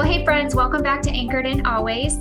Well, 0.00 0.08
hey, 0.08 0.24
friends, 0.24 0.54
welcome 0.54 0.82
back 0.82 1.02
to 1.02 1.10
Anchored 1.10 1.44
in 1.44 1.66
Always. 1.66 2.16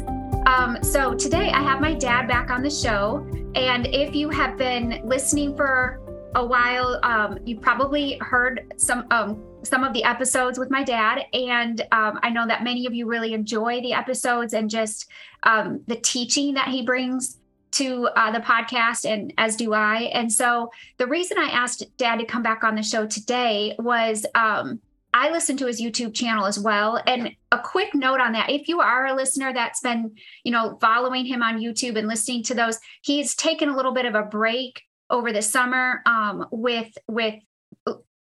Um, 0.45 0.79
so, 0.81 1.13
today 1.13 1.49
I 1.49 1.61
have 1.61 1.79
my 1.79 1.93
dad 1.93 2.27
back 2.27 2.49
on 2.49 2.61
the 2.61 2.69
show. 2.69 3.25
And 3.55 3.87
if 3.87 4.13
you 4.13 4.29
have 4.31 4.57
been 4.57 4.99
listening 5.05 5.55
for 5.55 6.01
a 6.35 6.45
while, 6.45 6.99
um, 7.03 7.39
you 7.45 7.57
probably 7.57 8.17
heard 8.17 8.73
some 8.75 9.07
um, 9.11 9.41
some 9.63 9.85
of 9.85 9.93
the 9.93 10.03
episodes 10.03 10.59
with 10.59 10.69
my 10.69 10.83
dad, 10.83 11.23
and 11.31 11.79
um, 11.93 12.19
I 12.21 12.31
know 12.31 12.45
that 12.45 12.65
many 12.65 12.85
of 12.85 12.93
you 12.93 13.07
really 13.07 13.33
enjoy 13.33 13.79
the 13.79 13.93
episodes 13.93 14.53
and 14.53 14.69
just 14.69 15.09
um, 15.43 15.79
the 15.87 15.95
teaching 15.95 16.55
that 16.55 16.67
he 16.67 16.81
brings 16.81 17.37
to 17.71 18.09
uh, 18.17 18.29
the 18.29 18.41
podcast, 18.41 19.09
and 19.09 19.31
as 19.37 19.55
do 19.55 19.73
I. 19.73 20.11
And 20.13 20.29
so, 20.29 20.69
the 20.97 21.07
reason 21.07 21.37
I 21.37 21.47
asked 21.47 21.85
Dad 21.95 22.17
to 22.17 22.25
come 22.25 22.43
back 22.43 22.65
on 22.65 22.75
the 22.75 22.83
show 22.83 23.07
today 23.07 23.73
was 23.79 24.25
um, 24.35 24.81
I 25.13 25.31
listen 25.31 25.57
to 25.57 25.65
his 25.65 25.81
YouTube 25.81 26.13
channel 26.13 26.45
as 26.45 26.59
well. 26.59 27.01
And 27.07 27.35
a 27.51 27.59
quick 27.59 27.95
note 27.95 28.19
on 28.19 28.33
that 28.33 28.49
if 28.49 28.67
you 28.67 28.79
are 28.79 29.07
a 29.07 29.15
listener 29.15 29.51
that's 29.53 29.81
been, 29.81 30.15
you 30.43 30.51
know, 30.51 30.77
following 30.79 31.25
him 31.25 31.41
on 31.41 31.59
YouTube 31.59 31.97
and 31.97 32.07
listening 32.07 32.43
to 32.43 32.53
those, 32.53 32.79
he's 33.01 33.35
taken 33.35 33.69
a 33.69 33.75
little 33.75 33.93
bit 33.93 34.05
of 34.05 34.15
a 34.15 34.23
break 34.23 34.81
over 35.09 35.33
the 35.33 35.41
summer 35.41 36.01
um, 36.05 36.45
with 36.51 36.95
with 37.07 37.35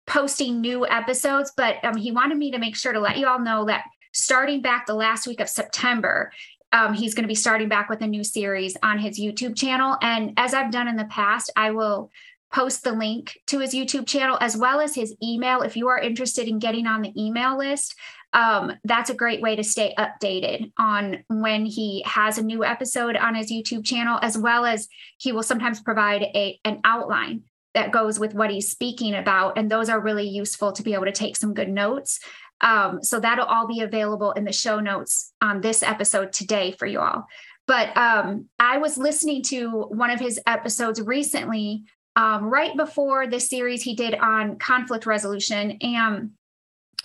posting 0.05 0.59
new 0.59 0.85
episodes. 0.85 1.53
But 1.55 1.83
um, 1.83 1.95
he 1.95 2.11
wanted 2.11 2.37
me 2.37 2.51
to 2.51 2.59
make 2.59 2.75
sure 2.75 2.93
to 2.93 2.99
let 2.99 3.17
you 3.17 3.27
all 3.27 3.39
know 3.39 3.65
that 3.65 3.85
starting 4.11 4.61
back 4.61 4.85
the 4.85 4.93
last 4.93 5.25
week 5.25 5.39
of 5.39 5.49
September, 5.49 6.31
um, 6.73 6.93
he's 6.93 7.13
going 7.13 7.23
to 7.23 7.29
be 7.29 7.35
starting 7.35 7.69
back 7.69 7.89
with 7.89 8.01
a 8.01 8.07
new 8.07 8.23
series 8.23 8.75
on 8.83 8.99
his 8.99 9.19
YouTube 9.19 9.55
channel. 9.55 9.97
And 10.01 10.33
as 10.37 10.53
I've 10.53 10.71
done 10.71 10.87
in 10.87 10.97
the 10.97 11.05
past, 11.05 11.51
I 11.55 11.71
will 11.71 12.11
post 12.53 12.83
the 12.83 12.93
link 12.93 13.39
to 13.47 13.59
his 13.59 13.73
YouTube 13.73 14.07
channel 14.07 14.37
as 14.39 14.55
well 14.55 14.79
as 14.79 14.95
his 14.95 15.15
email. 15.21 15.61
If 15.61 15.75
you 15.75 15.87
are 15.89 15.99
interested 15.99 16.47
in 16.47 16.59
getting 16.59 16.85
on 16.85 17.01
the 17.01 17.11
email 17.21 17.57
list, 17.57 17.95
um, 18.31 18.73
that's 18.83 19.09
a 19.09 19.15
great 19.15 19.41
way 19.41 19.55
to 19.55 19.63
stay 19.63 19.93
updated 19.97 20.71
on 20.77 21.23
when 21.27 21.65
he 21.65 22.03
has 22.05 22.37
a 22.37 22.43
new 22.43 22.63
episode 22.63 23.15
on 23.15 23.35
his 23.35 23.51
YouTube 23.51 23.85
channel, 23.85 24.19
as 24.21 24.37
well 24.37 24.65
as 24.65 24.87
he 25.17 25.31
will 25.31 25.43
sometimes 25.43 25.81
provide 25.81 26.21
a 26.21 26.59
an 26.63 26.79
outline 26.83 27.41
that 27.73 27.91
goes 27.91 28.19
with 28.19 28.35
what 28.35 28.51
he's 28.51 28.69
speaking 28.69 29.15
about, 29.15 29.57
and 29.57 29.69
those 29.69 29.89
are 29.89 29.99
really 29.99 30.27
useful 30.27 30.71
to 30.71 30.83
be 30.83 30.93
able 30.93 31.05
to 31.05 31.11
take 31.11 31.35
some 31.35 31.53
good 31.53 31.69
notes. 31.69 32.19
Um, 32.61 33.03
so 33.03 33.19
that'll 33.19 33.45
all 33.45 33.67
be 33.67 33.81
available 33.81 34.31
in 34.31 34.45
the 34.45 34.53
show 34.53 34.79
notes 34.79 35.33
on 35.41 35.61
this 35.61 35.83
episode 35.83 36.31
today 36.31 36.71
for 36.71 36.85
you 36.85 36.99
all. 36.99 37.25
But 37.65 37.95
um, 37.97 38.49
I 38.59 38.77
was 38.77 38.97
listening 38.97 39.41
to 39.43 39.69
one 39.89 40.11
of 40.11 40.19
his 40.19 40.39
episodes 40.45 41.01
recently 41.01 41.83
um, 42.15 42.45
right 42.45 42.75
before 42.75 43.27
the 43.27 43.39
series 43.39 43.81
he 43.81 43.95
did 43.95 44.15
on 44.15 44.57
conflict 44.57 45.05
resolution 45.05 45.77
and 45.81 46.31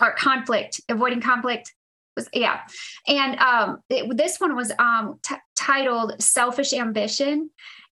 or 0.01 0.13
conflict, 0.13 0.79
avoiding 0.87 1.21
conflict 1.21 1.73
was 2.15 2.29
yeah, 2.33 2.61
and 3.07 3.39
um, 3.39 3.79
it, 3.89 4.15
this 4.17 4.39
one 4.39 4.55
was 4.55 4.71
um, 4.79 5.19
t- 5.23 5.35
titled 5.55 6.21
"Selfish 6.21 6.73
Ambition," 6.73 7.49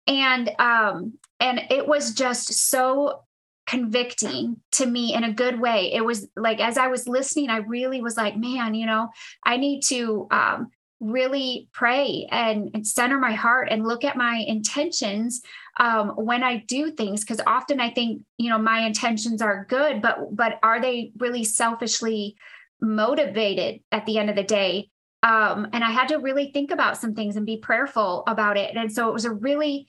and 0.07 0.51
um, 0.59 1.15
and 1.41 1.63
it 1.71 1.87
was 1.87 2.13
just 2.13 2.53
so 2.71 3.23
convicting 3.67 4.57
to 4.73 4.87
me 4.87 5.13
in 5.15 5.25
a 5.25 5.33
good 5.33 5.61
way. 5.61 5.93
It 5.93 6.05
was 6.05 6.29
like 6.37 6.61
as 6.61 6.79
I 6.79 6.89
was 6.89 7.09
listening, 7.09 7.51
I 7.51 7.59
really 7.59 8.01
was 8.01 8.17
like, 8.17 8.37
man, 8.37 8.75
you 8.75 8.87
know, 8.87 9.09
I 9.45 9.57
need 9.57 9.83
to 9.89 10.29
um, 10.31 10.71
really 11.01 11.69
pray 11.73 12.27
and, 12.31 12.71
and 12.75 12.87
center 12.87 13.19
my 13.19 13.33
heart 13.33 13.69
and 13.71 13.87
look 13.87 14.05
at 14.05 14.17
my 14.17 14.45
intentions 14.47 15.43
um, 15.79 16.11
when 16.11 16.43
I 16.43 16.59
do 16.67 16.91
things 16.91 17.21
because 17.21 17.41
often 17.47 17.81
I 17.81 17.91
think 17.91 18.23
you 18.39 18.49
know 18.49 18.59
my 18.59 18.81
intentions 18.81 19.43
are 19.43 19.67
good, 19.69 20.01
but 20.01 20.35
but 20.35 20.59
are 20.63 20.81
they 20.81 21.13
really 21.19 21.45
selfishly 21.45 22.37
motivated 22.81 23.81
at 23.93 24.07
the 24.07 24.19
end 24.19 24.31
of 24.31 24.37
the 24.37 24.43
day? 24.43 24.91
Um, 25.23 25.67
and 25.73 25.83
I 25.83 25.91
had 25.91 26.09
to 26.09 26.17
really 26.17 26.51
think 26.53 26.71
about 26.71 26.99
some 26.99 27.15
things 27.15 27.37
and 27.37 27.45
be 27.45 27.57
prayerful 27.57 28.23
about 28.27 28.57
it. 28.57 28.77
And 28.77 28.93
so 28.93 29.09
it 29.09 29.13
was 29.13 29.25
a 29.25 29.33
really 29.33 29.89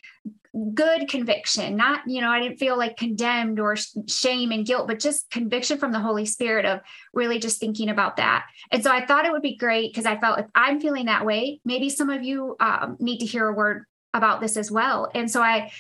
good 0.74 1.08
conviction 1.08 1.76
not 1.76 2.02
you 2.08 2.22
know 2.22 2.30
i 2.30 2.40
didn't 2.40 2.58
feel 2.58 2.78
like 2.78 2.98
condemned 2.98 3.60
or 3.60 3.76
shame 4.08 4.52
and 4.52 4.66
guilt 4.66 4.88
but 4.88 5.00
just 5.00 5.30
conviction 5.30 5.78
from 5.78 5.92
the 5.92 6.00
holy 6.00 6.26
spirit 6.26 6.66
of 6.66 6.80
really 7.14 7.38
just 7.38 7.60
thinking 7.60 7.90
about 7.90 8.18
that 8.18 8.46
and 8.72 8.84
so 8.84 8.92
i 8.92 9.06
thought 9.06 9.26
it 9.26 9.32
would 9.32 9.42
be 9.42 9.56
great 9.56 9.92
because 9.92 10.06
i 10.06 10.18
felt 10.20 10.40
if 10.40 10.46
i'm 10.56 10.80
feeling 10.80 11.06
that 11.06 11.26
way 11.26 11.60
maybe 11.66 11.90
some 11.90 12.10
of 12.10 12.24
you 12.24 12.56
um, 12.60 12.98
need 13.00 13.20
to 13.20 13.26
hear 13.26 13.48
a 13.48 13.54
word 13.54 13.86
about 14.18 14.42
this 14.42 14.58
as 14.58 14.70
well. 14.70 15.10
And 15.14 15.32
so 15.32 15.42
I 15.42 15.72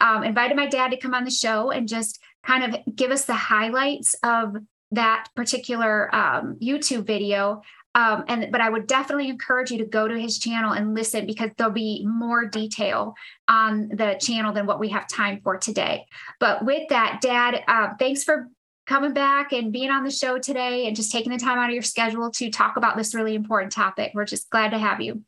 um, 0.00 0.22
invited 0.22 0.56
my 0.56 0.66
dad 0.66 0.90
to 0.90 0.98
come 0.98 1.14
on 1.14 1.24
the 1.24 1.30
show 1.30 1.70
and 1.70 1.88
just 1.88 2.20
kind 2.44 2.62
of 2.62 2.94
give 2.94 3.10
us 3.10 3.24
the 3.24 3.34
highlights 3.34 4.14
of 4.22 4.56
that 4.92 5.26
particular 5.34 6.14
um, 6.14 6.58
YouTube 6.62 7.06
video. 7.06 7.62
Um, 7.96 8.24
and 8.28 8.52
but 8.52 8.60
I 8.60 8.68
would 8.68 8.86
definitely 8.86 9.28
encourage 9.30 9.70
you 9.70 9.78
to 9.78 9.86
go 9.86 10.06
to 10.06 10.20
his 10.20 10.38
channel 10.38 10.72
and 10.72 10.94
listen 10.94 11.24
because 11.26 11.50
there'll 11.56 11.72
be 11.72 12.06
more 12.06 12.44
detail 12.44 13.14
on 13.48 13.88
the 13.88 14.18
channel 14.20 14.52
than 14.52 14.66
what 14.66 14.78
we 14.78 14.90
have 14.90 15.08
time 15.08 15.40
for 15.42 15.56
today. 15.56 16.04
But 16.38 16.62
with 16.64 16.88
that, 16.90 17.20
Dad, 17.22 17.64
uh, 17.66 17.94
thanks 17.98 18.22
for 18.22 18.48
coming 18.86 19.14
back 19.14 19.52
and 19.52 19.72
being 19.72 19.90
on 19.90 20.04
the 20.04 20.10
show 20.10 20.38
today 20.38 20.86
and 20.86 20.94
just 20.94 21.10
taking 21.10 21.32
the 21.32 21.38
time 21.38 21.58
out 21.58 21.70
of 21.70 21.74
your 21.74 21.82
schedule 21.82 22.30
to 22.32 22.50
talk 22.50 22.76
about 22.76 22.98
this 22.98 23.14
really 23.14 23.34
important 23.34 23.72
topic. 23.72 24.12
We're 24.14 24.26
just 24.26 24.50
glad 24.50 24.72
to 24.72 24.78
have 24.78 25.00
you. 25.00 25.22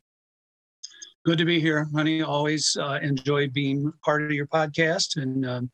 Good 1.25 1.39
to 1.39 1.45
be 1.45 1.59
here, 1.59 1.87
honey. 1.93 2.21
Always 2.21 2.77
uh, 2.79 2.99
enjoy 3.01 3.49
being 3.49 3.91
part 4.05 4.21
of 4.21 4.31
your 4.31 4.47
podcast 4.47 5.17
and 5.17 5.45
um, 5.45 5.71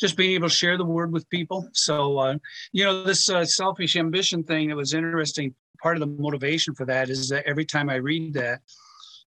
just 0.00 0.16
being 0.16 0.32
able 0.32 0.48
to 0.48 0.54
share 0.54 0.76
the 0.76 0.84
word 0.84 1.12
with 1.12 1.28
people. 1.30 1.68
So, 1.72 2.18
uh, 2.18 2.38
you 2.72 2.84
know, 2.84 3.04
this 3.04 3.30
uh, 3.30 3.44
selfish 3.44 3.96
ambition 3.96 4.42
thing, 4.42 4.70
it 4.70 4.74
was 4.74 4.94
interesting. 4.94 5.54
Part 5.82 5.96
of 5.96 6.00
the 6.00 6.22
motivation 6.22 6.74
for 6.74 6.84
that 6.86 7.08
is 7.10 7.28
that 7.28 7.46
every 7.46 7.64
time 7.64 7.88
I 7.88 7.96
read 7.96 8.34
that, 8.34 8.60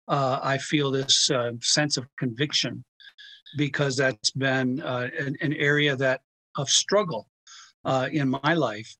uh, 0.08 0.40
I 0.42 0.58
feel 0.58 0.90
this 0.90 1.30
uh, 1.30 1.52
sense 1.60 1.96
of 1.96 2.06
conviction 2.18 2.84
because 3.56 3.96
that's 3.96 4.30
been 4.30 4.80
uh, 4.80 5.08
an, 5.18 5.36
an, 5.40 5.52
area 5.54 5.96
that 5.96 6.20
of 6.56 6.68
struggle 6.68 7.28
in 8.12 8.28
my 8.42 8.54
life. 8.54 8.94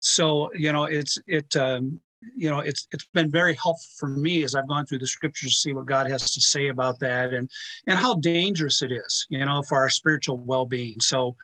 So, 0.00 0.52
you 0.54 0.72
know, 0.72 0.84
it's, 0.84 1.18
it, 1.26 1.54
um, 1.56 2.00
you 2.36 2.50
know 2.50 2.60
it's 2.60 2.88
it's 2.92 3.06
been 3.14 3.30
very 3.30 3.54
helpful 3.54 3.88
for 3.98 4.08
me 4.08 4.42
as 4.42 4.54
i've 4.54 4.68
gone 4.68 4.84
through 4.86 4.98
the 4.98 5.06
scriptures 5.06 5.52
to 5.54 5.60
see 5.60 5.72
what 5.72 5.86
god 5.86 6.10
has 6.10 6.32
to 6.32 6.40
say 6.40 6.68
about 6.68 6.98
that 6.98 7.32
and 7.32 7.48
and 7.86 7.98
how 7.98 8.14
dangerous 8.14 8.82
it 8.82 8.90
is 8.90 9.26
you 9.30 9.44
know 9.44 9.62
for 9.62 9.78
our 9.78 9.88
spiritual 9.88 10.38
well-being 10.38 10.98
so 11.00 11.36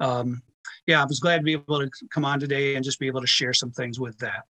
um 0.00 0.42
yeah 0.86 1.00
i 1.00 1.04
was 1.04 1.20
glad 1.20 1.38
to 1.38 1.42
be 1.42 1.52
able 1.52 1.80
to 1.80 1.90
come 2.10 2.24
on 2.24 2.38
today 2.38 2.74
and 2.74 2.84
just 2.84 2.98
be 2.98 3.06
able 3.06 3.20
to 3.20 3.26
share 3.26 3.54
some 3.54 3.70
things 3.70 3.98
with 3.98 4.18
that 4.18 4.44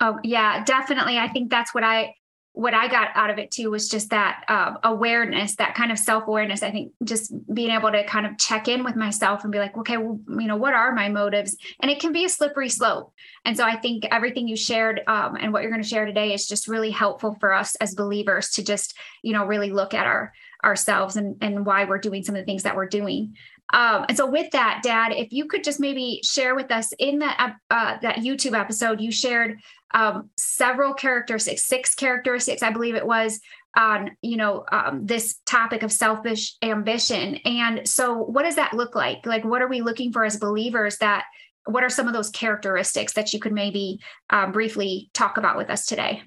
oh 0.00 0.18
yeah 0.22 0.64
definitely 0.64 1.18
i 1.18 1.28
think 1.28 1.50
that's 1.50 1.74
what 1.74 1.84
i 1.84 2.14
what 2.54 2.74
I 2.74 2.86
got 2.88 3.08
out 3.14 3.30
of 3.30 3.38
it 3.38 3.50
too 3.50 3.70
was 3.70 3.88
just 3.88 4.10
that 4.10 4.44
uh, 4.46 4.74
awareness, 4.84 5.56
that 5.56 5.74
kind 5.74 5.90
of 5.90 5.98
self 5.98 6.26
awareness. 6.26 6.62
I 6.62 6.70
think 6.70 6.92
just 7.02 7.32
being 7.52 7.70
able 7.70 7.90
to 7.90 8.04
kind 8.04 8.26
of 8.26 8.36
check 8.36 8.68
in 8.68 8.84
with 8.84 8.94
myself 8.94 9.42
and 9.42 9.52
be 9.52 9.58
like, 9.58 9.76
okay, 9.78 9.96
well, 9.96 10.20
you 10.38 10.46
know, 10.46 10.56
what 10.56 10.74
are 10.74 10.92
my 10.92 11.08
motives? 11.08 11.56
And 11.80 11.90
it 11.90 11.98
can 11.98 12.12
be 12.12 12.26
a 12.26 12.28
slippery 12.28 12.68
slope. 12.68 13.14
And 13.46 13.56
so 13.56 13.64
I 13.64 13.76
think 13.76 14.04
everything 14.10 14.48
you 14.48 14.56
shared 14.56 15.00
um, 15.06 15.36
and 15.36 15.52
what 15.52 15.62
you're 15.62 15.70
going 15.70 15.82
to 15.82 15.88
share 15.88 16.04
today 16.04 16.34
is 16.34 16.46
just 16.46 16.68
really 16.68 16.90
helpful 16.90 17.36
for 17.40 17.54
us 17.54 17.74
as 17.76 17.94
believers 17.94 18.50
to 18.50 18.62
just, 18.62 18.94
you 19.22 19.32
know, 19.32 19.46
really 19.46 19.70
look 19.70 19.94
at 19.94 20.06
our 20.06 20.34
ourselves 20.62 21.16
and, 21.16 21.36
and 21.40 21.66
why 21.66 21.84
we're 21.84 21.98
doing 21.98 22.22
some 22.22 22.36
of 22.36 22.40
the 22.40 22.46
things 22.46 22.62
that 22.62 22.76
we're 22.76 22.86
doing. 22.86 23.34
Um, 23.72 24.04
and 24.08 24.16
so, 24.16 24.26
with 24.26 24.50
that, 24.52 24.80
Dad, 24.82 25.12
if 25.12 25.32
you 25.32 25.46
could 25.46 25.64
just 25.64 25.80
maybe 25.80 26.20
share 26.24 26.54
with 26.54 26.70
us 26.70 26.92
in 26.98 27.20
that 27.20 27.56
uh, 27.70 27.96
that 28.02 28.16
YouTube 28.16 28.58
episode, 28.58 29.00
you 29.00 29.10
shared 29.10 29.58
um, 29.94 30.30
several 30.36 30.94
characteristics, 30.94 31.66
six 31.66 31.94
characteristics, 31.94 32.62
I 32.62 32.70
believe 32.70 32.94
it 32.94 33.06
was, 33.06 33.40
on 33.76 34.10
you 34.20 34.36
know 34.36 34.64
um, 34.70 35.06
this 35.06 35.36
topic 35.46 35.82
of 35.82 35.92
selfish 35.92 36.56
ambition. 36.62 37.36
And 37.44 37.88
so, 37.88 38.18
what 38.18 38.42
does 38.42 38.56
that 38.56 38.74
look 38.74 38.94
like? 38.94 39.24
Like, 39.24 39.44
what 39.44 39.62
are 39.62 39.68
we 39.68 39.80
looking 39.80 40.12
for 40.12 40.24
as 40.24 40.36
believers? 40.36 40.98
That 40.98 41.24
what 41.64 41.84
are 41.84 41.90
some 41.90 42.08
of 42.08 42.12
those 42.12 42.30
characteristics 42.30 43.14
that 43.14 43.32
you 43.32 43.40
could 43.40 43.52
maybe 43.52 44.00
um, 44.30 44.52
briefly 44.52 45.10
talk 45.14 45.36
about 45.36 45.56
with 45.56 45.70
us 45.70 45.86
today? 45.86 46.22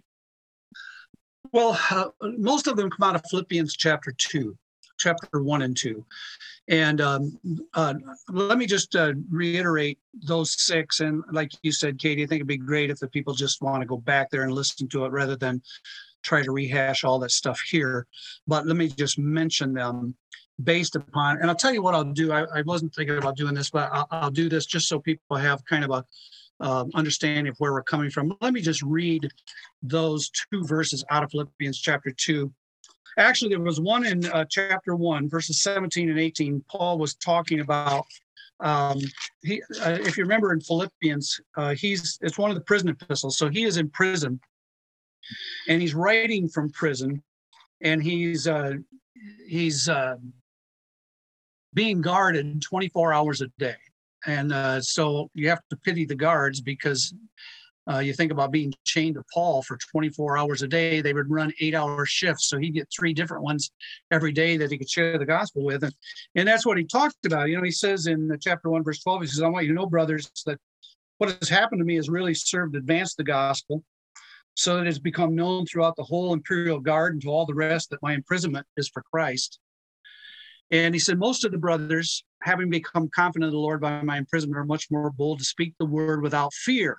Well, 1.51 1.80
uh, 1.91 2.09
most 2.21 2.68
of 2.68 2.75
them 2.75 2.89
come 2.89 3.07
out 3.07 3.15
of 3.15 3.24
Philippians 3.30 3.75
chapter 3.75 4.12
2, 4.12 4.57
chapter 4.98 5.41
1 5.41 5.62
and 5.62 5.77
2. 5.77 6.06
And 6.67 7.00
um, 7.00 7.38
uh, 7.73 7.94
let 8.29 8.57
me 8.57 8.65
just 8.65 8.95
uh, 8.95 9.13
reiterate 9.29 10.00
those 10.13 10.59
six. 10.59 11.00
And 11.00 11.23
like 11.31 11.51
you 11.62 11.71
said, 11.71 12.00
Katie, 12.00 12.23
I 12.23 12.25
think 12.25 12.39
it'd 12.39 12.47
be 12.47 12.57
great 12.57 12.89
if 12.89 13.00
the 13.00 13.07
people 13.07 13.33
just 13.33 13.62
want 13.62 13.81
to 13.81 13.88
go 13.88 13.97
back 13.97 14.31
there 14.31 14.44
and 14.44 14.51
listen 14.51 14.88
to 14.89 15.06
it 15.06 15.12
rather 15.12 15.35
than 15.35 15.62
try 16.23 16.41
to 16.41 16.51
rehash 16.51 17.03
all 17.03 17.19
that 17.19 17.31
stuff 17.31 17.62
here. 17.69 18.07
But 18.47 18.65
let 18.65 18.75
me 18.75 18.88
just 18.88 19.19
mention 19.19 19.73
them 19.73 20.15
based 20.63 20.95
upon, 20.95 21.38
and 21.38 21.50
I'll 21.50 21.56
tell 21.56 21.73
you 21.73 21.83
what 21.83 21.94
I'll 21.94 22.03
do. 22.03 22.31
I, 22.31 22.45
I 22.53 22.62
wasn't 22.63 22.95
thinking 22.95 23.17
about 23.17 23.38
doing 23.38 23.53
this, 23.53 23.69
but 23.69 23.89
I'll, 23.91 24.07
I'll, 24.09 24.31
do 24.31 24.50
this 24.50 24.65
just 24.65 24.88
so 24.88 25.00
people 25.00 25.38
have 25.38 25.63
kind 25.65 25.83
of 25.83 25.91
a 25.91 26.06
uh, 26.62 26.85
understanding 26.95 27.47
of 27.47 27.57
where 27.57 27.73
we're 27.73 27.83
coming 27.83 28.09
from. 28.09 28.35
Let 28.41 28.53
me 28.53 28.62
just 28.62 28.81
read 28.81 29.29
those 29.83 30.29
two 30.29 30.63
verses 30.65 31.03
out 31.09 31.23
of 31.23 31.31
Philippians 31.31 31.79
chapter 31.79 32.12
2 32.12 32.51
Actually, 33.17 33.50
there 33.50 33.62
was 33.62 33.79
one 33.79 34.06
in 34.06 34.25
uh, 34.25 34.45
chapter 34.50 34.95
one, 34.95 35.29
verses 35.29 35.62
17 35.62 36.09
and 36.09 36.19
18. 36.19 36.63
Paul 36.69 36.97
was 36.97 37.15
talking 37.15 37.62
about 37.62 38.06
um, 38.59 39.00
he, 39.44 39.62
uh, 39.81 39.97
if 40.01 40.17
you 40.17 40.23
remember 40.23 40.53
in 40.53 40.62
Philippians, 40.62 41.39
uh, 41.57 41.73
he's 41.75 42.17
it's 42.21 42.38
one 42.38 42.50
of 42.51 42.56
the 42.56 42.63
prison 42.63 42.89
epistles. 42.89 43.38
So 43.38 43.50
he 43.50 43.63
is 43.63 43.77
in 43.77 43.89
prison, 43.89 44.39
and 45.67 45.81
he's 45.81 45.94
writing 45.94 46.47
from 46.47 46.71
prison, 46.71 47.21
and 47.81 48.01
he's 48.01 48.47
uh, 48.47 48.73
he's 49.47 49.89
uh, 49.89 50.15
being 51.73 52.01
guarded 52.01 52.62
24 52.62 53.13
hours 53.13 53.41
a 53.41 53.47
day, 53.59 53.75
and 54.25 54.53
uh, 54.53 54.81
so 54.81 55.29
you 55.33 55.50
have 55.50 55.62
to 55.69 55.77
pity 55.77 56.06
the 56.06 56.15
guards 56.15 56.62
because 56.62 57.13
uh, 57.92 58.00
you 58.00 58.14
think 58.14 58.32
about 58.32 58.52
being 58.52 58.74
chained 58.84 59.16
to 59.16 59.24
Paul 59.34 59.62
for 59.62 59.78
24 59.92 60.38
hours 60.38 60.64
a 60.64 60.68
day. 60.68 61.02
They 61.02 61.14
would 61.14 61.30
run 61.30 61.54
eight 61.60 61.76
hour 61.76 62.06
shifts. 62.06 62.48
So 62.48 62.58
he'd 62.58 62.74
get 62.74 62.90
three 62.96 63.14
different 63.14 63.44
ones 63.44 63.72
every 64.12 64.32
day 64.32 64.58
that 64.58 64.72
he 64.72 64.78
could 64.78 64.90
share 64.90 65.18
the 65.18 65.26
gospel 65.26 65.64
with. 65.64 65.84
And, 65.84 65.94
and 66.34 66.48
that's 66.48 66.66
what 66.66 66.78
he 66.78 66.86
talked 66.86 67.26
about. 67.26 67.50
You 67.50 67.58
know, 67.58 67.64
he 67.64 67.72
says 67.72 68.08
in 68.08 68.36
chapter 68.42 68.70
1, 68.70 68.84
verse 68.84 69.04
12, 69.04 69.22
he 69.22 69.28
says, 69.28 69.44
I 69.44 69.50
want 69.50 69.66
you 69.66 69.74
to 69.74 69.76
know, 69.76 69.86
brothers, 69.86 70.32
that 70.48 70.60
what 71.20 71.38
has 71.40 71.50
happened 71.50 71.80
to 71.80 71.86
me 71.86 71.96
has 71.96 72.10
really 72.10 72.34
served 72.34 72.74
to 72.74 72.80
advance 72.80 73.14
the 73.14 73.24
gospel 73.24 73.84
so 74.56 74.78
that 74.78 74.88
it's 74.88 75.00
become 75.00 75.36
known 75.36 75.66
throughout 75.66 75.96
the 75.96 76.04
whole 76.04 76.34
imperial 76.34 76.80
guard 76.80 77.14
and 77.14 77.22
to 77.22 77.30
all 77.30 77.46
the 77.46 77.54
rest 77.54 77.90
that 77.90 78.02
my 78.02 78.14
imprisonment 78.14 78.66
is 78.78 78.90
for 78.90 79.04
Christ. 79.14 79.60
And 80.72 80.96
he 80.96 81.00
said, 81.00 81.20
Most 81.20 81.46
of 81.46 81.52
the 81.52 81.58
brothers, 81.58 82.24
having 82.42 82.70
become 82.70 83.10
confident 83.10 83.50
of 83.50 83.54
the 83.54 83.60
Lord 83.60 83.82
by 83.82 84.02
my 84.02 84.18
imprisonment, 84.18 84.58
are 84.58 84.66
much 84.66 84.88
more 84.90 85.12
bold 85.12 85.40
to 85.40 85.46
speak 85.46 85.76
the 85.78 85.86
word 85.86 86.24
without 86.24 86.54
fear. 86.54 86.98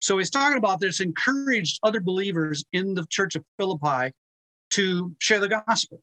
So 0.00 0.18
he's 0.18 0.30
talking 0.30 0.58
about 0.58 0.80
this 0.80 1.00
encouraged 1.00 1.80
other 1.82 2.00
believers 2.00 2.64
in 2.72 2.94
the 2.94 3.06
church 3.06 3.34
of 3.34 3.44
Philippi 3.58 4.12
to 4.70 5.14
share 5.18 5.40
the 5.40 5.48
gospel. 5.48 6.02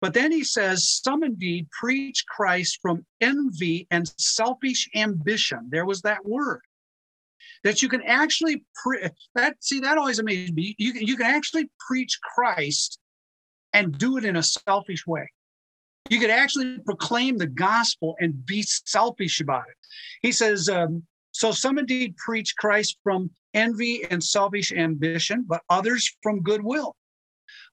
But 0.00 0.14
then 0.14 0.30
he 0.30 0.44
says, 0.44 0.88
Some 0.88 1.22
indeed 1.22 1.68
preach 1.70 2.24
Christ 2.26 2.78
from 2.82 3.04
envy 3.20 3.86
and 3.90 4.12
selfish 4.18 4.88
ambition. 4.94 5.68
There 5.70 5.86
was 5.86 6.02
that 6.02 6.24
word. 6.24 6.60
That 7.64 7.82
you 7.82 7.88
can 7.88 8.02
actually 8.02 8.64
pre- 8.74 9.08
that 9.34 9.56
see 9.60 9.80
that 9.80 9.98
always 9.98 10.18
amazed 10.18 10.54
me. 10.54 10.74
You 10.78 10.92
can 10.92 11.06
you 11.06 11.16
can 11.16 11.26
actually 11.26 11.70
preach 11.88 12.20
Christ 12.20 12.98
and 13.72 13.96
do 13.96 14.16
it 14.16 14.24
in 14.24 14.36
a 14.36 14.42
selfish 14.42 15.06
way. 15.06 15.28
You 16.08 16.20
could 16.20 16.30
actually 16.30 16.78
proclaim 16.78 17.38
the 17.38 17.46
gospel 17.46 18.16
and 18.20 18.44
be 18.46 18.62
selfish 18.62 19.40
about 19.40 19.64
it. 19.68 19.76
He 20.22 20.30
says, 20.30 20.68
um, 20.68 21.02
so 21.36 21.52
some 21.52 21.76
indeed 21.78 22.16
preach 22.16 22.56
Christ 22.56 22.96
from 23.04 23.30
envy 23.52 24.04
and 24.10 24.24
selfish 24.24 24.72
ambition, 24.72 25.44
but 25.46 25.60
others 25.68 26.10
from 26.22 26.40
goodwill. 26.40 26.96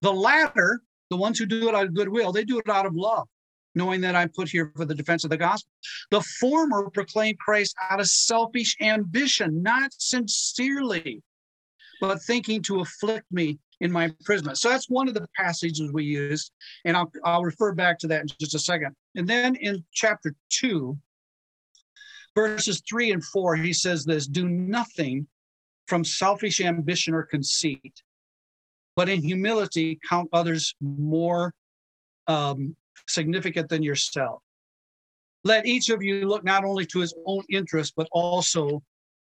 The 0.01 0.12
latter, 0.12 0.81
the 1.10 1.15
ones 1.15 1.39
who 1.39 1.45
do 1.45 1.69
it 1.69 1.75
out 1.75 1.86
of 1.86 1.94
goodwill, 1.94 2.33
they 2.33 2.44
do 2.44 2.60
it 2.60 2.68
out 2.68 2.86
of 2.86 2.94
love, 2.94 3.25
knowing 3.74 4.01
that 4.01 4.18
I'm 4.18 4.27
put 4.27 4.50
here 4.50 4.74
for 4.75 4.83
the 4.83 4.94
defense 4.94 5.24
of 5.24 5.30
the 5.30 5.38
gospel. 5.38 5.69
The 6.12 6.19
former 6.42 6.89
proclaim 6.89 7.38
Christ 7.38 7.74
out 7.89 8.01
of 8.01 8.07
selfish 8.07 8.75
ambition, 8.81 9.63
not 9.63 9.92
sincerely, 9.98 11.24
but 12.01 12.21
thinking 12.21 12.62
to 12.63 12.81
afflict 12.81 13.31
me 13.31 13.60
in 13.80 13.94
my 13.94 14.06
imprisonment. 14.06 14.57
So 14.57 14.68
that's 14.68 14.89
one 14.89 15.07
of 15.07 15.13
the 15.13 15.25
passages 15.38 15.89
we 15.94 16.04
use, 16.04 16.51
and 16.83 16.98
I'll, 16.98 17.10
I'll 17.24 17.44
refer 17.44 17.71
back 17.71 17.98
to 18.00 18.07
that 18.07 18.24
in 18.24 18.27
just 18.42 18.56
a 18.56 18.60
second. 18.60 18.94
And 19.15 19.25
then 19.25 19.56
in 19.56 19.86
chapter 19.94 20.36
two, 20.50 20.98
verses 22.35 22.81
three 22.88 23.12
and 23.12 23.24
four, 23.24 23.56
he 23.56 23.74
says 23.74 24.06
this 24.06 24.27
do 24.27 24.47
nothing 24.50 25.27
from 25.88 26.03
selfish 26.03 26.62
ambition 26.62 27.13
or 27.13 27.24
conceit, 27.24 28.01
but 28.95 29.09
in 29.09 29.21
humility 29.21 30.00
count 30.07 30.30
others 30.33 30.74
more 30.81 31.53
um, 32.27 32.75
significant 33.07 33.69
than 33.69 33.83
yourself. 33.83 34.41
Let 35.44 35.65
each 35.65 35.89
of 35.89 36.01
you 36.01 36.27
look 36.27 36.44
not 36.44 36.63
only 36.63 36.85
to 36.88 37.00
his 37.00 37.13
own 37.25 37.44
interest, 37.50 37.94
but 37.97 38.07
also 38.12 38.81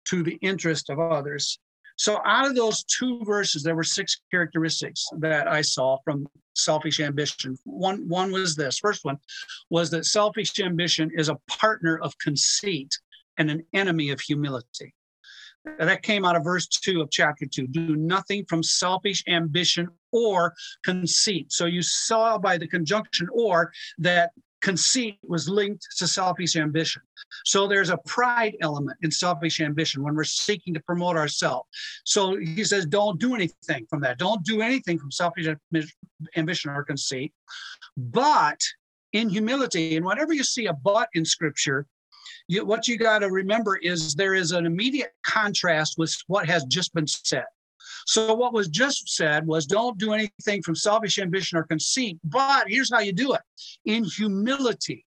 to 0.08 0.22
the 0.22 0.38
interest 0.42 0.90
of 0.90 0.98
others. 0.98 1.58
So, 1.96 2.20
out 2.24 2.46
of 2.46 2.54
those 2.54 2.84
two 2.84 3.22
verses, 3.24 3.62
there 3.62 3.76
were 3.76 3.84
six 3.84 4.20
characteristics 4.30 5.06
that 5.18 5.48
I 5.48 5.62
saw 5.62 5.98
from 6.04 6.26
selfish 6.54 7.00
ambition. 7.00 7.56
One, 7.64 8.08
one 8.08 8.32
was 8.32 8.56
this 8.56 8.78
first 8.78 9.04
one 9.04 9.18
was 9.70 9.90
that 9.90 10.06
selfish 10.06 10.58
ambition 10.60 11.10
is 11.14 11.28
a 11.28 11.38
partner 11.48 11.98
of 11.98 12.16
conceit 12.18 12.98
and 13.38 13.50
an 13.50 13.64
enemy 13.72 14.10
of 14.10 14.20
humility. 14.20 14.94
That 15.78 16.02
came 16.02 16.24
out 16.24 16.34
of 16.34 16.42
verse 16.42 16.66
2 16.66 17.00
of 17.00 17.10
chapter 17.10 17.46
2. 17.46 17.68
Do 17.68 17.94
nothing 17.94 18.44
from 18.46 18.64
selfish 18.64 19.22
ambition 19.28 19.88
or 20.10 20.54
conceit. 20.82 21.52
So 21.52 21.66
you 21.66 21.82
saw 21.82 22.36
by 22.36 22.58
the 22.58 22.66
conjunction 22.66 23.28
or 23.32 23.72
that 23.98 24.32
conceit 24.62 25.18
was 25.26 25.48
linked 25.48 25.86
to 25.98 26.06
selfish 26.06 26.56
ambition. 26.56 27.02
So 27.44 27.66
there's 27.66 27.90
a 27.90 27.98
pride 27.98 28.56
element 28.60 28.96
in 29.02 29.10
selfish 29.10 29.60
ambition 29.60 30.02
when 30.02 30.14
we're 30.14 30.24
seeking 30.24 30.72
to 30.74 30.80
promote 30.80 31.16
ourselves. 31.16 31.68
So 32.04 32.36
he 32.36 32.64
says, 32.64 32.86
don't 32.86 33.20
do 33.20 33.34
anything 33.34 33.86
from 33.90 34.00
that. 34.02 34.18
Don't 34.18 34.44
do 34.44 34.62
anything 34.62 34.98
from 34.98 35.10
selfish 35.10 35.48
ambition 36.36 36.70
or 36.70 36.84
conceit. 36.84 37.32
But 37.96 38.60
in 39.12 39.28
humility, 39.28 39.96
and 39.96 40.06
whenever 40.06 40.32
you 40.32 40.44
see 40.44 40.66
a 40.66 40.72
but 40.72 41.08
in 41.14 41.24
scripture, 41.24 41.86
you, 42.48 42.64
what 42.64 42.88
you 42.88 42.96
got 42.96 43.20
to 43.20 43.30
remember 43.30 43.76
is 43.76 44.14
there 44.14 44.34
is 44.34 44.52
an 44.52 44.64
immediate 44.64 45.12
contrast 45.26 45.98
with 45.98 46.16
what 46.28 46.46
has 46.46 46.64
just 46.64 46.94
been 46.94 47.06
said. 47.06 47.44
So 48.06 48.34
what 48.34 48.52
was 48.52 48.68
just 48.68 49.08
said 49.08 49.46
was 49.46 49.66
don't 49.66 49.98
do 49.98 50.12
anything 50.12 50.62
from 50.62 50.74
selfish 50.74 51.18
ambition 51.18 51.58
or 51.58 51.64
conceit, 51.64 52.18
but 52.24 52.64
here's 52.68 52.92
how 52.92 53.00
you 53.00 53.12
do 53.12 53.34
it 53.34 53.40
in 53.84 54.04
humility. 54.04 55.04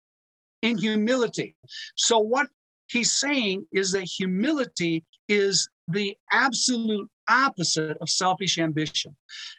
In 0.62 0.78
humility. 0.78 1.56
So 1.96 2.18
what 2.18 2.48
he's 2.88 3.12
saying 3.12 3.66
is 3.72 3.92
that 3.92 4.04
humility 4.04 5.04
is 5.28 5.68
the 5.88 6.16
absolute 6.32 7.08
opposite 7.28 7.96
of 8.00 8.08
selfish 8.08 8.58
ambition. 8.58 9.14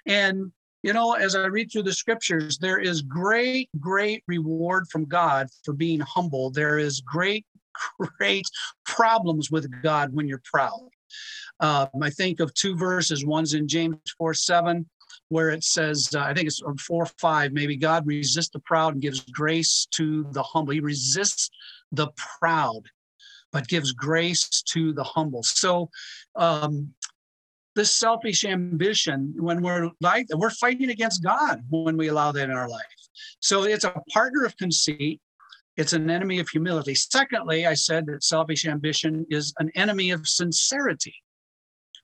And 0.05 0.51
you 0.85 0.93
know, 0.93 1.13
as 1.13 1.35
I 1.35 1.47
read 1.47 1.71
through 1.71 1.83
the 1.83 1.93
scriptures, 1.93 2.59
there 2.59 2.77
is 2.77 3.01
great, 3.01 3.69
great 3.79 4.23
reward 4.27 4.87
from 4.91 5.05
God 5.05 5.47
for 5.63 5.73
being 5.73 5.99
humble. 5.99 6.51
There 6.51 6.77
is 6.77 7.01
great, 7.01 7.43
great 8.19 8.45
problems 8.85 9.49
with 9.49 9.67
God 9.81 10.13
when 10.13 10.27
you're 10.27 10.43
proud. 10.45 10.89
Um, 11.59 11.89
I 12.01 12.09
think 12.09 12.39
of 12.39 12.53
two 12.53 12.75
verses. 12.75 13.25
One's 13.25 13.53
in 13.53 13.67
James 13.67 13.97
4 14.17 14.33
7, 14.33 14.85
where 15.29 15.49
it 15.49 15.63
says, 15.63 16.09
uh, 16.15 16.19
I 16.19 16.33
think 16.33 16.47
it's 16.47 16.61
4 16.87 17.05
5, 17.05 17.53
maybe 17.53 17.77
God 17.77 18.05
resists 18.05 18.49
the 18.49 18.59
proud 18.59 18.93
and 18.93 19.01
gives 19.01 19.21
grace 19.21 19.87
to 19.91 20.25
the 20.31 20.43
humble. 20.43 20.73
He 20.73 20.79
resists 20.79 21.49
the 21.91 22.07
proud, 22.39 22.83
but 23.51 23.67
gives 23.67 23.91
grace 23.93 24.61
to 24.73 24.93
the 24.93 25.03
humble. 25.03 25.43
So, 25.43 25.89
um, 26.35 26.93
this 27.75 27.91
selfish 27.91 28.45
ambition, 28.45 29.33
when 29.37 29.61
we're 29.61 29.91
like, 29.99 30.27
we're 30.33 30.49
fighting 30.49 30.89
against 30.89 31.23
God 31.23 31.61
when 31.69 31.97
we 31.97 32.07
allow 32.07 32.31
that 32.31 32.49
in 32.49 32.55
our 32.55 32.69
life. 32.69 32.81
So 33.39 33.63
it's 33.63 33.83
a 33.83 34.01
partner 34.11 34.45
of 34.45 34.55
conceit. 34.57 35.21
It's 35.77 35.93
an 35.93 36.09
enemy 36.09 36.39
of 36.39 36.47
humility. 36.47 36.95
Secondly, 36.95 37.65
I 37.65 37.73
said 37.73 38.05
that 38.05 38.23
selfish 38.23 38.65
ambition 38.65 39.25
is 39.29 39.53
an 39.59 39.71
enemy 39.75 40.11
of 40.11 40.27
sincerity 40.27 41.15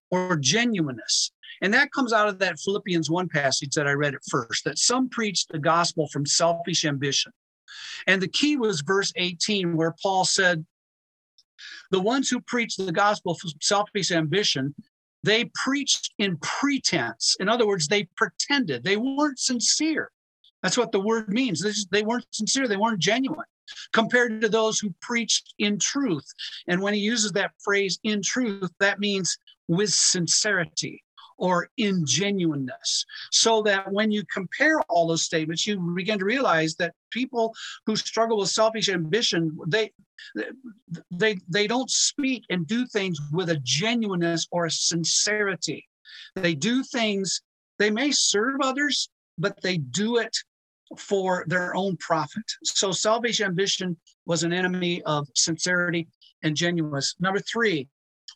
or 0.09 0.35
genuineness. 0.35 1.31
And 1.61 1.73
that 1.73 1.91
comes 1.93 2.11
out 2.11 2.27
of 2.27 2.39
that 2.39 2.59
Philippians 2.59 3.09
1 3.09 3.29
passage 3.29 3.73
that 3.75 3.87
I 3.87 3.91
read 3.91 4.13
at 4.13 4.25
first 4.29 4.65
that 4.65 4.77
some 4.77 5.09
preach 5.09 5.47
the 5.47 5.59
gospel 5.59 6.07
from 6.07 6.25
selfish 6.25 6.83
ambition. 6.83 7.31
And 8.07 8.21
the 8.21 8.27
key 8.27 8.57
was 8.57 8.81
verse 8.81 9.13
18, 9.15 9.77
where 9.77 9.95
Paul 10.01 10.25
said, 10.25 10.65
The 11.91 12.01
ones 12.01 12.29
who 12.29 12.41
preach 12.41 12.75
the 12.75 12.91
gospel 12.91 13.35
from 13.35 13.51
selfish 13.61 14.11
ambition, 14.11 14.75
they 15.23 15.49
preached 15.53 16.13
in 16.17 16.37
pretense. 16.37 17.37
In 17.39 17.47
other 17.47 17.67
words, 17.67 17.87
they 17.87 18.09
pretended, 18.17 18.83
they 18.83 18.97
weren't 18.97 19.39
sincere. 19.39 20.11
That's 20.61 20.77
what 20.77 20.91
the 20.91 20.99
word 20.99 21.29
means. 21.29 21.63
They 21.89 22.03
weren't 22.03 22.25
sincere, 22.31 22.67
they 22.67 22.77
weren't 22.77 22.99
genuine 22.99 23.45
compared 23.93 24.41
to 24.41 24.49
those 24.49 24.79
who 24.79 24.93
preached 25.01 25.53
in 25.59 25.79
truth. 25.79 26.25
And 26.67 26.81
when 26.81 26.93
he 26.93 26.99
uses 26.99 27.31
that 27.33 27.51
phrase 27.63 27.99
in 28.03 28.21
truth, 28.21 28.71
that 28.79 28.99
means 28.99 29.37
with 29.67 29.91
sincerity 29.91 31.03
or 31.41 31.69
ingenuineness. 31.77 33.03
So 33.31 33.63
that 33.63 33.91
when 33.91 34.11
you 34.11 34.23
compare 34.31 34.79
all 34.81 35.07
those 35.07 35.23
statements, 35.23 35.65
you 35.65 35.79
begin 35.95 36.19
to 36.19 36.25
realize 36.25 36.75
that 36.75 36.93
people 37.09 37.53
who 37.87 37.95
struggle 37.95 38.37
with 38.37 38.49
selfish 38.49 38.89
ambition, 38.89 39.57
they 39.67 39.91
they 41.09 41.37
they 41.49 41.65
don't 41.65 41.89
speak 41.89 42.43
and 42.51 42.67
do 42.67 42.85
things 42.85 43.19
with 43.31 43.49
a 43.49 43.59
genuineness 43.63 44.47
or 44.51 44.67
a 44.67 44.71
sincerity. 44.71 45.87
They 46.35 46.53
do 46.53 46.83
things, 46.83 47.41
they 47.79 47.89
may 47.89 48.11
serve 48.11 48.57
others, 48.61 49.09
but 49.39 49.59
they 49.61 49.77
do 49.77 50.17
it 50.17 50.37
for 50.97 51.45
their 51.47 51.75
own 51.75 51.97
profit. 51.97 52.43
So 52.63 52.91
selfish 52.91 53.41
ambition 53.41 53.97
was 54.25 54.43
an 54.43 54.53
enemy 54.53 55.01
of 55.03 55.27
sincerity 55.35 56.07
and 56.43 56.55
genuineness. 56.55 57.15
Number 57.19 57.39
three, 57.39 57.87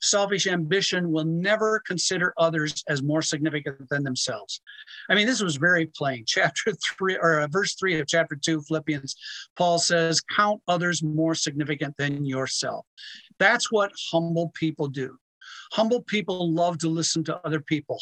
selfish 0.02 0.48
ambition 0.48 1.12
will 1.12 1.26
never 1.26 1.82
consider 1.86 2.34
others 2.38 2.84
as 2.88 3.02
more 3.02 3.22
significant 3.22 3.90
than 3.90 4.04
themselves. 4.04 4.62
I 5.10 5.16
mean, 5.16 5.28
this 5.28 5.42
was 5.42 5.56
very 5.56 5.88
plain. 5.88 6.24
Chapter 6.28 6.74
three, 6.74 7.18
or 7.18 7.42
uh, 7.42 7.48
verse 7.48 7.76
three 7.76 8.00
of 8.00 8.08
chapter 8.08 8.36
two, 8.36 8.62
Philippians, 8.62 9.16
Paul 9.58 9.80
says, 9.80 10.22
Count 10.22 10.62
others 10.68 11.04
more 11.04 11.36
significant 11.36 11.96
than 11.98 12.26
yourself. 12.26 12.86
That's 13.40 13.72
what 13.72 13.92
humble 14.12 14.52
people 14.56 14.88
do. 14.88 15.18
Humble 15.74 16.02
people 16.04 16.54
love 16.54 16.78
to 16.80 16.90
listen 16.90 17.24
to 17.26 17.40
other 17.46 17.60
people. 17.60 18.00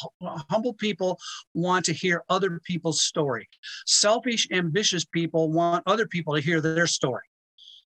Humble 0.50 0.74
people 0.74 1.18
want 1.54 1.84
to 1.86 1.92
hear 1.92 2.24
other 2.28 2.60
people's 2.64 3.02
story. 3.02 3.48
Selfish, 3.86 4.48
ambitious 4.52 5.04
people 5.04 5.50
want 5.50 5.82
other 5.86 6.06
people 6.06 6.34
to 6.34 6.40
hear 6.40 6.60
their 6.60 6.86
story 6.86 7.22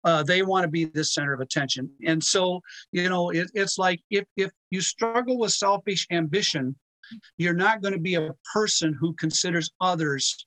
uh, 0.04 0.22
they 0.22 0.42
want 0.42 0.64
to 0.64 0.68
be 0.68 0.84
the 0.84 1.04
center 1.04 1.32
of 1.32 1.40
attention. 1.40 1.90
And 2.06 2.22
so, 2.22 2.60
you 2.90 3.08
know, 3.08 3.30
it, 3.30 3.50
it's 3.54 3.78
like 3.78 4.00
if 4.10 4.24
if 4.36 4.50
you 4.70 4.80
struggle 4.80 5.38
with 5.38 5.52
selfish 5.52 6.06
ambition, 6.10 6.76
you're 7.36 7.54
not 7.54 7.82
going 7.82 7.94
to 7.94 8.00
be 8.00 8.14
a 8.14 8.34
person 8.52 8.96
who 8.98 9.14
considers 9.14 9.70
others 9.80 10.46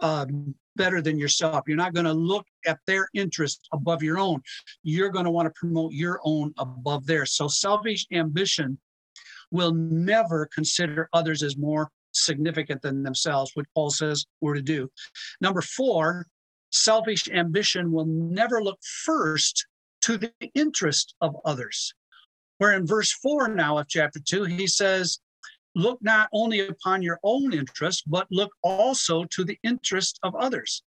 um, 0.00 0.54
better 0.76 1.00
than 1.00 1.18
yourself. 1.18 1.64
You're 1.66 1.76
not 1.76 1.94
going 1.94 2.06
to 2.06 2.12
look 2.12 2.46
at 2.66 2.78
their 2.86 3.08
interest 3.14 3.66
above 3.72 4.02
your 4.02 4.18
own. 4.18 4.42
You're 4.82 5.10
going 5.10 5.24
to 5.24 5.30
want 5.30 5.46
to 5.46 5.58
promote 5.58 5.92
your 5.92 6.20
own 6.24 6.52
above 6.58 7.06
theirs. 7.06 7.32
So 7.32 7.48
selfish 7.48 8.06
ambition 8.12 8.78
will 9.50 9.72
never 9.72 10.48
consider 10.54 11.08
others 11.12 11.42
as 11.42 11.56
more 11.56 11.90
significant 12.12 12.82
than 12.82 13.02
themselves, 13.02 13.52
which 13.54 13.66
Paul 13.74 13.90
says 13.90 14.26
we're 14.40 14.54
to 14.54 14.62
do. 14.62 14.90
Number 15.40 15.62
four, 15.62 16.26
selfish 16.70 17.28
ambition 17.28 17.92
will 17.92 18.06
never 18.06 18.62
look 18.62 18.78
first 19.04 19.66
to 20.02 20.18
the 20.18 20.32
interest 20.54 21.14
of 21.20 21.36
others. 21.44 21.92
Where 22.58 22.72
in 22.72 22.86
verse 22.86 23.12
4 23.12 23.48
now 23.48 23.78
of 23.78 23.88
chapter 23.88 24.18
2, 24.18 24.44
he 24.44 24.66
says, 24.66 25.18
Look 25.76 25.98
not 26.02 26.28
only 26.32 26.60
upon 26.66 27.02
your 27.02 27.20
own 27.22 27.52
interest, 27.52 28.02
but 28.06 28.26
look 28.30 28.50
also 28.62 29.24
to 29.24 29.44
the 29.44 29.58
interest 29.62 30.18
of 30.22 30.34
others. 30.34 30.82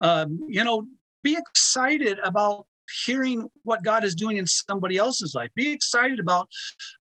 Um, 0.00 0.40
you 0.48 0.64
know, 0.64 0.86
be 1.22 1.36
excited 1.36 2.18
about 2.24 2.66
hearing 3.04 3.48
what 3.62 3.82
God 3.82 4.04
is 4.04 4.14
doing 4.14 4.36
in 4.38 4.46
somebody 4.46 4.96
else's 4.96 5.34
life. 5.34 5.50
Be 5.54 5.70
excited 5.70 6.18
about 6.18 6.48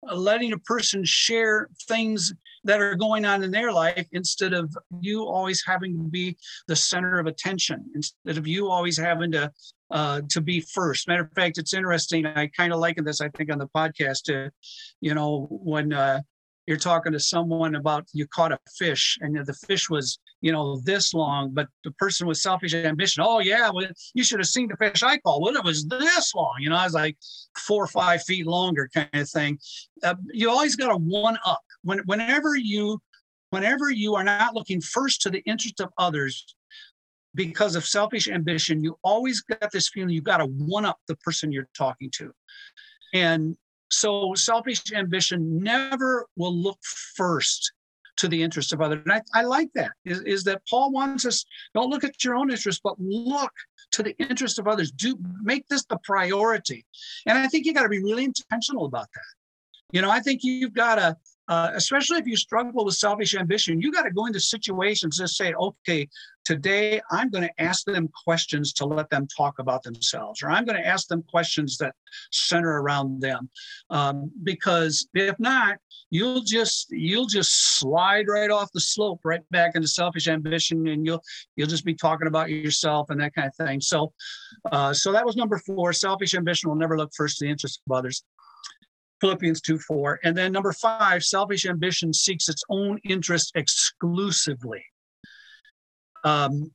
uh, 0.07 0.15
letting 0.15 0.53
a 0.53 0.59
person 0.59 1.03
share 1.03 1.67
things 1.87 2.33
that 2.63 2.79
are 2.79 2.95
going 2.95 3.25
on 3.25 3.43
in 3.43 3.51
their 3.51 3.71
life 3.71 4.05
instead 4.11 4.53
of 4.53 4.75
you 4.99 5.25
always 5.25 5.63
having 5.65 5.97
to 5.97 6.03
be 6.03 6.37
the 6.67 6.75
center 6.75 7.17
of 7.17 7.25
attention, 7.27 7.83
instead 7.95 8.37
of 8.37 8.47
you 8.47 8.69
always 8.69 8.97
having 8.97 9.31
to 9.31 9.51
uh, 9.89 10.21
to 10.29 10.39
be 10.39 10.61
first. 10.61 11.07
Matter 11.07 11.23
of 11.23 11.31
fact, 11.33 11.57
it's 11.57 11.73
interesting. 11.73 12.25
I 12.25 12.47
kind 12.47 12.71
of 12.71 12.79
liken 12.79 13.03
this, 13.03 13.19
I 13.19 13.29
think, 13.29 13.51
on 13.51 13.57
the 13.57 13.67
podcast 13.67 14.23
to, 14.25 14.51
you 15.01 15.13
know, 15.13 15.47
when 15.49 15.91
uh, 15.91 16.21
you're 16.67 16.77
talking 16.77 17.11
to 17.11 17.19
someone 17.19 17.75
about 17.75 18.05
you 18.13 18.27
caught 18.27 18.51
a 18.51 18.59
fish 18.77 19.17
and 19.21 19.35
the 19.45 19.53
fish 19.53 19.89
was 19.89 20.19
you 20.41 20.51
know 20.51 20.79
this 20.81 21.13
long 21.13 21.51
but 21.53 21.67
the 21.83 21.91
person 21.91 22.27
with 22.27 22.37
selfish 22.37 22.73
ambition 22.73 23.23
oh 23.25 23.39
yeah 23.39 23.69
well, 23.73 23.87
you 24.13 24.23
should 24.23 24.39
have 24.39 24.47
seen 24.47 24.67
the 24.67 24.77
fish 24.77 25.03
i 25.03 25.17
caught. 25.17 25.41
Well 25.41 25.55
it 25.55 25.63
was 25.63 25.85
this 25.87 26.33
long. 26.35 26.55
You 26.59 26.69
know 26.69 26.75
i 26.75 26.83
was 26.83 26.93
like 26.93 27.17
four 27.57 27.83
or 27.83 27.87
five 27.87 28.23
feet 28.23 28.47
longer 28.47 28.89
kind 28.93 29.09
of 29.13 29.29
thing. 29.29 29.59
Uh, 30.03 30.15
you 30.31 30.49
always 30.49 30.75
got 30.75 30.91
a 30.91 30.97
one 30.97 31.37
up. 31.45 31.61
When, 31.83 31.99
whenever 32.05 32.55
you 32.55 33.01
whenever 33.49 33.89
you 33.89 34.15
are 34.15 34.23
not 34.23 34.55
looking 34.55 34.81
first 34.81 35.21
to 35.21 35.29
the 35.29 35.41
interest 35.45 35.79
of 35.79 35.89
others 35.97 36.55
because 37.33 37.75
of 37.75 37.85
selfish 37.85 38.27
ambition 38.27 38.83
you 38.83 38.97
always 39.03 39.41
got 39.41 39.71
this 39.71 39.89
feeling 39.89 40.09
you 40.09 40.21
got 40.21 40.37
to 40.37 40.45
one 40.45 40.85
up 40.85 40.99
the 41.07 41.15
person 41.17 41.51
you're 41.51 41.69
talking 41.75 42.09
to. 42.11 42.31
And 43.13 43.57
so 43.91 44.33
selfish 44.35 44.91
ambition 44.93 45.61
never 45.61 46.25
will 46.35 46.55
look 46.55 46.79
first 47.15 47.73
to 48.17 48.27
the 48.27 48.41
interest 48.41 48.73
of 48.73 48.81
others. 48.81 49.01
And 49.03 49.13
I, 49.13 49.21
I 49.33 49.43
like 49.43 49.69
that, 49.73 49.91
is, 50.05 50.21
is 50.21 50.43
that 50.43 50.61
Paul 50.69 50.91
wants 50.91 51.25
us, 51.25 51.43
don't 51.73 51.89
look 51.89 52.03
at 52.03 52.23
your 52.23 52.35
own 52.35 52.51
interest, 52.51 52.81
but 52.83 52.95
look 52.99 53.51
to 53.91 54.03
the 54.03 54.15
interest 54.17 54.59
of 54.59 54.67
others. 54.67 54.91
Do 54.91 55.17
make 55.41 55.67
this 55.67 55.85
the 55.85 55.97
priority. 56.03 56.85
And 57.25 57.37
I 57.37 57.47
think 57.47 57.65
you 57.65 57.73
got 57.73 57.83
to 57.83 57.89
be 57.89 58.03
really 58.03 58.23
intentional 58.23 58.85
about 58.85 59.07
that. 59.13 59.21
You 59.91 60.01
know, 60.01 60.09
I 60.09 60.19
think 60.19 60.41
you've 60.43 60.73
got 60.73 60.95
to 60.95 61.17
uh, 61.47 61.71
especially 61.73 62.17
if 62.17 62.27
you 62.27 62.37
struggle 62.37 62.85
with 62.85 62.95
selfish 62.95 63.35
ambition, 63.35 63.81
you 63.81 63.91
got 63.91 64.03
to 64.03 64.11
go 64.11 64.25
into 64.25 64.39
situations 64.39 65.19
and 65.19 65.29
say, 65.29 65.53
okay, 65.53 66.07
today 66.45 67.01
I'm 67.11 67.29
going 67.29 67.43
to 67.43 67.61
ask 67.61 67.85
them 67.85 68.09
questions 68.23 68.73
to 68.73 68.85
let 68.85 69.09
them 69.09 69.27
talk 69.27 69.59
about 69.59 69.83
themselves, 69.83 70.41
or 70.43 70.49
I'm 70.49 70.65
going 70.65 70.81
to 70.81 70.87
ask 70.87 71.07
them 71.07 71.23
questions 71.23 71.77
that 71.77 71.95
center 72.31 72.81
around 72.81 73.21
them. 73.21 73.49
Um, 73.89 74.31
because 74.43 75.07
if 75.13 75.37
not, 75.39 75.77
you'll 76.11 76.41
just 76.41 76.87
you'll 76.91 77.25
just 77.25 77.79
slide 77.79 78.27
right 78.27 78.51
off 78.51 78.71
the 78.73 78.79
slope 78.79 79.21
right 79.23 79.41
back 79.49 79.71
into 79.75 79.87
selfish 79.87 80.27
ambition 80.27 80.85
and 80.87 81.05
you'll 81.05 81.23
you'll 81.55 81.67
just 81.67 81.85
be 81.85 81.95
talking 81.95 82.27
about 82.27 82.49
yourself 82.49 83.09
and 83.09 83.19
that 83.19 83.33
kind 83.33 83.47
of 83.47 83.55
thing 83.55 83.79
so 83.79 84.11
uh, 84.71 84.93
so 84.93 85.11
that 85.11 85.25
was 85.25 85.37
number 85.37 85.57
four 85.57 85.93
selfish 85.93 86.35
ambition 86.35 86.69
will 86.69 86.75
never 86.75 86.97
look 86.97 87.11
first 87.15 87.37
to 87.37 87.45
the 87.45 87.49
interests 87.49 87.81
of 87.87 87.95
others 87.95 88.23
Philippians 89.21 89.61
2 89.61 89.77
4. 89.77 90.19
And 90.23 90.37
then 90.37 90.51
number 90.51 90.73
five, 90.73 91.23
selfish 91.23 91.65
ambition 91.65 92.11
seeks 92.11 92.49
its 92.49 92.63
own 92.69 92.99
interest 93.03 93.51
exclusively. 93.55 94.83
Um, 96.23 96.71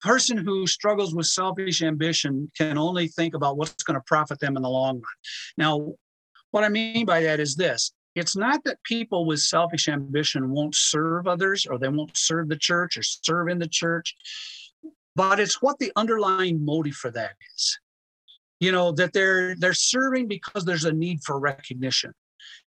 person 0.00 0.36
who 0.36 0.66
struggles 0.66 1.14
with 1.14 1.26
selfish 1.26 1.82
ambition 1.82 2.50
can 2.56 2.76
only 2.76 3.08
think 3.08 3.34
about 3.34 3.56
what's 3.56 3.82
going 3.82 3.98
to 3.98 4.04
profit 4.06 4.38
them 4.38 4.56
in 4.56 4.62
the 4.62 4.68
long 4.68 4.96
run. 4.96 5.02
Now, 5.56 5.94
what 6.50 6.64
I 6.64 6.68
mean 6.68 7.06
by 7.06 7.22
that 7.22 7.40
is 7.40 7.56
this 7.56 7.92
it's 8.14 8.36
not 8.36 8.62
that 8.64 8.82
people 8.84 9.24
with 9.24 9.40
selfish 9.40 9.88
ambition 9.88 10.50
won't 10.50 10.74
serve 10.74 11.26
others 11.26 11.66
or 11.66 11.78
they 11.78 11.88
won't 11.88 12.16
serve 12.16 12.48
the 12.48 12.56
church 12.56 12.96
or 12.96 13.02
serve 13.02 13.48
in 13.48 13.58
the 13.58 13.66
church, 13.66 14.14
but 15.16 15.40
it's 15.40 15.60
what 15.60 15.78
the 15.78 15.90
underlying 15.96 16.64
motive 16.64 16.94
for 16.94 17.10
that 17.10 17.32
is 17.54 17.78
you 18.60 18.72
know 18.72 18.92
that 18.92 19.12
they're 19.12 19.54
they're 19.56 19.74
serving 19.74 20.28
because 20.28 20.64
there's 20.64 20.84
a 20.84 20.92
need 20.92 21.22
for 21.22 21.38
recognition. 21.38 22.12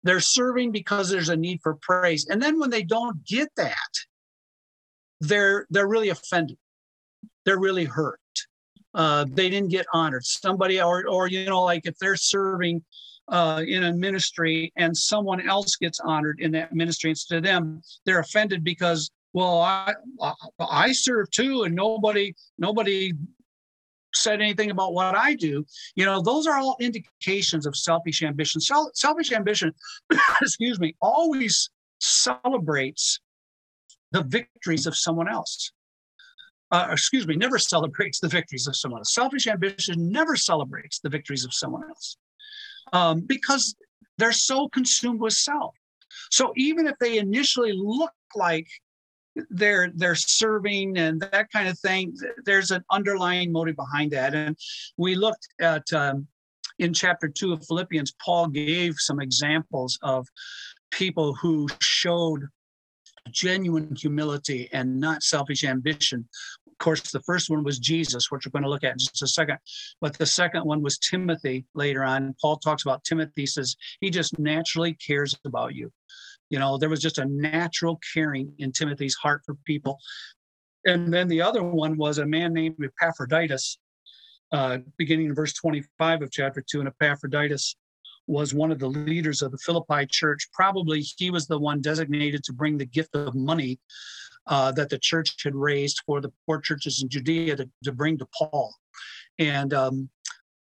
They're 0.02 0.20
serving 0.20 0.72
because 0.72 1.10
there's 1.10 1.30
a 1.30 1.36
need 1.36 1.60
for 1.62 1.76
praise. 1.80 2.26
And 2.28 2.42
then 2.42 2.58
when 2.60 2.70
they 2.70 2.82
don't 2.82 3.24
get 3.24 3.48
that 3.56 3.74
they're 5.20 5.66
they're 5.70 5.88
really 5.88 6.10
offended. 6.10 6.56
They're 7.44 7.58
really 7.58 7.84
hurt. 7.84 8.20
Uh, 8.94 9.26
they 9.28 9.50
didn't 9.50 9.70
get 9.70 9.86
honored. 9.92 10.24
Somebody 10.24 10.80
or 10.80 11.06
or 11.08 11.28
you 11.28 11.46
know 11.46 11.62
like 11.62 11.86
if 11.86 11.98
they're 11.98 12.16
serving 12.16 12.82
uh, 13.28 13.62
in 13.66 13.84
a 13.84 13.92
ministry 13.92 14.72
and 14.76 14.96
someone 14.96 15.46
else 15.48 15.76
gets 15.76 16.00
honored 16.00 16.40
in 16.40 16.52
that 16.52 16.74
ministry 16.74 17.10
instead 17.10 17.38
of 17.38 17.42
them 17.44 17.80
they're 18.04 18.18
offended 18.18 18.62
because 18.62 19.10
well 19.32 19.62
i 19.62 19.94
i 20.60 20.92
serve 20.92 21.30
too 21.30 21.62
and 21.62 21.74
nobody 21.74 22.34
nobody 22.58 23.14
said 24.14 24.40
anything 24.40 24.70
about 24.70 24.94
what 24.94 25.14
I 25.14 25.34
do, 25.34 25.66
you 25.94 26.04
know, 26.04 26.22
those 26.22 26.46
are 26.46 26.58
all 26.58 26.76
indications 26.80 27.66
of 27.66 27.76
selfish 27.76 28.22
ambition. 28.22 28.60
selfish 28.60 29.32
ambition, 29.32 29.72
excuse 30.40 30.80
me, 30.80 30.94
always 31.00 31.70
celebrates 32.00 33.20
the 34.12 34.22
victories 34.22 34.86
of 34.86 34.96
someone 34.96 35.28
else. 35.28 35.72
Uh, 36.70 36.88
excuse 36.90 37.26
me, 37.26 37.36
never 37.36 37.58
celebrates 37.58 38.20
the 38.20 38.28
victories 38.28 38.66
of 38.66 38.74
someone 38.74 39.00
else. 39.00 39.14
Selfish 39.14 39.46
ambition 39.46 40.10
never 40.10 40.34
celebrates 40.34 40.98
the 41.00 41.08
victories 41.08 41.44
of 41.44 41.52
someone 41.52 41.84
else 41.84 42.16
um, 42.92 43.20
because 43.20 43.74
they're 44.18 44.32
so 44.32 44.68
consumed 44.68 45.20
with 45.20 45.34
self. 45.34 45.74
So 46.30 46.52
even 46.56 46.86
if 46.86 46.96
they 46.98 47.18
initially 47.18 47.72
look 47.72 48.12
like 48.34 48.66
they're 49.50 49.90
they're 49.94 50.14
serving 50.14 50.96
and 50.98 51.20
that 51.20 51.50
kind 51.52 51.68
of 51.68 51.78
thing 51.78 52.14
there's 52.44 52.70
an 52.70 52.84
underlying 52.90 53.50
motive 53.50 53.76
behind 53.76 54.10
that 54.10 54.34
and 54.34 54.56
we 54.96 55.14
looked 55.14 55.48
at 55.60 55.82
um, 55.92 56.26
in 56.78 56.92
chapter 56.92 57.28
2 57.28 57.52
of 57.52 57.66
philippians 57.66 58.14
paul 58.24 58.46
gave 58.46 58.94
some 58.98 59.20
examples 59.20 59.98
of 60.02 60.26
people 60.90 61.34
who 61.34 61.66
showed 61.80 62.46
genuine 63.30 63.94
humility 63.96 64.68
and 64.72 65.00
not 65.00 65.22
selfish 65.22 65.64
ambition 65.64 66.28
Of 66.70 66.78
course, 66.78 67.12
the 67.12 67.20
first 67.20 67.50
one 67.50 67.62
was 67.62 67.78
Jesus, 67.78 68.30
which 68.30 68.46
we're 68.46 68.50
going 68.50 68.64
to 68.64 68.68
look 68.68 68.84
at 68.84 68.92
in 68.92 68.98
just 68.98 69.22
a 69.22 69.26
second. 69.28 69.58
But 70.00 70.18
the 70.18 70.26
second 70.26 70.64
one 70.64 70.82
was 70.82 70.98
Timothy 70.98 71.64
later 71.74 72.02
on. 72.02 72.34
Paul 72.40 72.56
talks 72.56 72.84
about 72.84 73.04
Timothy, 73.04 73.46
says 73.46 73.76
he 74.00 74.10
just 74.10 74.38
naturally 74.38 74.94
cares 74.94 75.38
about 75.44 75.74
you. 75.74 75.92
You 76.54 76.60
know, 76.60 76.78
there 76.78 76.88
was 76.88 77.00
just 77.00 77.18
a 77.18 77.24
natural 77.24 77.98
caring 78.12 78.54
in 78.58 78.70
Timothy's 78.70 79.16
heart 79.16 79.42
for 79.44 79.56
people. 79.64 79.98
And 80.86 81.12
then 81.12 81.26
the 81.26 81.42
other 81.42 81.64
one 81.64 81.96
was 81.96 82.18
a 82.18 82.26
man 82.26 82.52
named 82.52 82.76
Epaphroditus, 82.80 83.76
uh, 84.52 84.78
beginning 84.96 85.26
in 85.26 85.34
verse 85.34 85.52
25 85.54 86.22
of 86.22 86.30
chapter 86.30 86.62
2. 86.64 86.78
And 86.78 86.88
Epaphroditus 86.88 87.74
was 88.28 88.54
one 88.54 88.70
of 88.70 88.78
the 88.78 88.86
leaders 88.86 89.42
of 89.42 89.50
the 89.50 89.58
Philippi 89.58 90.06
church. 90.08 90.46
Probably 90.52 91.00
he 91.00 91.32
was 91.32 91.48
the 91.48 91.58
one 91.58 91.80
designated 91.80 92.44
to 92.44 92.52
bring 92.52 92.78
the 92.78 92.86
gift 92.86 93.16
of 93.16 93.34
money 93.34 93.80
uh, 94.46 94.70
that 94.70 94.90
the 94.90 94.98
church 95.00 95.34
had 95.42 95.56
raised 95.56 96.02
for 96.06 96.20
the 96.20 96.30
poor 96.46 96.60
churches 96.60 97.02
in 97.02 97.08
Judea 97.08 97.56
to, 97.56 97.68
to 97.82 97.90
bring 97.90 98.16
to 98.18 98.28
Paul. 98.38 98.72
And 99.40 99.74
um, 99.74 100.08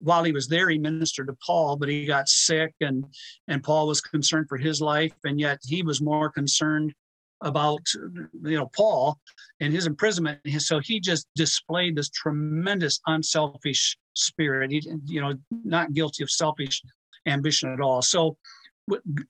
while 0.06 0.22
he 0.22 0.30
was 0.30 0.46
there, 0.46 0.70
he 0.70 0.78
ministered 0.78 1.26
to 1.26 1.36
Paul, 1.44 1.76
but 1.76 1.88
he 1.88 2.06
got 2.06 2.28
sick, 2.28 2.72
and 2.80 3.04
and 3.48 3.62
Paul 3.62 3.88
was 3.88 4.00
concerned 4.00 4.48
for 4.48 4.56
his 4.56 4.80
life, 4.80 5.12
and 5.24 5.40
yet 5.40 5.58
he 5.64 5.82
was 5.82 6.00
more 6.00 6.30
concerned 6.30 6.94
about 7.42 7.80
you 7.94 8.56
know 8.56 8.70
Paul 8.74 9.18
and 9.60 9.72
his 9.72 9.86
imprisonment. 9.86 10.40
So 10.58 10.78
he 10.78 11.00
just 11.00 11.26
displayed 11.34 11.96
this 11.96 12.08
tremendous 12.10 13.00
unselfish 13.06 13.96
spirit. 14.14 14.70
He, 14.70 14.80
you 15.06 15.20
know, 15.20 15.34
not 15.64 15.92
guilty 15.92 16.22
of 16.22 16.30
selfish 16.30 16.80
ambition 17.26 17.72
at 17.72 17.80
all. 17.80 18.00
So 18.00 18.36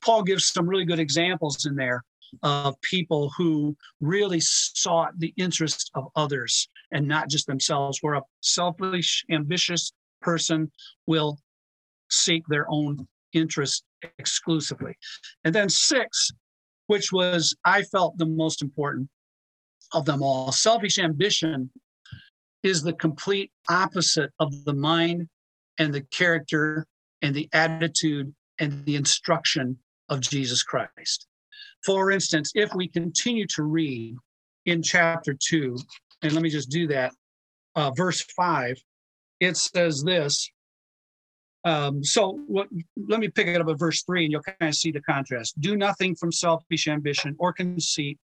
Paul 0.03 0.25
gives 0.25 0.45
some 0.45 0.69
really 0.69 0.85
good 0.85 1.01
examples 1.01 1.65
in 1.65 1.75
there 1.75 2.05
of 2.43 2.79
people 2.83 3.33
who 3.39 3.75
really 4.01 4.41
sought 4.41 5.19
the 5.19 5.33
interest 5.39 5.91
of 5.95 6.09
others 6.17 6.69
and 6.93 7.09
not 7.09 7.31
just 7.31 7.47
themselves, 7.47 8.01
where 8.03 8.15
a 8.15 8.23
selfish, 8.43 9.25
ambitious 9.31 9.93
person 10.27 10.71
will 11.07 11.39
seek 12.11 12.45
their 12.49 12.67
own 12.69 13.07
interest 13.33 13.85
exclusively. 14.19 14.95
And 15.45 15.55
then 15.55 15.69
six, 15.69 16.31
which 16.89 17.13
was, 17.13 17.55
I 17.65 17.83
felt, 17.83 18.19
the 18.19 18.27
most 18.27 18.63
important 18.63 19.09
of 19.93 20.05
them 20.05 20.23
all 20.23 20.51
selfish 20.51 20.99
ambition 20.99 21.71
is 22.63 22.83
the 22.83 22.93
complete 22.93 23.53
opposite 23.71 24.31
of 24.41 24.65
the 24.65 24.75
mind 24.75 25.29
and 25.79 25.95
the 25.95 26.01
character 26.21 26.87
and 27.23 27.33
the 27.35 27.49
attitude 27.53 28.35
and 28.59 28.85
the 28.85 28.97
instruction 28.97 29.79
of 30.09 30.21
Jesus 30.21 30.63
Christ. 30.63 31.27
For 31.85 32.11
instance, 32.11 32.51
if 32.55 32.75
we 32.75 32.89
continue 32.89 33.47
to 33.55 33.63
read 33.63 34.17
in 34.65 34.83
chapter 34.83 35.37
2, 35.39 35.77
and 36.23 36.33
let 36.33 36.43
me 36.43 36.51
just 36.51 36.71
do 36.71 36.89
that, 36.89 37.13
uh, 37.77 37.93
verse 37.93 38.23
5, 38.37 38.77
it 39.41 39.57
says 39.57 40.03
this. 40.03 40.51
Um, 41.65 42.05
so 42.05 42.39
what, 42.47 42.69
let 43.09 43.19
me 43.19 43.29
pick 43.29 43.49
it 43.49 43.61
up 43.61 43.69
at 43.69 43.79
verse 43.79 44.03
3, 44.05 44.25
and 44.25 44.33
you'll 44.33 44.43
kind 44.43 44.57
of 44.61 44.75
see 44.75 44.93
the 44.93 45.01
contrast. 45.01 45.61
Do 45.61 45.77
nothing 45.77 46.15
from 46.15 46.31
selfish 46.31 46.87
ambition 46.87 47.35
or 47.39 47.53
conceit, 47.53 48.19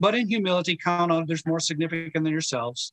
but 0.00 0.16
in 0.16 0.28
humility 0.28 0.76
count 0.76 1.12
others 1.12 1.46
more 1.46 1.60
significant 1.60 2.24
than 2.24 2.32
yourselves. 2.32 2.92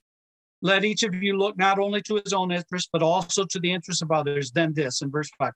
Let 0.61 0.83
each 0.83 1.03
of 1.03 1.15
you 1.15 1.37
look 1.37 1.57
not 1.57 1.79
only 1.79 2.01
to 2.03 2.21
his 2.23 2.33
own 2.33 2.51
interest, 2.51 2.89
but 2.91 3.01
also 3.01 3.45
to 3.45 3.59
the 3.59 3.71
interest 3.71 4.01
of 4.01 4.11
others. 4.11 4.51
Then 4.51 4.73
this 4.73 5.01
in 5.01 5.09
verse 5.09 5.29
5 5.37 5.53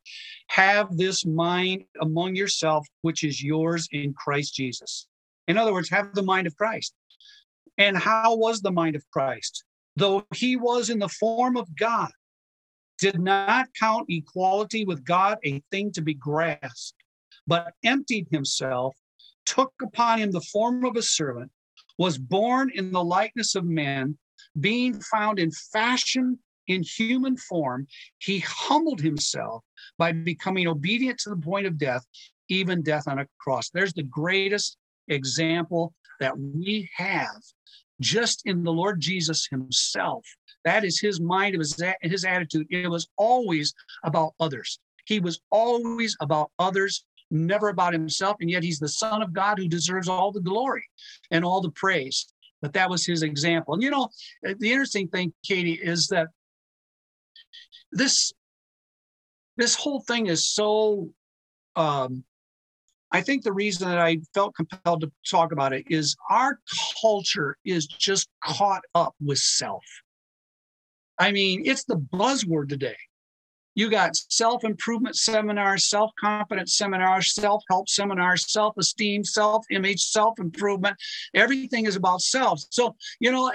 have 0.47 0.97
this 0.97 1.25
mind 1.25 1.83
among 2.01 2.35
yourself, 2.35 2.87
which 3.01 3.23
is 3.23 3.43
yours 3.43 3.87
in 3.91 4.13
Christ 4.13 4.55
Jesus. 4.55 5.07
In 5.47 5.57
other 5.57 5.73
words, 5.73 5.89
have 5.89 6.15
the 6.15 6.23
mind 6.23 6.47
of 6.47 6.55
Christ. 6.55 6.93
And 7.77 7.97
how 7.97 8.35
was 8.35 8.61
the 8.61 8.71
mind 8.71 8.95
of 8.95 9.03
Christ? 9.11 9.63
Though 9.95 10.25
he 10.33 10.55
was 10.55 10.89
in 10.89 10.99
the 10.99 11.09
form 11.09 11.57
of 11.57 11.75
God, 11.75 12.11
did 12.99 13.19
not 13.19 13.67
count 13.79 14.05
equality 14.09 14.85
with 14.85 15.03
God 15.03 15.37
a 15.43 15.61
thing 15.71 15.91
to 15.93 16.01
be 16.01 16.13
grasped, 16.13 16.97
but 17.45 17.73
emptied 17.83 18.27
himself, 18.31 18.95
took 19.45 19.73
upon 19.81 20.19
him 20.19 20.31
the 20.31 20.41
form 20.41 20.85
of 20.85 20.95
a 20.95 21.01
servant, 21.01 21.51
was 21.97 22.17
born 22.17 22.71
in 22.73 22.91
the 22.91 23.03
likeness 23.03 23.55
of 23.55 23.65
men 23.65 24.17
being 24.59 24.99
found 25.01 25.39
in 25.39 25.51
fashion 25.51 26.39
in 26.67 26.83
human 26.83 27.37
form, 27.37 27.87
he 28.19 28.39
humbled 28.39 29.01
himself 29.01 29.63
by 29.97 30.11
becoming 30.11 30.67
obedient 30.67 31.19
to 31.19 31.29
the 31.29 31.35
point 31.37 31.65
of 31.65 31.77
death, 31.77 32.05
even 32.49 32.81
death 32.81 33.07
on 33.07 33.19
a 33.19 33.27
cross. 33.39 33.69
There's 33.69 33.93
the 33.93 34.03
greatest 34.03 34.77
example 35.07 35.93
that 36.19 36.37
we 36.37 36.89
have 36.95 37.41
just 38.01 38.43
in 38.45 38.63
the 38.63 38.71
Lord 38.71 38.99
Jesus 38.99 39.47
himself. 39.47 40.25
That 40.65 40.83
is 40.83 40.99
his 40.99 41.19
mind, 41.19 41.57
was 41.57 41.81
his 42.01 42.25
attitude. 42.25 42.67
It 42.69 42.89
was 42.89 43.07
always 43.17 43.73
about 44.03 44.33
others. 44.39 44.79
He 45.05 45.19
was 45.19 45.41
always 45.51 46.15
about 46.21 46.51
others, 46.59 47.05
never 47.29 47.69
about 47.69 47.93
himself. 47.93 48.37
And 48.39 48.49
yet 48.49 48.63
he's 48.63 48.79
the 48.79 48.87
Son 48.87 49.21
of 49.21 49.33
God 49.33 49.57
who 49.57 49.67
deserves 49.67 50.07
all 50.07 50.31
the 50.31 50.39
glory 50.39 50.87
and 51.31 51.43
all 51.43 51.61
the 51.61 51.71
praise 51.71 52.33
but 52.63 52.71
that 52.71 52.89
was 52.89 53.05
his 53.05 53.23
example. 53.23 53.73
And 53.73 53.83
you 53.83 53.91
know, 53.91 54.07
the 54.41 54.71
interesting 54.71 55.09
thing, 55.09 55.33
Katie, 55.45 55.73
is 55.73 56.07
that 56.07 56.29
this 57.91 58.31
this 59.57 59.75
whole 59.75 59.99
thing 59.99 60.27
is 60.27 60.47
so 60.47 61.09
um, 61.75 62.23
I 63.13 63.21
think 63.21 63.43
the 63.43 63.53
reason 63.53 63.87
that 63.87 63.99
I 63.99 64.17
felt 64.33 64.55
compelled 64.55 65.01
to 65.01 65.11
talk 65.29 65.51
about 65.51 65.71
it 65.71 65.85
is 65.87 66.15
our 66.31 66.59
culture 66.99 67.57
is 67.63 67.85
just 67.85 68.27
caught 68.43 68.81
up 68.95 69.13
with 69.23 69.37
self. 69.37 69.83
I 71.19 71.31
mean, 71.31 71.61
it's 71.63 71.83
the 71.83 71.95
buzzword 71.95 72.69
today. 72.69 72.97
You 73.75 73.89
got 73.89 74.15
self 74.29 74.63
improvement 74.63 75.15
seminars, 75.15 75.85
self 75.85 76.11
confidence 76.19 76.75
seminars, 76.75 77.33
self 77.33 77.63
help 77.69 77.89
seminars, 77.89 78.51
self 78.51 78.77
esteem, 78.77 79.23
self 79.23 79.65
image, 79.71 80.03
self 80.03 80.39
improvement. 80.39 80.95
Everything 81.33 81.85
is 81.85 81.95
about 81.95 82.21
self. 82.21 82.61
So, 82.69 82.95
you 83.19 83.31
know, 83.31 83.51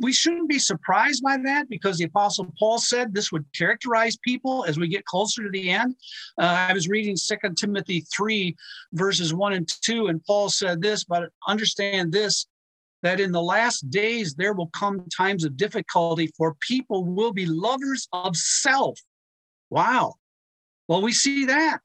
we 0.00 0.12
shouldn't 0.12 0.48
be 0.48 0.58
surprised 0.58 1.22
by 1.22 1.36
that 1.44 1.68
because 1.68 1.98
the 1.98 2.04
Apostle 2.04 2.52
Paul 2.58 2.78
said 2.78 3.12
this 3.12 3.32
would 3.32 3.44
characterize 3.56 4.16
people 4.18 4.64
as 4.66 4.78
we 4.78 4.88
get 4.88 5.04
closer 5.04 5.42
to 5.42 5.50
the 5.50 5.70
end. 5.70 5.96
Uh, 6.40 6.66
I 6.68 6.72
was 6.72 6.88
reading 6.88 7.16
Second 7.16 7.56
Timothy 7.56 8.04
3, 8.16 8.54
verses 8.92 9.34
1 9.34 9.52
and 9.52 9.68
2, 9.82 10.06
and 10.08 10.24
Paul 10.24 10.48
said 10.48 10.80
this, 10.80 11.04
but 11.04 11.30
understand 11.48 12.12
this 12.12 12.46
that 13.02 13.20
in 13.20 13.32
the 13.32 13.42
last 13.42 13.90
days 13.90 14.34
there 14.34 14.54
will 14.54 14.68
come 14.68 15.04
times 15.14 15.44
of 15.44 15.58
difficulty, 15.58 16.30
for 16.38 16.56
people 16.60 17.04
will 17.04 17.32
be 17.32 17.44
lovers 17.44 18.08
of 18.12 18.34
self 18.34 18.98
Wow. 19.74 20.14
Well, 20.86 21.02
we 21.02 21.10
see 21.10 21.46
that. 21.46 21.80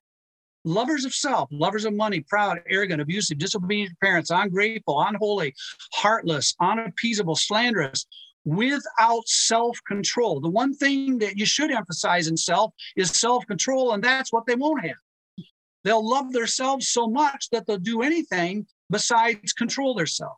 Lovers 0.64 1.06
of 1.06 1.16
self, 1.16 1.50
lovers 1.52 1.86
of 1.86 1.94
money, 1.96 2.20
proud, 2.20 2.60
arrogant, 2.70 3.02
abusive, 3.02 3.40
disobedient 3.40 4.00
parents, 4.00 4.30
ungrateful, 4.30 5.02
unholy, 5.02 5.56
heartless, 5.94 6.54
unappeasable, 6.62 7.36
slanderous, 7.36 8.06
without 8.46 9.28
self 9.28 9.80
control. 9.88 10.40
The 10.40 10.52
one 10.52 10.76
thing 10.76 11.18
that 11.18 11.40
you 11.40 11.48
should 11.48 11.72
emphasize 11.72 12.28
in 12.28 12.38
self 12.38 12.76
is 12.96 13.10
self 13.10 13.48
control, 13.48 13.94
and 13.94 14.04
that's 14.04 14.32
what 14.32 14.46
they 14.46 14.56
won't 14.56 14.86
have. 14.86 15.46
They'll 15.84 16.08
love 16.08 16.32
themselves 16.32 16.90
so 16.90 17.08
much 17.08 17.50
that 17.52 17.66
they'll 17.66 17.80
do 17.80 18.04
anything 18.04 18.68
besides 18.92 19.52
control 19.52 19.96
themselves. 19.96 20.38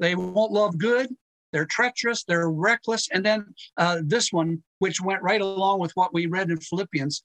They 0.00 0.14
won't 0.14 0.52
love 0.52 0.76
good. 0.76 1.08
They're 1.52 1.66
treacherous, 1.66 2.24
they're 2.24 2.50
reckless. 2.50 3.08
And 3.12 3.24
then 3.24 3.54
uh, 3.76 4.00
this 4.04 4.32
one, 4.32 4.62
which 4.78 5.00
went 5.00 5.22
right 5.22 5.40
along 5.40 5.80
with 5.80 5.92
what 5.94 6.12
we 6.12 6.26
read 6.26 6.50
in 6.50 6.60
Philippians, 6.60 7.22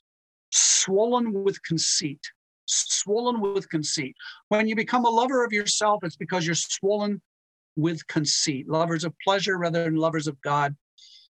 swollen 0.51 1.43
with 1.43 1.61
conceit. 1.63 2.21
Swollen 2.65 3.41
with 3.41 3.69
conceit. 3.69 4.15
When 4.49 4.67
you 4.67 4.75
become 4.75 5.05
a 5.05 5.09
lover 5.09 5.43
of 5.43 5.51
yourself, 5.51 6.03
it's 6.03 6.15
because 6.15 6.45
you're 6.45 6.55
swollen 6.55 7.21
with 7.75 8.05
conceit. 8.07 8.69
Lovers 8.69 9.03
of 9.03 9.13
pleasure 9.23 9.57
rather 9.57 9.83
than 9.83 9.95
lovers 9.95 10.27
of 10.27 10.39
God, 10.41 10.75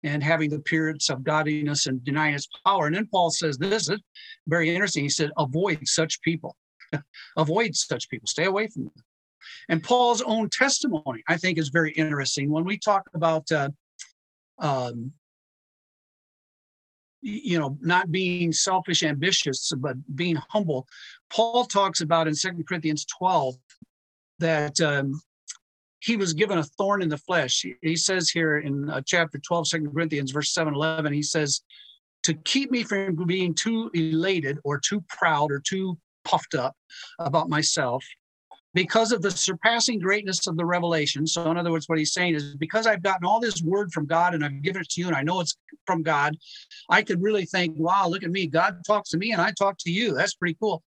and 0.03 0.23
having 0.23 0.51
the 0.51 0.57
appearance 0.57 1.09
of 1.09 1.23
godliness 1.23 1.87
and 1.87 2.03
denying 2.03 2.35
its 2.35 2.47
power. 2.65 2.85
And 2.85 2.95
then 2.95 3.07
Paul 3.11 3.31
says 3.31 3.57
this 3.57 3.89
is 3.89 3.99
very 4.47 4.69
interesting. 4.69 5.03
He 5.03 5.09
said, 5.09 5.31
avoid 5.37 5.79
such 5.87 6.21
people. 6.21 6.55
avoid 7.37 7.75
such 7.75 8.07
people. 8.09 8.27
Stay 8.27 8.45
away 8.45 8.67
from 8.67 8.83
them. 8.83 8.93
And 9.69 9.83
Paul's 9.83 10.21
own 10.21 10.49
testimony, 10.49 11.23
I 11.27 11.37
think, 11.37 11.57
is 11.57 11.69
very 11.69 11.91
interesting. 11.91 12.49
When 12.49 12.65
we 12.65 12.77
talk 12.77 13.09
about, 13.13 13.51
uh, 13.51 13.69
um, 14.59 15.11
you 17.21 17.59
know, 17.59 17.77
not 17.81 18.11
being 18.11 18.51
selfish, 18.51 19.03
ambitious, 19.03 19.71
but 19.77 19.95
being 20.15 20.37
humble, 20.49 20.87
Paul 21.31 21.65
talks 21.65 22.01
about 22.01 22.27
in 22.27 22.35
Second 22.35 22.67
Corinthians 22.67 23.05
12 23.05 23.55
that 24.39 24.79
um, 24.81 25.19
he 25.99 26.17
was 26.17 26.33
given 26.33 26.59
a 26.59 26.63
thorn 26.63 27.01
in 27.01 27.09
the 27.09 27.17
flesh. 27.17 27.65
He, 27.81 27.95
says 27.95 28.29
here 28.29 28.59
in 28.59 28.89
uh, 28.89 29.01
chapter 29.05 29.39
12, 29.39 29.69
2 29.69 29.91
Corinthians, 29.91 30.31
verse 30.31 30.53
7 30.53 30.73
11, 30.73 31.13
he 31.13 31.23
says, 31.23 31.61
to 32.23 32.33
keep 32.33 32.71
me 32.71 32.83
from 32.83 33.15
being 33.27 33.53
too 33.53 33.91
elated 33.93 34.57
or 34.63 34.79
too 34.79 35.01
proud 35.09 35.51
or 35.51 35.59
too 35.59 35.97
puffed 36.23 36.55
up 36.55 36.75
about 37.19 37.49
myself, 37.49 38.03
because 38.75 39.13
of 39.13 39.21
the 39.21 39.31
surpassing 39.31 39.99
greatness 39.99 40.47
of 40.47 40.57
the 40.57 40.65
revelation. 40.65 41.25
So, 41.25 41.49
in 41.49 41.57
other 41.57 41.71
words, 41.71 41.87
what 41.87 41.97
he's 41.97 42.13
saying 42.13 42.35
is 42.35 42.55
because 42.57 42.85
I've 42.85 43.01
gotten 43.01 43.25
all 43.25 43.39
this 43.39 43.63
word 43.63 43.91
from 43.93 44.05
God 44.05 44.35
and 44.35 44.43
I've 44.43 44.61
given 44.61 44.81
it 44.81 44.89
to 44.89 45.01
you 45.01 45.07
and 45.07 45.15
I 45.15 45.23
know 45.23 45.39
it's 45.39 45.55
from 45.87 46.03
God, 46.03 46.37
I 46.89 47.01
could 47.01 47.23
really 47.23 47.45
think, 47.45 47.75
wow, 47.79 48.07
look 48.07 48.23
at 48.23 48.29
me. 48.29 48.47
God 48.47 48.81
talks 48.85 49.09
to 49.11 49.17
me 49.17 49.31
and 49.31 49.41
I 49.41 49.51
talk 49.51 49.77
to 49.79 49.91
you. 49.91 50.13
That's 50.13 50.35
pretty 50.35 50.57
cool. 50.59 50.83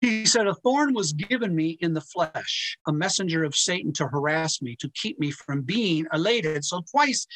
He 0.00 0.26
said, 0.26 0.48
A 0.48 0.54
thorn 0.56 0.94
was 0.94 1.12
given 1.12 1.54
me 1.54 1.78
in 1.80 1.94
the 1.94 2.00
flesh, 2.00 2.76
a 2.88 2.92
messenger 2.92 3.44
of 3.44 3.54
Satan 3.54 3.92
to 3.94 4.08
harass 4.08 4.60
me, 4.60 4.76
to 4.80 4.90
keep 4.90 5.18
me 5.20 5.30
from 5.30 5.62
being 5.62 6.06
elated. 6.12 6.64
So, 6.64 6.82
twice 6.90 7.26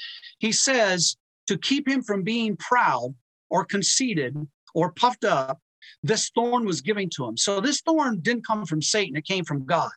he 0.41 0.51
says, 0.51 1.17
to 1.47 1.57
keep 1.57 1.89
him 1.89 2.03
from 2.03 2.23
being 2.23 2.57
proud 2.57 3.15
or 3.51 3.65
conceited 3.65 4.37
or 4.75 4.93
puffed 4.93 5.25
up, 5.25 5.61
this 6.03 6.31
thorn 6.35 6.65
was 6.65 6.81
given 6.81 7.09
to 7.11 7.27
him. 7.27 7.37
So, 7.37 7.61
this 7.61 7.81
thorn 7.81 8.21
didn't 8.21 8.47
come 8.47 8.65
from 8.67 8.83
Satan, 8.83 9.17
it 9.17 9.25
came 9.25 9.45
from 9.45 9.65
God. 9.65 9.91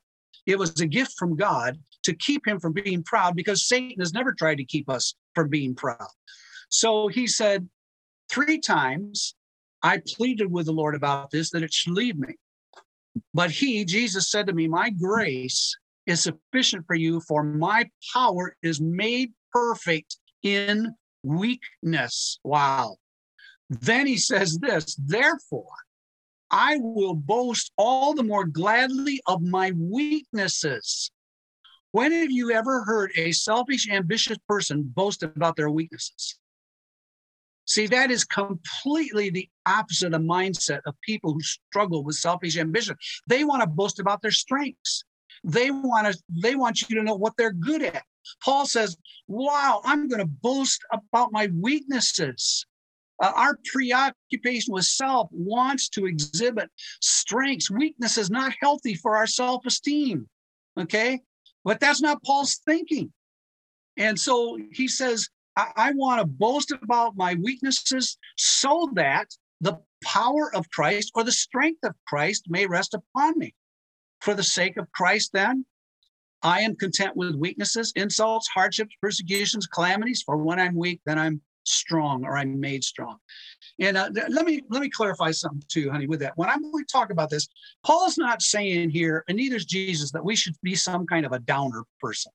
It 0.46 0.60
was 0.60 0.80
a 0.82 0.88
gift 0.88 1.14
from 1.18 1.36
God 1.36 1.80
to 2.04 2.14
keep 2.14 2.46
him 2.46 2.60
from 2.60 2.74
being 2.74 3.04
proud 3.04 3.36
because 3.36 3.68
Satan 3.68 4.00
has 4.00 4.14
never 4.14 4.34
tried 4.34 4.58
to 4.58 4.66
keep 4.66 4.90
us 4.90 5.16
from 5.36 5.50
being 5.50 5.76
proud. 5.76 6.08
So, 6.70 7.08
he 7.08 7.28
said, 7.28 7.68
Three 8.30 8.60
times 8.60 9.36
I 9.82 10.02
pleaded 10.06 10.52
with 10.52 10.66
the 10.66 10.72
Lord 10.74 10.96
about 10.96 11.32
this, 11.32 11.52
that 11.52 11.64
it 11.64 11.74
should 11.74 11.94
leave 11.94 12.18
me. 12.18 12.36
But 13.34 13.52
he, 13.52 13.86
Jesus, 13.86 14.32
said 14.32 14.48
to 14.48 14.54
me, 14.54 14.68
My 14.68 14.90
grace 14.90 15.76
is 16.06 16.24
sufficient 16.24 16.86
for 16.88 16.96
you, 16.96 17.22
for 17.22 17.44
my 17.44 17.90
power 18.14 18.56
is 18.64 18.82
made 18.82 19.34
perfect 19.52 20.18
in 20.42 20.94
weakness. 21.24 22.40
Wow. 22.44 22.98
Then 23.70 24.08
he 24.08 24.18
says 24.18 24.58
this, 24.60 24.96
therefore, 24.96 25.74
I 26.52 26.78
will 26.78 27.16
boast 27.16 27.72
all 27.78 28.14
the 28.14 28.24
more 28.24 28.46
gladly 28.46 29.22
of 29.26 29.42
my 29.42 29.72
weaknesses. 29.76 31.10
When 31.92 32.12
have 32.12 32.32
you 32.32 32.52
ever 32.52 32.84
heard 32.84 33.12
a 33.16 33.32
selfish, 33.32 33.90
ambitious 33.90 34.38
person 34.48 34.84
boast 34.84 35.24
about 35.24 35.56
their 35.56 35.70
weaknesses? 35.70 36.38
See, 37.66 37.88
that 37.88 38.12
is 38.12 38.26
completely 38.26 39.30
the 39.30 39.50
opposite 39.66 40.14
of 40.14 40.22
mindset 40.22 40.82
of 40.86 41.00
people 41.02 41.34
who 41.34 41.42
struggle 41.42 42.04
with 42.04 42.16
selfish 42.16 42.58
ambition. 42.58 42.96
They 43.28 43.44
want 43.44 43.62
to 43.62 43.68
boast 43.68 44.00
about 44.00 44.22
their 44.22 44.32
strengths. 44.32 45.06
They 45.44 45.72
want 45.72 46.14
to 46.14 46.22
they 46.30 46.56
want 46.56 46.82
you 46.82 46.96
to 46.98 47.04
know 47.04 47.16
what 47.16 47.34
they're 47.38 47.52
good 47.52 47.82
at. 47.82 48.04
Paul 48.44 48.66
says, 48.66 48.98
"Wow, 49.28 49.82
I'm 49.86 50.08
going 50.08 50.20
to 50.20 50.26
boast 50.26 50.82
about 50.92 51.32
my 51.32 51.48
weaknesses." 51.54 52.66
Uh, 53.22 53.32
our 53.36 53.60
preoccupation 53.72 54.74
with 54.74 54.86
self 54.86 55.30
wants 55.32 55.90
to 55.90 56.06
exhibit 56.06 56.70
strengths. 57.02 57.70
Weakness 57.70 58.18
is 58.18 58.30
not 58.30 58.54
healthy 58.62 58.96
for 58.96 59.16
our 59.18 59.28
self-esteem. 59.28 60.28
Okay, 60.80 61.22
but 61.64 61.80
that's 61.80 62.02
not 62.02 62.24
Paul's 62.24 62.60
thinking. 62.66 63.12
And 63.98 64.20
so 64.20 64.58
he 64.72 64.88
says, 64.88 65.30
I, 65.56 65.68
I 65.76 65.92
want 65.92 66.20
to 66.20 66.26
boast 66.26 66.72
about 66.72 67.16
my 67.16 67.36
weaknesses 67.36 68.18
so 68.38 68.90
that 68.94 69.28
the 69.62 69.78
power 70.04 70.54
of 70.56 70.70
Christ 70.72 71.12
or 71.16 71.24
the 71.24 71.32
strength 71.32 71.80
of 71.84 71.94
Christ 72.08 72.46
may 72.50 72.66
rest 72.66 72.94
upon 72.94 73.38
me. 73.38 73.54
For 74.22 74.34
the 74.34 74.44
sake 74.44 74.78
of 74.78 74.92
Christ, 74.92 75.32
then, 75.34 75.66
I 76.42 76.62
am 76.62 76.76
content 76.76 77.16
with 77.16 77.36
weaknesses, 77.36 77.94
insults, 77.96 78.48
hardships, 78.48 78.96
persecutions, 79.02 79.68
calamities. 79.68 80.24
For 80.26 80.38
when 80.38 80.60
I'm 80.60 80.76
weak, 80.76 81.02
then 81.06 81.20
I'm 81.20 81.42
strong 81.64 82.26
or 82.26 82.38
I'm 82.38 82.60
made 82.60 82.84
strong. 82.84 83.18
And 83.80 83.98
uh, 83.98 84.10
let 84.30 84.46
me 84.46 84.62
let 84.70 84.82
me 84.82 84.90
clarify 84.90 85.32
something 85.32 85.64
too, 85.68 85.90
honey, 85.90 86.08
with 86.08 86.20
that. 86.20 86.34
When 86.36 86.50
I'm 86.50 86.62
we 86.74 86.84
talk 86.86 87.10
about 87.12 87.30
this, 87.30 87.48
Paul's 87.86 88.18
not 88.18 88.42
saying 88.42 88.92
here, 88.92 89.24
and 89.28 89.38
neither 89.38 89.56
is 89.56 89.66
Jesus, 89.66 90.12
that 90.12 90.24
we 90.24 90.36
should 90.36 90.56
be 90.62 90.76
some 90.76 91.06
kind 91.08 91.26
of 91.26 91.32
a 91.32 91.40
downer 91.40 91.84
person. 92.00 92.32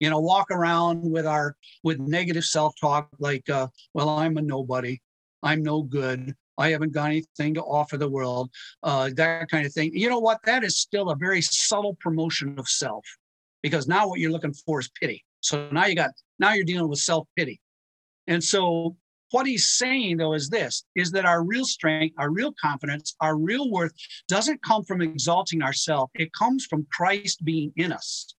You 0.00 0.10
know 0.10 0.20
walk 0.20 0.50
around 0.50 1.10
with 1.10 1.26
our 1.26 1.56
with 1.82 1.98
negative 1.98 2.44
self-talk 2.44 3.08
like 3.18 3.48
uh, 3.50 3.66
well 3.94 4.10
i'm 4.10 4.36
a 4.36 4.42
nobody. 4.42 5.00
I'm 5.42 5.62
no 5.62 5.82
good. 5.82 6.34
I 6.56 6.70
haven't 6.70 6.92
got 6.92 7.10
anything 7.10 7.54
to 7.54 7.62
offer 7.62 7.96
the 7.96 8.08
world 8.08 8.50
uh, 8.82 9.10
that 9.14 9.48
kind 9.48 9.64
of 9.64 9.72
thing. 9.72 9.92
You 9.94 10.08
know 10.08 10.18
what? 10.18 10.40
That 10.44 10.64
is 10.64 10.76
still 10.76 11.10
a 11.10 11.16
very 11.16 11.40
subtle 11.40 11.94
promotion 12.00 12.58
of 12.58 12.68
self 12.68 13.04
because 13.62 13.86
now 13.86 14.08
what 14.08 14.18
you're 14.18 14.32
looking 14.32 14.52
for 14.52 14.80
is 14.80 14.90
pity. 15.00 15.24
So 15.40 15.68
now 15.70 15.86
you 15.86 15.94
got 15.94 16.10
now 16.38 16.52
you're 16.52 16.64
dealing 16.64 16.88
with 16.88 16.98
self-pity 16.98 17.60
and 18.28 18.42
so 18.42 18.96
what 19.32 19.46
he's 19.46 19.68
saying 19.68 20.16
though 20.16 20.34
is 20.34 20.48
this 20.48 20.84
is 20.94 21.10
that 21.10 21.24
our 21.24 21.42
real 21.42 21.64
strength 21.64 22.14
our 22.18 22.30
real 22.30 22.54
confidence 22.60 23.16
our 23.20 23.36
real 23.36 23.70
worth 23.70 23.92
doesn't 24.28 24.62
come 24.62 24.84
from 24.84 25.02
exalting 25.02 25.62
ourselves 25.62 26.12
it 26.14 26.32
comes 26.32 26.64
from 26.66 26.86
christ 26.90 27.44
being 27.44 27.72
in 27.76 27.92
us 27.92 28.34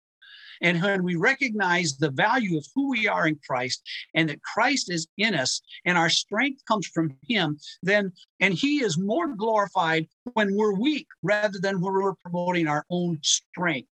and 0.60 0.82
when 0.82 1.02
we 1.02 1.16
recognize 1.16 1.96
the 1.96 2.10
value 2.10 2.58
of 2.58 2.66
who 2.74 2.90
we 2.90 3.06
are 3.06 3.26
in 3.26 3.38
Christ 3.46 3.82
and 4.14 4.28
that 4.28 4.42
Christ 4.42 4.90
is 4.90 5.06
in 5.16 5.34
us 5.34 5.60
and 5.84 5.96
our 5.96 6.10
strength 6.10 6.64
comes 6.66 6.86
from 6.86 7.16
Him, 7.28 7.58
then, 7.82 8.12
and 8.40 8.54
He 8.54 8.82
is 8.82 8.98
more 8.98 9.28
glorified 9.28 10.06
when 10.34 10.56
we're 10.56 10.74
weak 10.74 11.06
rather 11.22 11.58
than 11.60 11.80
when 11.80 11.92
we're 11.92 12.14
promoting 12.14 12.66
our 12.66 12.84
own 12.90 13.18
strength, 13.22 13.88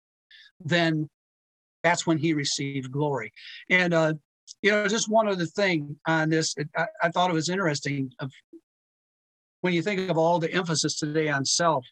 then 0.61 1.09
that's 1.83 2.07
when 2.07 2.19
He 2.19 2.33
receives 2.33 2.89
glory. 2.89 3.33
And, 3.71 3.95
uh, 3.95 4.15
you 4.67 4.73
know, 4.73 4.89
just 4.89 5.09
one 5.09 5.29
other 5.29 5.47
thing 5.47 5.97
on 6.09 6.29
this, 6.29 6.57
I, 6.77 6.87
I 7.01 7.09
thought 7.11 7.31
it 7.31 7.35
was 7.35 7.49
interesting. 7.49 8.11
Of, 8.19 8.33
when 9.61 9.73
you 9.73 9.81
think 9.81 10.11
of 10.11 10.19
all 10.19 10.41
the 10.41 10.53
emphasis 10.53 10.99
today 10.99 11.29
on 11.29 11.45
self, 11.45 11.87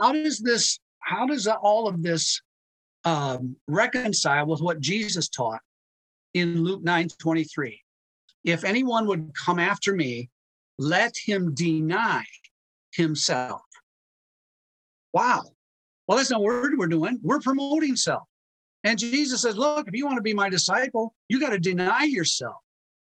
how 0.00 0.12
does 0.12 0.38
this, 0.38 0.80
how 1.00 1.26
does 1.26 1.46
all 1.46 1.86
of 1.86 2.02
this 2.02 2.40
um, 3.04 3.56
reconcile 3.66 4.46
with 4.46 4.62
what 4.62 4.80
Jesus 4.80 5.28
taught 5.28 5.60
in 6.32 6.64
Luke 6.64 6.82
9 6.82 7.08
23. 7.18 7.78
If 8.44 8.64
anyone 8.64 9.06
would 9.06 9.32
come 9.34 9.58
after 9.58 9.94
me, 9.94 10.30
let 10.78 11.14
him 11.16 11.54
deny 11.54 12.24
himself. 12.92 13.60
Wow. 15.12 15.42
Well, 16.06 16.16
that's 16.16 16.30
not 16.30 16.40
what 16.40 16.46
we're 16.78 16.86
doing. 16.86 17.18
We're 17.22 17.40
promoting 17.40 17.96
self. 17.96 18.22
And 18.84 18.98
Jesus 18.98 19.42
says, 19.42 19.56
look, 19.56 19.88
if 19.88 19.94
you 19.94 20.06
want 20.06 20.16
to 20.16 20.22
be 20.22 20.34
my 20.34 20.48
disciple, 20.48 21.14
you 21.28 21.40
got 21.40 21.50
to 21.50 21.58
deny 21.58 22.04
yourself. 22.04 22.56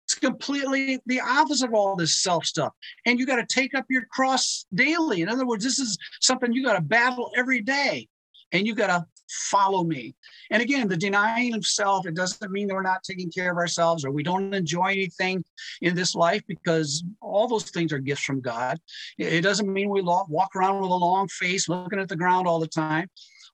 It's 0.06 0.16
completely 0.16 1.00
the 1.06 1.22
opposite 1.22 1.68
of 1.68 1.76
all 1.76 1.96
this 1.96 2.24
self 2.24 2.46
stuff. 2.46 2.74
And 3.06 3.20
you 3.20 3.28
got 3.28 3.36
to 3.36 3.46
take 3.46 3.76
up 3.76 3.86
your 3.90 4.06
cross 4.12 4.66
daily. 4.74 5.22
In 5.22 5.30
other 5.30 5.46
words, 5.46 5.64
this 5.64 5.78
is 5.78 5.98
something 6.20 6.52
you 6.52 6.64
got 6.64 6.74
to 6.74 6.82
battle 6.82 7.32
every 7.38 7.62
day 7.62 8.08
and 8.52 8.66
you 8.66 8.74
got 8.74 8.88
to 8.88 9.06
follow 9.30 9.84
me. 9.84 10.16
And 10.50 10.62
again, 10.62 10.88
the 10.88 10.98
denying 10.98 11.54
of 11.54 11.66
self, 11.66 12.08
it 12.08 12.16
doesn't 12.16 12.52
mean 12.52 12.68
that 12.68 12.74
we're 12.74 12.82
not 12.82 13.04
taking 13.04 13.30
care 13.30 13.52
of 13.52 13.58
ourselves 13.58 14.04
or 14.04 14.12
we 14.12 14.24
don't 14.24 14.54
enjoy 14.54 14.88
anything 14.88 15.44
in 15.82 15.96
this 15.96 16.16
life 16.16 16.42
because 16.48 17.04
all 17.22 17.48
those 17.48 17.70
things 17.70 17.94
are 17.94 18.00
gifts 18.00 18.24
from 18.24 18.42
God. 18.42 18.80
It 19.18 19.42
doesn't 19.42 19.72
mean 19.72 19.90
we 19.90 20.02
walk 20.02 20.56
around 20.56 20.82
with 20.82 20.90
a 20.90 20.96
long 20.96 21.28
face 21.28 21.70
looking 21.70 22.00
at 22.00 22.10
the 22.10 22.16
ground 22.16 22.48
all 22.48 22.60
the 22.60 22.68
time. 22.68 23.10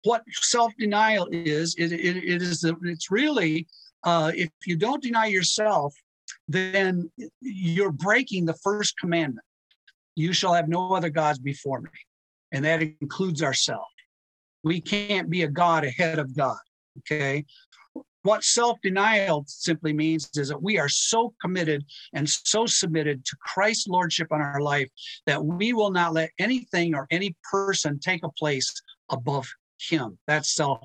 What 0.05 0.23
self 0.29 0.71
denial 0.77 1.27
is, 1.31 1.75
it, 1.79 1.91
it, 1.91 2.17
it 2.17 2.41
is 2.41 2.61
the, 2.61 2.75
it's 2.83 3.09
really, 3.09 3.67
uh, 4.03 4.31
if 4.35 4.51
you 4.65 4.77
don't 4.77 5.01
deny 5.01 5.25
yourself, 5.25 5.95
then 6.47 7.09
you're 7.41 7.91
breaking 7.91 8.45
the 8.45 8.53
first 8.53 8.97
commandment. 8.99 9.45
You 10.15 10.31
shall 10.31 10.53
have 10.53 10.69
no 10.69 10.93
other 10.93 11.09
gods 11.09 11.39
before 11.39 11.81
me. 11.81 11.89
And 12.51 12.63
that 12.65 12.83
includes 12.83 13.41
ourselves. 13.41 13.89
We 14.63 14.79
can't 14.79 15.27
be 15.27 15.41
a 15.41 15.47
God 15.47 15.83
ahead 15.83 16.19
of 16.19 16.35
God. 16.35 16.59
Okay. 16.99 17.43
What 18.21 18.43
self 18.43 18.77
denial 18.83 19.43
simply 19.47 19.91
means 19.91 20.29
is 20.35 20.49
that 20.49 20.61
we 20.61 20.77
are 20.77 20.89
so 20.89 21.33
committed 21.41 21.83
and 22.13 22.29
so 22.29 22.67
submitted 22.67 23.25
to 23.25 23.35
Christ's 23.41 23.87
lordship 23.87 24.27
on 24.31 24.41
our 24.41 24.61
life 24.61 24.89
that 25.25 25.43
we 25.43 25.73
will 25.73 25.91
not 25.91 26.13
let 26.13 26.29
anything 26.37 26.93
or 26.93 27.07
any 27.09 27.35
person 27.51 27.99
take 27.99 28.23
a 28.23 28.31
place 28.31 28.71
above 29.09 29.47
Him. 29.79 30.17
That's 30.27 30.53
self 30.53 30.79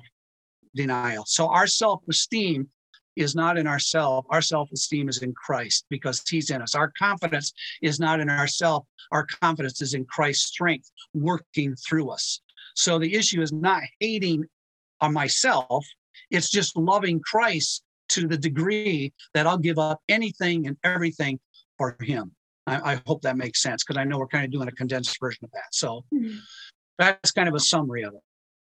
denial. 0.75 1.23
So 1.25 1.47
our 1.47 1.67
self 1.67 2.01
esteem 2.09 2.69
is 3.15 3.35
not 3.35 3.57
in 3.57 3.67
ourself. 3.67 4.25
Our 4.29 4.41
self-esteem 4.41 5.09
is 5.09 5.21
in 5.21 5.33
Christ 5.33 5.85
because 5.89 6.23
he's 6.27 6.49
in 6.49 6.61
us. 6.61 6.75
Our 6.75 6.91
confidence 6.97 7.53
is 7.81 7.99
not 7.99 8.19
in 8.19 8.29
ourself. 8.29 8.85
Our 9.11 9.25
confidence 9.41 9.81
is 9.81 9.93
in 9.93 10.05
Christ's 10.05 10.47
strength 10.47 10.89
working 11.13 11.75
through 11.75 12.09
us. 12.09 12.41
So 12.75 12.99
the 12.99 13.13
issue 13.13 13.41
is 13.41 13.51
not 13.51 13.83
hating 13.99 14.45
on 15.01 15.13
myself, 15.13 15.85
it's 16.29 16.51
just 16.51 16.77
loving 16.77 17.19
Christ 17.19 17.83
to 18.09 18.27
the 18.27 18.37
degree 18.37 19.11
that 19.33 19.47
I'll 19.47 19.57
give 19.57 19.79
up 19.79 19.99
anything 20.07 20.67
and 20.67 20.77
everything 20.83 21.39
for 21.77 21.97
him. 22.01 22.31
I, 22.67 22.93
I 22.93 23.01
hope 23.07 23.23
that 23.23 23.35
makes 23.35 23.61
sense 23.63 23.83
because 23.83 23.99
I 23.99 24.03
know 24.03 24.19
we're 24.19 24.27
kind 24.27 24.45
of 24.45 24.51
doing 24.51 24.67
a 24.67 24.71
condensed 24.73 25.17
version 25.19 25.45
of 25.45 25.51
that. 25.53 25.73
So 25.73 26.05
mm-hmm. 26.13 26.37
that's 26.99 27.31
kind 27.31 27.49
of 27.49 27.55
a 27.55 27.59
summary 27.59 28.03
of 28.03 28.13
it. 28.13 28.21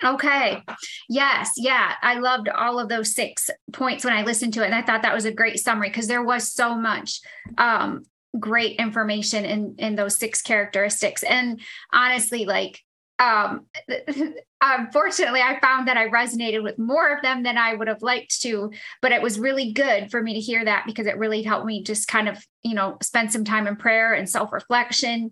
Okay. 0.03 0.61
Yes. 1.09 1.53
Yeah. 1.57 1.93
I 2.01 2.19
loved 2.19 2.49
all 2.49 2.79
of 2.79 2.89
those 2.89 3.15
six 3.15 3.49
points 3.71 4.03
when 4.03 4.13
I 4.13 4.23
listened 4.23 4.53
to 4.55 4.63
it. 4.63 4.65
And 4.65 4.75
I 4.75 4.81
thought 4.81 5.03
that 5.03 5.13
was 5.13 5.25
a 5.25 5.31
great 5.31 5.59
summary 5.59 5.89
because 5.89 6.07
there 6.07 6.23
was 6.23 6.51
so 6.51 6.75
much 6.75 7.21
um, 7.57 8.03
great 8.37 8.77
information 8.77 9.45
in, 9.45 9.75
in 9.77 9.95
those 9.95 10.17
six 10.17 10.41
characteristics. 10.41 11.23
And 11.23 11.61
honestly, 11.93 12.45
like 12.45 12.81
um, 13.19 13.65
unfortunately, 14.61 15.41
I 15.41 15.59
found 15.59 15.87
that 15.87 15.97
I 15.97 16.07
resonated 16.09 16.63
with 16.63 16.77
more 16.77 17.15
of 17.15 17.21
them 17.21 17.43
than 17.43 17.57
I 17.57 17.73
would 17.73 17.87
have 17.87 18.01
liked 18.01 18.41
to. 18.41 18.71
But 19.01 19.11
it 19.11 19.21
was 19.21 19.39
really 19.39 19.71
good 19.71 20.11
for 20.11 20.21
me 20.21 20.33
to 20.33 20.39
hear 20.39 20.63
that 20.65 20.85
because 20.85 21.07
it 21.07 21.17
really 21.17 21.41
helped 21.41 21.65
me 21.65 21.83
just 21.83 22.07
kind 22.07 22.27
of, 22.27 22.43
you 22.63 22.73
know, 22.73 22.97
spend 23.01 23.31
some 23.31 23.45
time 23.45 23.67
in 23.67 23.75
prayer 23.75 24.13
and 24.13 24.29
self 24.29 24.51
reflection. 24.51 25.31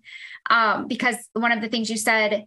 Um, 0.49 0.87
because 0.87 1.17
one 1.33 1.51
of 1.51 1.61
the 1.61 1.69
things 1.69 1.89
you 1.89 1.97
said, 1.97 2.45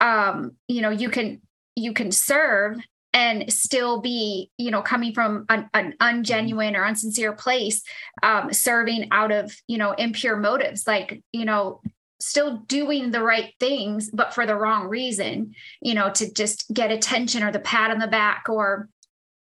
um, 0.00 0.52
you 0.68 0.80
know, 0.80 0.90
you 0.90 1.10
can 1.10 1.40
you 1.76 1.92
can 1.92 2.12
serve 2.12 2.78
and 3.14 3.52
still 3.52 4.00
be 4.00 4.50
you 4.58 4.70
know 4.70 4.82
coming 4.82 5.12
from 5.12 5.44
an, 5.48 5.68
an 5.74 5.94
ungenuine 6.00 6.74
or 6.76 6.82
unsincere 6.82 7.36
place 7.36 7.82
um, 8.22 8.52
serving 8.52 9.08
out 9.10 9.30
of 9.30 9.54
you 9.68 9.78
know 9.78 9.92
impure 9.92 10.36
motives 10.36 10.86
like 10.86 11.22
you 11.32 11.44
know 11.44 11.80
still 12.20 12.58
doing 12.68 13.10
the 13.10 13.22
right 13.22 13.52
things 13.58 14.10
but 14.12 14.32
for 14.32 14.46
the 14.46 14.56
wrong 14.56 14.88
reason 14.88 15.54
you 15.80 15.94
know 15.94 16.10
to 16.10 16.32
just 16.32 16.72
get 16.72 16.90
attention 16.90 17.42
or 17.42 17.52
the 17.52 17.58
pat 17.58 17.90
on 17.90 17.98
the 17.98 18.06
back 18.06 18.44
or 18.48 18.88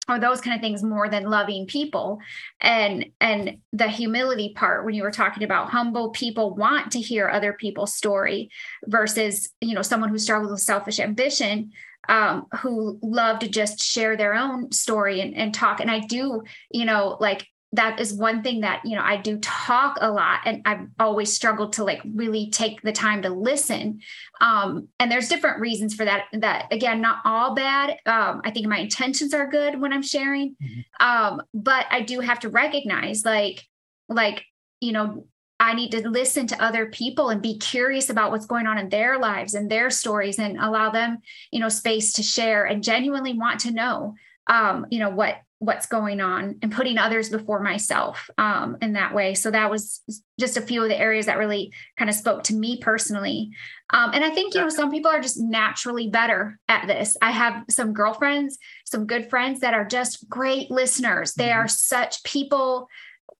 or 0.09 0.19
those 0.19 0.41
kind 0.41 0.55
of 0.55 0.61
things 0.61 0.83
more 0.83 1.09
than 1.09 1.31
loving 1.31 1.67
people. 1.67 2.19
And 2.61 3.07
and 3.21 3.59
the 3.73 3.89
humility 3.89 4.53
part 4.55 4.85
when 4.85 4.95
you 4.95 5.03
were 5.03 5.11
talking 5.11 5.43
about 5.43 5.71
humble 5.71 6.11
people 6.11 6.55
want 6.55 6.93
to 6.93 7.01
hear 7.01 7.29
other 7.29 7.53
people's 7.53 7.95
story 7.95 8.51
versus 8.87 9.51
you 9.61 9.75
know 9.75 9.83
someone 9.83 10.11
who 10.11 10.19
struggles 10.19 10.51
with 10.51 10.61
selfish 10.61 11.01
ambition 11.01 11.73
um, 12.09 12.47
who 12.61 13.01
love 13.03 13.41
to 13.41 13.49
just 13.49 13.83
share 13.83 14.17
their 14.17 14.35
own 14.35 14.71
story 14.71 15.21
and, 15.21 15.35
and 15.35 15.53
talk. 15.53 15.81
And 15.81 15.91
i 15.91 16.01
do 16.01 16.43
you 16.71 16.85
know 16.85 17.17
like 17.21 17.47
that 17.73 18.01
is 18.01 18.15
one 18.15 18.43
thing 18.43 18.61
that 18.61 18.81
you 18.85 18.97
know 18.97 19.03
i 19.03 19.17
do 19.17 19.39
talk 19.39 19.99
a 20.01 20.11
lot 20.11 20.41
and 20.45 20.63
i've 20.65 20.87
always 20.99 21.33
struggled 21.33 21.73
to 21.73 21.85
like 21.85 22.01
really 22.15 22.49
take 22.51 22.81
the 22.83 22.93
time 22.93 23.23
to 23.23 23.29
listen. 23.29 24.01
Um 24.41 24.89
and 24.99 25.11
there's 25.11 25.29
different 25.29 25.61
reasons 25.61 25.95
for 25.95 26.05
that 26.05 26.25
that 26.33 26.67
again 26.71 27.01
not 27.01 27.19
all 27.25 27.55
bad. 27.55 27.99
Um 28.07 28.41
i 28.45 28.51
think 28.51 28.67
my 28.67 28.79
intentions 28.79 29.35
are 29.35 29.49
good 29.49 29.81
when 29.81 29.93
i'm 29.93 30.03
sharing. 30.03 30.57
Mm-hmm. 30.63 31.07
um 31.07 31.43
but 31.55 31.87
i 31.91 32.03
do 32.03 32.21
have 32.21 32.41
to 32.41 32.49
recognize 32.49 33.25
like 33.25 33.65
like 34.09 34.45
you 34.81 34.93
know 34.93 35.27
I 35.59 35.73
need 35.73 35.93
to 35.93 36.07
listen 36.07 36.47
to 36.49 36.63
other 36.63 36.87
people 36.87 37.31
and 37.31 37.41
be 37.41 37.57
curious 37.57 38.11
about 38.11 38.31
what's 38.31 38.45
going 38.45 38.67
on 38.67 38.77
in 38.77 38.91
their 38.91 39.19
lives 39.19 39.55
and 39.55 39.71
their 39.71 39.89
stories 39.89 40.39
and 40.39 40.59
allow 40.59 40.91
them, 40.91 41.19
you 41.51 41.61
know, 41.61 41.71
space 41.71 42.13
to 42.15 42.23
share 42.23 42.67
and 42.67 42.85
genuinely 42.85 43.33
want 43.33 43.61
to 43.61 43.71
know, 43.71 44.15
um, 44.49 44.85
you 44.91 44.99
know, 44.99 45.09
what 45.09 45.37
what's 45.59 45.87
going 45.87 46.21
on 46.21 46.57
and 46.61 46.71
putting 46.71 46.99
others 46.99 47.31
before 47.31 47.63
myself 47.63 48.29
um, 48.37 48.77
in 48.83 48.93
that 48.93 49.15
way. 49.15 49.35
So 49.35 49.51
that 49.51 49.71
was 49.71 50.03
just 50.39 50.59
a 50.59 50.61
few 50.61 50.83
of 50.83 50.89
the 50.91 50.99
areas 50.99 51.27
that 51.27 51.39
really 51.39 51.73
kind 51.99 52.11
of 52.11 52.17
spoke 52.17 52.43
to 52.45 52.55
me 52.55 52.79
personally. 52.79 53.51
Um, 53.91 54.11
and 54.13 54.23
I 54.23 54.31
think, 54.31 54.55
you 54.55 54.61
know, 54.61 54.69
some 54.69 54.91
people 54.91 55.11
are 55.11 55.21
just 55.21 55.41
naturally 55.41 56.09
better 56.09 56.59
at 56.69 56.87
this. 56.87 57.17
I 57.23 57.31
have 57.31 57.65
some 57.71 57.95
girlfriends, 57.95 58.59
some 58.85 59.07
good 59.07 59.31
friends 59.31 59.61
that 59.61 59.73
are 59.73 59.87
just 59.87 60.29
great 60.29 60.71
listeners. 60.71 61.33
They 61.33 61.49
mm-hmm. 61.49 61.61
are 61.61 61.69
such 61.69 62.23
people 62.23 62.89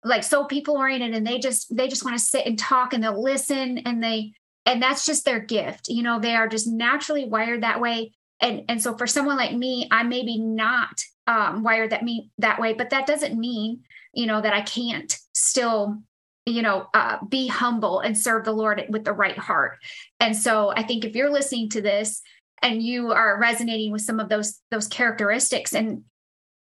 like 0.05 0.25
so 0.25 0.45
people 0.45 0.77
oriented 0.77 1.15
and 1.15 1.27
they 1.27 1.39
just 1.39 1.75
they 1.77 1.89
just 1.89 2.05
want 2.05 2.17
to 2.17 2.25
sit 2.25 2.47
and 2.47 2.59
talk 2.59 2.95
and 2.95 3.03
they'll 3.03 3.23
listen 3.23 3.79
and 3.79 4.03
they 4.03 4.33
and 4.65 4.83
that's 4.83 5.05
just 5.05 5.25
their 5.25 5.41
gift 5.41 5.89
you 5.89 6.03
know 6.03 6.21
they 6.21 6.35
are 6.35 6.49
just 6.49 6.69
naturally 6.69 7.25
wired 7.25 7.63
that 7.63 7.81
way 7.81 8.13
and 8.41 8.63
and 8.69 8.81
so 8.81 8.97
for 8.97 9.07
someone 9.07 9.37
like 9.37 9.53
me 9.53 9.89
i 9.91 10.03
maybe 10.03 10.39
not 10.39 11.01
um, 11.27 11.63
wired 11.63 11.91
that 11.91 12.05
me 12.05 12.31
that 12.39 12.61
way 12.61 12.73
but 12.73 12.91
that 12.91 13.07
doesn't 13.07 13.39
mean 13.39 13.81
you 14.13 14.27
know 14.27 14.41
that 14.41 14.53
i 14.53 14.61
can't 14.61 15.19
still 15.35 15.99
you 16.47 16.63
know 16.63 16.87
uh, 16.95 17.19
be 17.29 17.49
humble 17.49 18.01
and 18.01 18.17
serve 18.17 18.45
the 18.45 18.53
lord 18.53 18.83
with 18.89 19.05
the 19.05 19.13
right 19.13 19.37
heart. 19.37 19.79
And 20.21 20.35
so 20.35 20.73
i 20.75 20.83
think 20.83 21.05
if 21.05 21.15
you're 21.15 21.33
listening 21.33 21.69
to 21.71 21.83
this 21.83 22.23
and 22.63 22.83
you 22.83 23.13
are 23.13 23.39
resonating 23.39 23.93
with 23.93 24.03
some 24.03 24.21
of 24.21 24.29
those 24.29 24.61
those 24.71 24.89
characteristics 24.89 25.75
and 25.75 26.05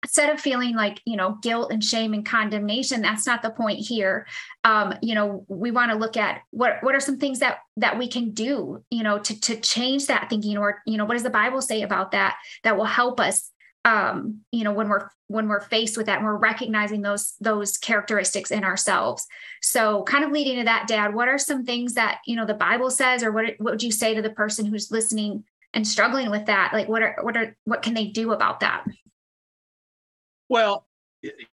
instead 0.03 0.33
of 0.33 0.39
feeling 0.39 0.75
like 0.75 1.01
you 1.05 1.15
know 1.15 1.37
guilt 1.41 1.71
and 1.71 1.83
shame 1.83 2.13
and 2.13 2.25
condemnation 2.25 3.01
that's 3.01 3.27
not 3.27 3.41
the 3.41 3.49
point 3.49 3.79
here. 3.79 4.25
Um, 4.63 4.93
you 5.01 5.15
know 5.15 5.45
we 5.47 5.71
want 5.71 5.91
to 5.91 5.97
look 5.97 6.15
at 6.15 6.41
what 6.51 6.77
what 6.81 6.95
are 6.95 6.99
some 6.99 7.17
things 7.17 7.39
that 7.39 7.57
that 7.77 7.97
we 7.97 8.07
can 8.07 8.31
do 8.31 8.83
you 8.91 9.03
know 9.03 9.17
to 9.19 9.39
to 9.41 9.59
change 9.59 10.07
that 10.07 10.29
thinking 10.29 10.57
or 10.57 10.81
you 10.85 10.97
know 10.97 11.05
what 11.05 11.15
does 11.15 11.23
the 11.23 11.29
bible 11.29 11.61
say 11.61 11.81
about 11.81 12.11
that 12.11 12.37
that 12.63 12.77
will 12.77 12.85
help 12.85 13.19
us 13.19 13.51
um, 13.85 14.41
you 14.51 14.63
know 14.63 14.73
when 14.73 14.89
we're 14.89 15.09
when 15.27 15.47
we're 15.47 15.61
faced 15.61 15.97
with 15.97 16.05
that 16.05 16.17
and 16.17 16.25
we're 16.25 16.35
recognizing 16.35 17.01
those 17.01 17.33
those 17.39 17.77
characteristics 17.77 18.51
in 18.51 18.63
ourselves 18.63 19.25
so 19.61 20.03
kind 20.03 20.23
of 20.23 20.31
leading 20.31 20.57
to 20.57 20.65
that 20.65 20.87
dad 20.87 21.15
what 21.15 21.27
are 21.27 21.37
some 21.37 21.65
things 21.65 21.93
that 21.93 22.19
you 22.27 22.35
know 22.35 22.45
the 22.45 22.53
bible 22.53 22.91
says 22.91 23.23
or 23.23 23.31
what 23.31 23.45
what 23.57 23.71
would 23.71 23.83
you 23.83 23.91
say 23.91 24.13
to 24.13 24.21
the 24.21 24.29
person 24.29 24.65
who's 24.65 24.91
listening 24.91 25.43
and 25.73 25.87
struggling 25.87 26.29
with 26.29 26.45
that 26.45 26.71
like 26.73 26.87
what 26.87 27.01
are 27.01 27.17
what 27.21 27.35
are 27.37 27.55
what 27.63 27.81
can 27.81 27.93
they 27.93 28.05
do 28.05 28.33
about 28.33 28.59
that 28.59 28.83
well, 30.51 30.85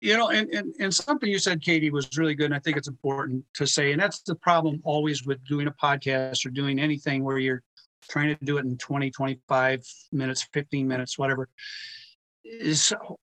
you 0.01 0.17
know, 0.17 0.29
and, 0.29 0.49
and, 0.49 0.73
and 0.79 0.91
something 0.91 1.29
you 1.29 1.37
said, 1.37 1.61
Katie, 1.61 1.91
was 1.91 2.17
really 2.17 2.33
good. 2.33 2.47
And 2.47 2.55
I 2.55 2.59
think 2.59 2.77
it's 2.77 2.87
important 2.87 3.45
to 3.53 3.67
say, 3.67 3.91
and 3.91 4.01
that's 4.01 4.21
the 4.21 4.33
problem 4.33 4.81
always 4.83 5.23
with 5.23 5.37
doing 5.45 5.67
a 5.67 5.71
podcast 5.71 6.47
or 6.47 6.49
doing 6.49 6.79
anything 6.79 7.23
where 7.23 7.37
you're 7.37 7.61
trying 8.09 8.35
to 8.35 8.43
do 8.43 8.57
it 8.57 8.65
in 8.65 8.75
20, 8.75 9.11
25 9.11 9.83
minutes, 10.11 10.47
15 10.51 10.87
minutes, 10.87 11.19
whatever. 11.19 11.47
Is 12.49 12.83
so, 12.83 13.19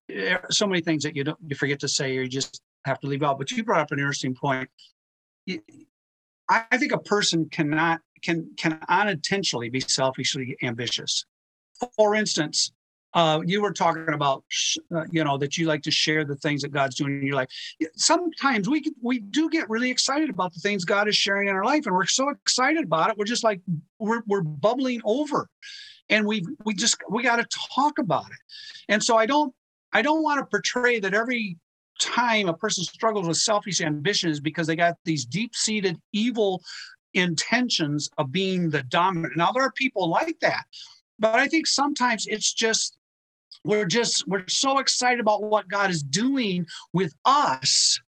so 0.51 0.67
many 0.67 0.81
things 0.81 1.03
that 1.03 1.15
you 1.15 1.23
don't 1.23 1.37
you 1.47 1.55
forget 1.55 1.79
to 1.79 1.87
say 1.87 2.15
or 2.17 2.21
you 2.21 2.29
just 2.29 2.61
have 2.85 2.99
to 2.99 3.07
leave 3.07 3.23
out. 3.23 3.39
But 3.39 3.51
you 3.51 3.63
brought 3.63 3.81
up 3.81 3.91
an 3.91 3.99
interesting 3.99 4.35
point. 4.35 4.69
I 6.47 6.77
think 6.77 6.91
a 6.91 6.99
person 6.99 7.49
cannot 7.49 8.01
can 8.21 8.51
can 8.57 8.79
unintentionally 8.87 9.69
be 9.69 9.79
selfishly 9.79 10.57
ambitious. 10.61 11.25
For 11.95 12.15
instance, 12.15 12.71
uh, 13.15 13.41
you 13.45 13.61
were 13.61 13.71
talking 13.71 14.09
about, 14.13 14.43
uh, 14.93 15.05
you 15.09 15.23
know, 15.23 15.37
that 15.37 15.57
you 15.57 15.67
like 15.67 15.81
to 15.83 15.91
share 15.91 16.25
the 16.25 16.35
things 16.35 16.61
that 16.61 16.69
God's 16.69 16.95
doing 16.95 17.21
in 17.21 17.25
your 17.25 17.37
life. 17.37 17.47
Sometimes 17.95 18.69
we 18.69 18.83
we 19.01 19.19
do 19.19 19.49
get 19.49 19.69
really 19.69 19.89
excited 19.89 20.29
about 20.29 20.53
the 20.53 20.59
things 20.59 20.83
God 20.85 21.07
is 21.07 21.15
sharing 21.15 21.47
in 21.47 21.55
our 21.55 21.63
life, 21.63 21.85
and 21.85 21.95
we're 21.95 22.05
so 22.05 22.29
excited 22.29 22.83
about 22.83 23.09
it, 23.09 23.17
we're 23.17 23.25
just 23.25 23.43
like 23.43 23.61
we're 23.99 24.21
we're 24.27 24.41
bubbling 24.41 25.01
over, 25.05 25.49
and 26.09 26.25
we 26.25 26.45
we 26.63 26.73
just 26.73 26.97
we 27.09 27.23
got 27.23 27.37
to 27.37 27.59
talk 27.75 27.99
about 27.99 28.27
it. 28.27 28.37
And 28.89 29.03
so 29.03 29.17
I 29.17 29.25
don't 29.25 29.53
I 29.93 30.01
don't 30.01 30.23
want 30.23 30.39
to 30.39 30.45
portray 30.45 30.99
that 30.99 31.13
every 31.13 31.57
time 31.99 32.49
a 32.49 32.53
person 32.53 32.83
struggles 32.83 33.27
with 33.27 33.37
selfish 33.37 33.81
ambition 33.81 34.29
is 34.29 34.39
because 34.39 34.67
they 34.67 34.75
got 34.75 34.95
these 35.05 35.25
deep 35.25 35.55
seated 35.55 35.97
evil 36.11 36.61
intentions 37.13 38.09
of 38.17 38.31
being 38.31 38.69
the 38.69 38.83
dominant. 38.83 39.37
Now 39.37 39.51
there 39.51 39.63
are 39.63 39.71
people 39.71 40.09
like 40.09 40.39
that, 40.41 40.65
but 41.17 41.35
I 41.35 41.47
think 41.47 41.67
sometimes 41.67 42.27
it's 42.27 42.53
just 42.53 42.97
we're 43.63 43.85
just 43.85 44.27
we're 44.27 44.47
so 44.47 44.77
excited 44.77 45.19
about 45.19 45.41
what 45.41 45.67
god 45.67 45.89
is 45.89 46.03
doing 46.03 46.65
with 46.93 47.13
us 47.25 47.99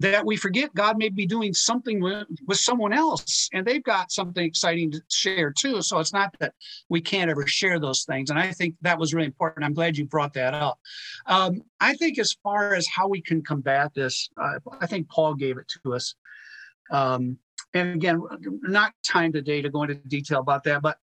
that 0.00 0.24
we 0.26 0.36
forget 0.36 0.74
god 0.74 0.98
may 0.98 1.08
be 1.08 1.26
doing 1.26 1.54
something 1.54 2.00
with, 2.00 2.26
with 2.46 2.58
someone 2.58 2.92
else. 2.92 3.48
And 3.52 3.66
they've 3.66 3.82
got 3.82 4.10
something 4.10 4.44
exciting 4.44 4.90
to 4.92 5.00
share 5.08 5.52
too. 5.52 5.82
So 5.82 5.98
it's 5.98 6.12
not 6.12 6.34
that 6.40 6.54
we 6.88 7.00
can't 7.00 7.30
ever 7.30 7.46
share 7.46 7.78
those 7.78 8.04
things. 8.04 8.30
And 8.30 8.38
i 8.38 8.50
think 8.52 8.74
that 8.82 8.98
was 8.98 9.14
really 9.14 9.26
important. 9.26 9.64
I'm 9.64 9.74
glad 9.74 9.96
you 9.96 10.06
brought 10.06 10.34
that 10.34 10.54
up. 10.54 10.78
Um, 11.26 11.62
i 11.80 11.94
think 11.94 12.18
as 12.18 12.36
far 12.42 12.74
as 12.74 12.86
how 12.88 13.08
we 13.08 13.20
can 13.20 13.42
combat 13.42 13.94
this 13.94 14.28
uh, 14.40 14.58
i 14.80 14.86
think 14.86 15.08
paul 15.08 15.34
gave 15.34 15.58
it 15.58 15.70
to 15.82 15.94
us. 15.94 16.14
Um, 16.90 17.38
and 17.72 17.94
again, 17.94 18.20
not 18.62 18.94
time 19.04 19.32
today 19.32 19.62
to 19.62 19.70
go 19.70 19.82
into 19.82 19.94
detail 19.94 20.40
about 20.40 20.64
that, 20.64 20.82
but 20.82 20.98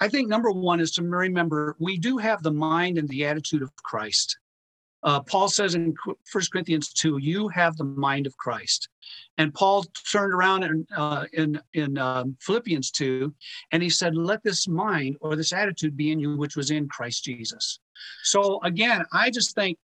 I 0.00 0.08
think 0.08 0.28
number 0.28 0.50
one 0.50 0.80
is 0.80 0.92
to 0.92 1.02
remember 1.02 1.76
we 1.78 1.98
do 1.98 2.18
have 2.18 2.42
the 2.42 2.52
mind 2.52 2.98
and 2.98 3.08
the 3.08 3.24
attitude 3.24 3.62
of 3.62 3.74
Christ. 3.76 4.38
Uh, 5.02 5.20
Paul 5.20 5.48
says 5.48 5.74
in 5.74 5.94
1 6.04 6.44
Corinthians 6.52 6.92
2, 6.92 7.18
you 7.18 7.48
have 7.48 7.76
the 7.76 7.84
mind 7.84 8.26
of 8.26 8.36
Christ. 8.36 8.88
And 9.36 9.54
Paul 9.54 9.84
turned 10.10 10.32
around 10.32 10.64
in, 10.64 10.86
uh, 10.96 11.26
in, 11.32 11.60
in 11.72 11.98
um, 11.98 12.36
Philippians 12.40 12.90
2, 12.90 13.32
and 13.72 13.82
he 13.82 13.90
said, 13.90 14.16
Let 14.16 14.42
this 14.42 14.66
mind 14.66 15.16
or 15.20 15.36
this 15.36 15.52
attitude 15.52 15.96
be 15.96 16.10
in 16.10 16.18
you, 16.18 16.36
which 16.36 16.56
was 16.56 16.70
in 16.70 16.88
Christ 16.88 17.24
Jesus. 17.24 17.78
So 18.24 18.60
again, 18.62 19.04
I 19.12 19.30
just 19.30 19.54
think 19.54 19.78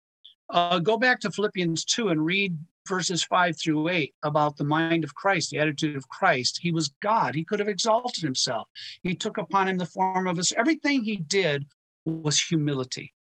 uh, 0.50 0.78
go 0.78 0.98
back 0.98 1.20
to 1.20 1.30
Philippians 1.30 1.84
2 1.84 2.08
and 2.08 2.24
read 2.24 2.56
verses 2.86 3.24
5 3.24 3.58
through 3.58 3.88
8 3.88 4.14
about 4.22 4.56
the 4.56 4.64
mind 4.64 5.04
of 5.04 5.14
Christ, 5.14 5.50
the 5.50 5.58
attitude 5.58 5.96
of 5.96 6.08
Christ. 6.08 6.58
He 6.60 6.70
was 6.70 6.92
God. 7.00 7.34
He 7.34 7.44
could 7.44 7.60
have 7.60 7.68
exalted 7.68 8.22
himself. 8.22 8.68
He 9.02 9.14
took 9.14 9.38
upon 9.38 9.68
him 9.68 9.78
the 9.78 9.86
form 9.86 10.26
of 10.26 10.38
us. 10.38 10.52
Everything 10.52 11.02
he 11.02 11.16
did 11.16 11.64
was 12.04 12.38
humility. 12.38 13.14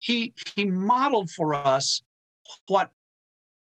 He 0.00 0.32
he 0.54 0.64
modeled 0.64 1.30
for 1.30 1.54
us 1.54 2.02
what 2.66 2.90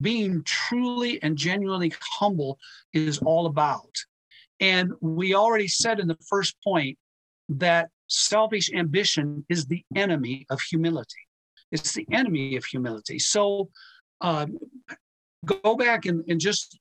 being 0.01 0.43
truly 0.45 1.23
and 1.23 1.37
genuinely 1.37 1.93
humble 2.19 2.59
is 2.93 3.19
all 3.19 3.47
about. 3.47 3.95
And 4.61 4.93
we 5.01 5.35
already 5.35 5.69
said 5.69 6.01
in 6.01 6.09
the 6.09 6.19
first 6.29 6.57
point 6.63 6.99
that 7.49 7.89
selfish 8.09 8.71
ambition 8.73 9.45
is 9.49 9.67
the 9.67 9.85
enemy 9.95 10.47
of 10.51 10.61
humility. 10.61 11.27
It's 11.71 11.93
the 11.93 12.07
enemy 12.13 12.57
of 12.57 12.65
humility. 12.65 13.19
So 13.19 13.71
um, 14.21 14.59
go 15.45 15.77
back 15.77 16.07
and, 16.07 16.25
and 16.29 16.41
just 16.41 16.79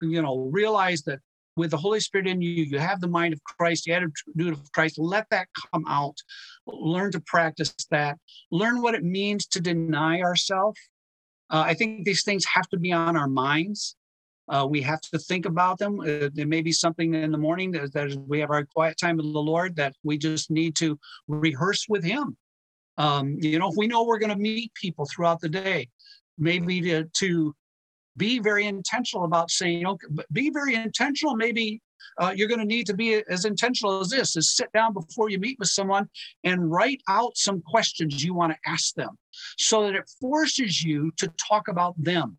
you 0.00 0.22
know 0.22 0.48
realize 0.52 1.02
that 1.02 1.20
with 1.58 1.72
the 1.72 1.76
Holy 1.76 2.00
Spirit 2.00 2.28
in 2.28 2.40
you, 2.40 2.50
you 2.50 2.78
have 2.78 3.00
the 3.00 3.08
mind 3.08 3.34
of 3.34 3.42
Christ, 3.44 3.84
the 3.84 3.92
attitude 3.92 4.52
of 4.52 4.72
Christ. 4.72 4.98
Let 4.98 5.28
that 5.30 5.48
come 5.72 5.84
out. 5.88 6.16
Learn 6.66 7.10
to 7.12 7.20
practice 7.20 7.74
that. 7.90 8.16
Learn 8.50 8.80
what 8.80 8.94
it 8.94 9.02
means 9.02 9.46
to 9.48 9.60
deny 9.60 10.20
ourselves. 10.20 10.78
Uh, 11.50 11.64
I 11.66 11.74
think 11.74 12.04
these 12.04 12.24
things 12.24 12.44
have 12.54 12.68
to 12.68 12.78
be 12.78 12.92
on 12.92 13.16
our 13.16 13.28
minds. 13.28 13.96
Uh, 14.48 14.66
we 14.68 14.80
have 14.80 15.00
to 15.00 15.18
think 15.18 15.44
about 15.44 15.78
them. 15.78 16.00
Uh, 16.00 16.30
there 16.32 16.46
may 16.46 16.62
be 16.62 16.72
something 16.72 17.12
in 17.12 17.32
the 17.32 17.38
morning 17.38 17.72
that, 17.72 17.92
that 17.92 18.16
we 18.26 18.40
have 18.40 18.50
our 18.50 18.64
quiet 18.64 18.96
time 18.98 19.16
with 19.16 19.30
the 19.30 19.38
Lord 19.38 19.76
that 19.76 19.94
we 20.02 20.16
just 20.16 20.50
need 20.50 20.76
to 20.76 20.98
rehearse 21.26 21.86
with 21.88 22.04
Him. 22.04 22.36
Um, 22.96 23.36
you 23.40 23.58
know, 23.58 23.68
if 23.68 23.76
we 23.76 23.86
know 23.86 24.04
we're 24.04 24.18
going 24.18 24.30
to 24.30 24.36
meet 24.36 24.72
people 24.74 25.06
throughout 25.06 25.40
the 25.40 25.48
day, 25.48 25.88
maybe 26.38 26.80
to, 26.82 27.04
to 27.04 27.54
be 28.18 28.38
very 28.38 28.66
intentional 28.66 29.24
about 29.24 29.50
saying, 29.50 29.86
okay, 29.86 30.06
be 30.32 30.50
very 30.50 30.74
intentional. 30.74 31.34
Maybe 31.34 31.80
uh, 32.18 32.32
you're 32.36 32.48
going 32.48 32.60
to 32.60 32.66
need 32.66 32.86
to 32.86 32.94
be 32.94 33.22
as 33.30 33.44
intentional 33.44 34.00
as 34.00 34.10
this 34.10 34.36
is 34.36 34.54
sit 34.54 34.70
down 34.72 34.92
before 34.92 35.30
you 35.30 35.38
meet 35.38 35.58
with 35.58 35.68
someone 35.68 36.08
and 36.44 36.70
write 36.70 37.00
out 37.08 37.36
some 37.36 37.62
questions 37.62 38.22
you 38.22 38.34
want 38.34 38.52
to 38.52 38.70
ask 38.70 38.94
them 38.94 39.16
so 39.56 39.84
that 39.84 39.94
it 39.94 40.10
forces 40.20 40.82
you 40.82 41.10
to 41.16 41.28
talk 41.48 41.68
about 41.68 41.94
them. 41.96 42.36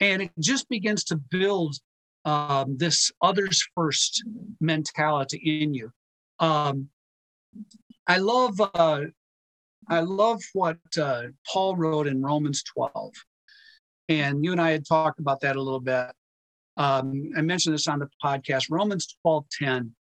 And 0.00 0.22
it 0.22 0.30
just 0.38 0.68
begins 0.68 1.04
to 1.04 1.16
build 1.16 1.76
um, 2.24 2.76
this 2.78 3.12
others 3.20 3.66
first 3.74 4.24
mentality 4.60 5.60
in 5.62 5.74
you. 5.74 5.92
Um, 6.38 6.88
i 8.06 8.18
love 8.18 8.60
uh, 8.60 9.02
i 9.88 10.00
love 10.00 10.40
what 10.52 10.78
uh, 11.00 11.24
paul 11.46 11.76
wrote 11.76 12.06
in 12.06 12.22
romans 12.22 12.62
12 12.64 13.12
and 14.10 14.44
you 14.44 14.52
and 14.52 14.60
I 14.60 14.72
had 14.72 14.84
talked 14.86 15.20
about 15.20 15.40
that 15.40 15.56
a 15.56 15.62
little 15.62 15.80
bit. 15.80 16.06
Um, 16.76 17.30
I 17.36 17.42
mentioned 17.42 17.74
this 17.74 17.86
on 17.86 18.00
the 18.00 18.08
podcast, 18.22 18.64
Romans 18.70 19.16
12 19.22 19.44
10. 19.58 19.94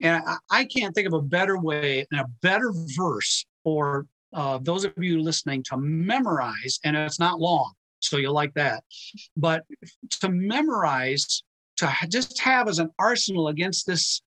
And 0.00 0.22
I, 0.26 0.36
I, 0.50 0.64
can't 0.64 0.94
think 0.94 1.06
of 1.06 1.12
a 1.12 1.22
better 1.22 1.58
way 1.58 2.04
and 2.10 2.20
a 2.20 2.26
better 2.42 2.72
verse 2.96 3.44
for 3.62 4.06
uh, 4.32 4.58
those 4.62 4.84
of 4.84 4.92
you 4.96 5.20
listening 5.22 5.62
to 5.70 5.76
memorize, 5.76 6.80
and 6.84 6.96
it's 6.96 7.20
not 7.20 7.38
long, 7.38 7.72
so 8.00 8.16
you'll 8.16 8.34
like 8.34 8.54
that. 8.54 8.82
But 9.36 9.64
to 10.20 10.28
memorize, 10.28 11.44
to 11.76 11.92
just 12.08 12.40
have 12.40 12.68
as 12.68 12.80
an 12.80 12.90
arsenal 12.98 13.48
against 13.48 13.86
this 13.86 14.22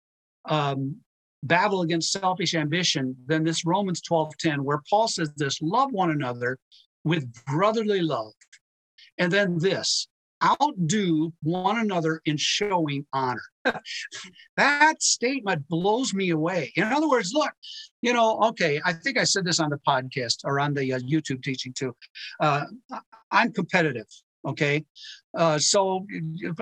um, 0.49 0.97
battle 1.43 1.83
against 1.83 2.13
selfish 2.13 2.55
ambition 2.55 3.17
than 3.27 3.43
this 3.43 3.65
Romans 3.65 4.01
12 4.03 4.37
10, 4.39 4.65
where 4.65 4.83
Paul 4.89 5.09
says 5.09 5.33
this 5.37 5.61
love 5.61 5.93
one 5.93 6.11
another 6.11 6.59
with 7.05 7.33
brotherly 7.47 8.01
love. 8.01 8.33
And 9.19 9.33
then 9.33 9.59
this 9.59 10.09
outdo 10.45 11.33
one 11.43 11.79
another 11.79 12.21
in 12.25 12.37
showing 12.37 13.07
honor. 13.13 13.43
that 14.57 15.03
statement 15.03 15.67
blows 15.69 16.15
me 16.15 16.31
away. 16.31 16.73
In 16.77 16.85
other 16.85 17.09
words, 17.09 17.33
look, 17.33 17.53
you 18.03 18.13
know, 18.13 18.39
okay, 18.49 18.81
I 18.85 18.93
think 18.93 19.19
I 19.19 19.25
said 19.25 19.45
this 19.45 19.61
on 19.61 19.71
the 19.71 19.81
podcast 19.87 20.41
or 20.45 20.61
on 20.61 20.75
the 20.75 20.95
uh, 20.95 20.99
YouTube 20.99 21.43
teaching 21.43 21.73
too. 21.73 21.95
Uh, 22.41 22.65
I'm 23.31 23.53
competitive. 23.53 24.07
Okay, 24.47 24.85
uh, 25.37 25.59
so 25.59 26.07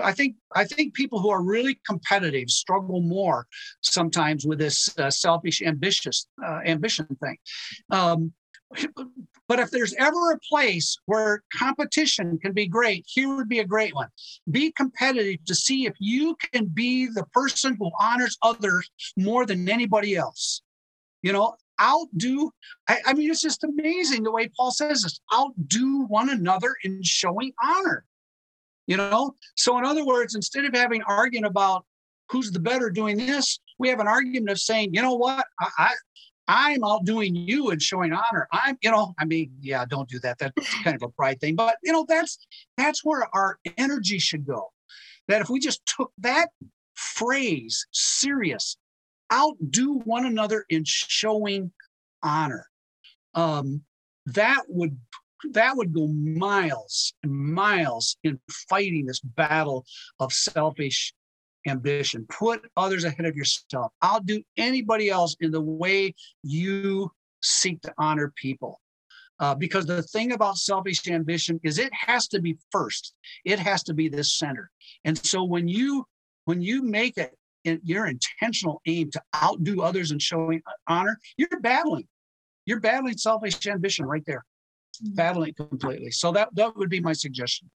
I 0.01 0.11
think 0.11 0.37
I 0.55 0.63
think 0.63 0.95
people 0.95 1.19
who 1.19 1.29
are 1.29 1.43
really 1.43 1.79
competitive 1.85 2.49
struggle 2.49 2.99
more 2.99 3.45
sometimes 3.81 4.43
with 4.43 4.57
this 4.57 4.89
uh, 4.97 5.11
selfish, 5.11 5.61
ambitious 5.61 6.25
uh, 6.43 6.61
ambition 6.65 7.05
thing. 7.21 7.37
Um, 7.91 8.33
but 9.47 9.59
if 9.59 9.69
there's 9.71 9.93
ever 9.99 10.31
a 10.31 10.39
place 10.39 10.97
where 11.05 11.43
competition 11.57 12.39
can 12.39 12.53
be 12.53 12.67
great, 12.67 13.05
here 13.07 13.35
would 13.35 13.49
be 13.49 13.59
a 13.59 13.65
great 13.65 13.93
one. 13.93 14.07
Be 14.49 14.71
competitive 14.71 15.43
to 15.45 15.55
see 15.55 15.85
if 15.85 15.93
you 15.99 16.35
can 16.51 16.65
be 16.65 17.07
the 17.07 17.25
person 17.31 17.75
who 17.79 17.91
honors 17.99 18.37
others 18.41 18.89
more 19.17 19.45
than 19.45 19.69
anybody 19.69 20.15
else. 20.15 20.61
You 21.21 21.33
know, 21.33 21.55
outdo, 21.79 22.51
I, 22.87 22.99
I 23.05 23.13
mean, 23.13 23.29
it's 23.29 23.41
just 23.41 23.63
amazing 23.63 24.23
the 24.23 24.31
way 24.31 24.49
Paul 24.55 24.71
says 24.71 25.03
this 25.03 25.19
outdo 25.33 26.05
one 26.05 26.29
another 26.29 26.75
in 26.83 27.03
showing 27.03 27.53
honor. 27.63 28.05
You 28.87 28.97
know, 28.97 29.33
so 29.55 29.77
in 29.79 29.85
other 29.85 30.05
words, 30.05 30.35
instead 30.35 30.65
of 30.65 30.73
having 30.73 31.01
argument 31.03 31.49
about 31.49 31.85
who's 32.29 32.51
the 32.51 32.59
better 32.59 32.89
doing 32.89 33.17
this, 33.17 33.59
we 33.79 33.89
have 33.89 33.99
an 33.99 34.07
argument 34.07 34.49
of 34.49 34.59
saying, 34.59 34.93
you 34.93 35.01
know 35.01 35.15
what, 35.15 35.45
I, 35.59 35.69
I, 35.77 35.93
I'm 36.47 36.83
outdoing 36.83 37.35
you 37.35 37.71
and 37.71 37.81
showing 37.81 38.13
honor. 38.13 38.47
I'm, 38.51 38.77
you 38.81 38.91
know, 38.91 39.15
I 39.17 39.25
mean, 39.25 39.51
yeah, 39.61 39.85
don't 39.85 40.07
do 40.07 40.19
that. 40.19 40.37
That's 40.37 40.83
kind 40.83 40.95
of 40.95 41.01
a 41.03 41.09
pride 41.09 41.39
thing. 41.39 41.55
But 41.55 41.77
you 41.83 41.91
know, 41.91 42.05
that's 42.07 42.37
that's 42.77 43.03
where 43.03 43.27
our 43.33 43.57
energy 43.77 44.19
should 44.19 44.45
go. 44.45 44.71
That 45.27 45.41
if 45.41 45.49
we 45.49 45.59
just 45.59 45.85
took 45.85 46.11
that 46.19 46.49
phrase 46.93 47.87
serious, 47.91 48.77
outdo 49.33 50.01
one 50.05 50.25
another 50.25 50.65
in 50.69 50.83
showing 50.85 51.71
honor, 52.21 52.67
um, 53.33 53.81
that 54.27 54.63
would 54.67 54.97
that 55.51 55.77
would 55.77 55.93
go 55.93 56.07
miles 56.07 57.13
and 57.23 57.31
miles 57.31 58.17
in 58.23 58.39
fighting 58.69 59.05
this 59.05 59.19
battle 59.19 59.85
of 60.19 60.31
selfish 60.31 61.13
ambition. 61.67 62.25
Put 62.29 62.65
others 62.77 63.03
ahead 63.03 63.25
of 63.25 63.35
yourself. 63.35 63.91
I'll 64.01 64.21
do 64.21 64.41
anybody 64.57 65.09
else 65.09 65.35
in 65.39 65.51
the 65.51 65.61
way 65.61 66.13
you 66.43 67.11
seek 67.41 67.81
to 67.81 67.93
honor 67.97 68.33
people. 68.35 68.79
Uh, 69.39 69.53
because 69.53 69.85
the 69.85 70.01
thing 70.01 70.31
about 70.31 70.57
selfish 70.57 71.05
ambition 71.07 71.59
is 71.63 71.77
it 71.77 71.93
has 71.93 72.27
to 72.29 72.41
be 72.41 72.57
first. 72.71 73.13
It 73.43 73.59
has 73.59 73.83
to 73.83 73.93
be 73.93 74.07
the 74.07 74.23
center. 74.23 74.71
And 75.03 75.17
so 75.25 75.43
when 75.43 75.67
you 75.67 76.05
when 76.45 76.61
you 76.61 76.83
make 76.83 77.17
it 77.17 77.35
in 77.65 77.81
your 77.83 78.05
intentional 78.05 78.81
aim 78.85 79.11
to 79.11 79.21
outdo 79.35 79.81
others 79.81 80.11
and 80.11 80.21
showing 80.21 80.61
honor, 80.87 81.19
you're 81.35 81.59
battling. 81.61 82.07
You're 82.65 82.79
battling 82.79 83.17
selfish 83.17 83.65
ambition 83.67 84.05
right 84.05 84.23
there. 84.25 84.45
Mm-hmm. 85.03 85.15
Battling 85.15 85.53
completely. 85.55 86.11
So 86.11 86.31
that 86.31 86.49
that 86.53 86.77
would 86.77 86.89
be 86.89 87.01
my 87.01 87.13
suggestion. 87.13 87.69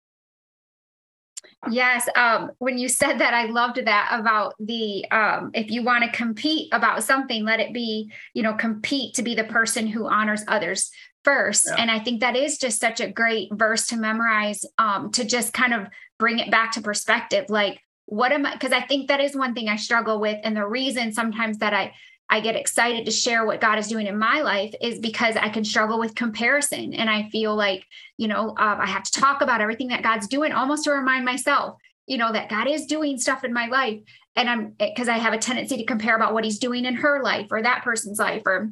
Yes. 1.71 2.09
Um, 2.15 2.53
when 2.59 2.79
you 2.79 2.89
said 2.89 3.19
that, 3.19 3.35
I 3.35 3.47
loved 3.47 3.85
that 3.85 4.09
about 4.13 4.55
the 4.61 5.05
um, 5.11 5.51
if 5.55 5.71
you 5.71 5.83
want 5.83 6.05
to 6.05 6.17
compete 6.17 6.69
about 6.73 7.03
something, 7.03 7.45
let 7.45 7.61
it 7.61 7.75
be, 7.75 8.13
you 8.33 8.43
know, 8.43 8.55
compete 8.55 9.15
to 9.15 9.23
be 9.23 9.35
the 9.35 9.45
person 9.45 9.87
who 9.87 10.07
honors 10.09 10.45
others 10.47 10.91
first. 11.25 11.67
Yeah. 11.69 11.77
And 11.79 11.91
I 11.91 11.99
think 11.99 12.21
that 12.21 12.37
is 12.37 12.59
just 12.59 12.81
such 12.81 13.01
a 13.01 13.11
great 13.11 13.49
verse 13.53 13.89
to 13.89 13.97
memorize 13.97 14.65
um, 14.79 15.11
to 15.13 15.25
just 15.25 15.53
kind 15.53 15.75
of 15.75 15.89
bring 16.19 16.39
it 16.39 16.51
back 16.51 16.73
to 16.73 16.81
perspective. 16.81 17.47
Like, 17.49 17.81
what 18.07 18.33
am 18.33 18.47
I? 18.47 18.53
Because 18.53 18.73
I 18.73 18.83
think 18.83 19.09
that 19.09 19.21
is 19.21 19.37
one 19.37 19.55
thing 19.55 19.69
I 19.69 19.77
struggle 19.77 20.21
with. 20.21 20.39
And 20.45 20.57
the 20.57 20.67
reason 20.67 21.13
sometimes 21.13 21.59
that 21.59 21.75
I 21.75 21.93
I 22.31 22.41
get 22.41 22.57
excited 22.57 23.07
to 23.07 23.11
share 23.11 23.47
what 23.47 23.61
God 23.61 23.79
is 23.79 23.89
doing 23.89 24.07
in 24.07 24.19
my 24.19 24.43
life 24.43 24.75
is 24.81 24.99
because 24.99 25.37
I 25.37 25.49
can 25.49 25.65
struggle 25.65 25.99
with 25.99 26.15
comparison. 26.15 26.93
And 26.93 27.09
I 27.09 27.29
feel 27.31 27.55
like, 27.57 27.85
you 28.19 28.29
know, 28.29 28.51
um, 28.51 28.81
I 28.81 28.87
have 28.87 29.05
to 29.05 29.21
talk 29.21 29.41
about 29.41 29.61
everything 29.61 29.89
that 29.89 30.03
God's 30.03 30.29
doing 30.29 30.53
almost 30.53 30.85
to 30.85 30.91
remind 30.91 31.25
myself, 31.25 31.79
you 32.07 32.19
know, 32.19 32.33
that 32.33 32.51
God 32.51 32.69
is 32.69 32.87
doing 32.87 33.19
stuff 33.19 33.45
in 33.45 33.53
my 33.53 33.67
life. 33.67 34.01
And 34.37 34.49
I'm 34.49 34.75
because 34.79 35.09
I 35.09 35.19
have 35.19 35.33
a 35.33 35.39
tendency 35.39 35.79
to 35.79 35.85
compare 35.85 36.17
about 36.17 36.35
what 36.35 36.45
he's 36.45 36.59
doing 36.59 36.85
in 36.85 36.97
her 36.97 37.23
life 37.23 37.49
or 37.51 37.63
that 37.63 37.83
person's 37.83 38.19
life 38.19 38.43
or 38.45 38.71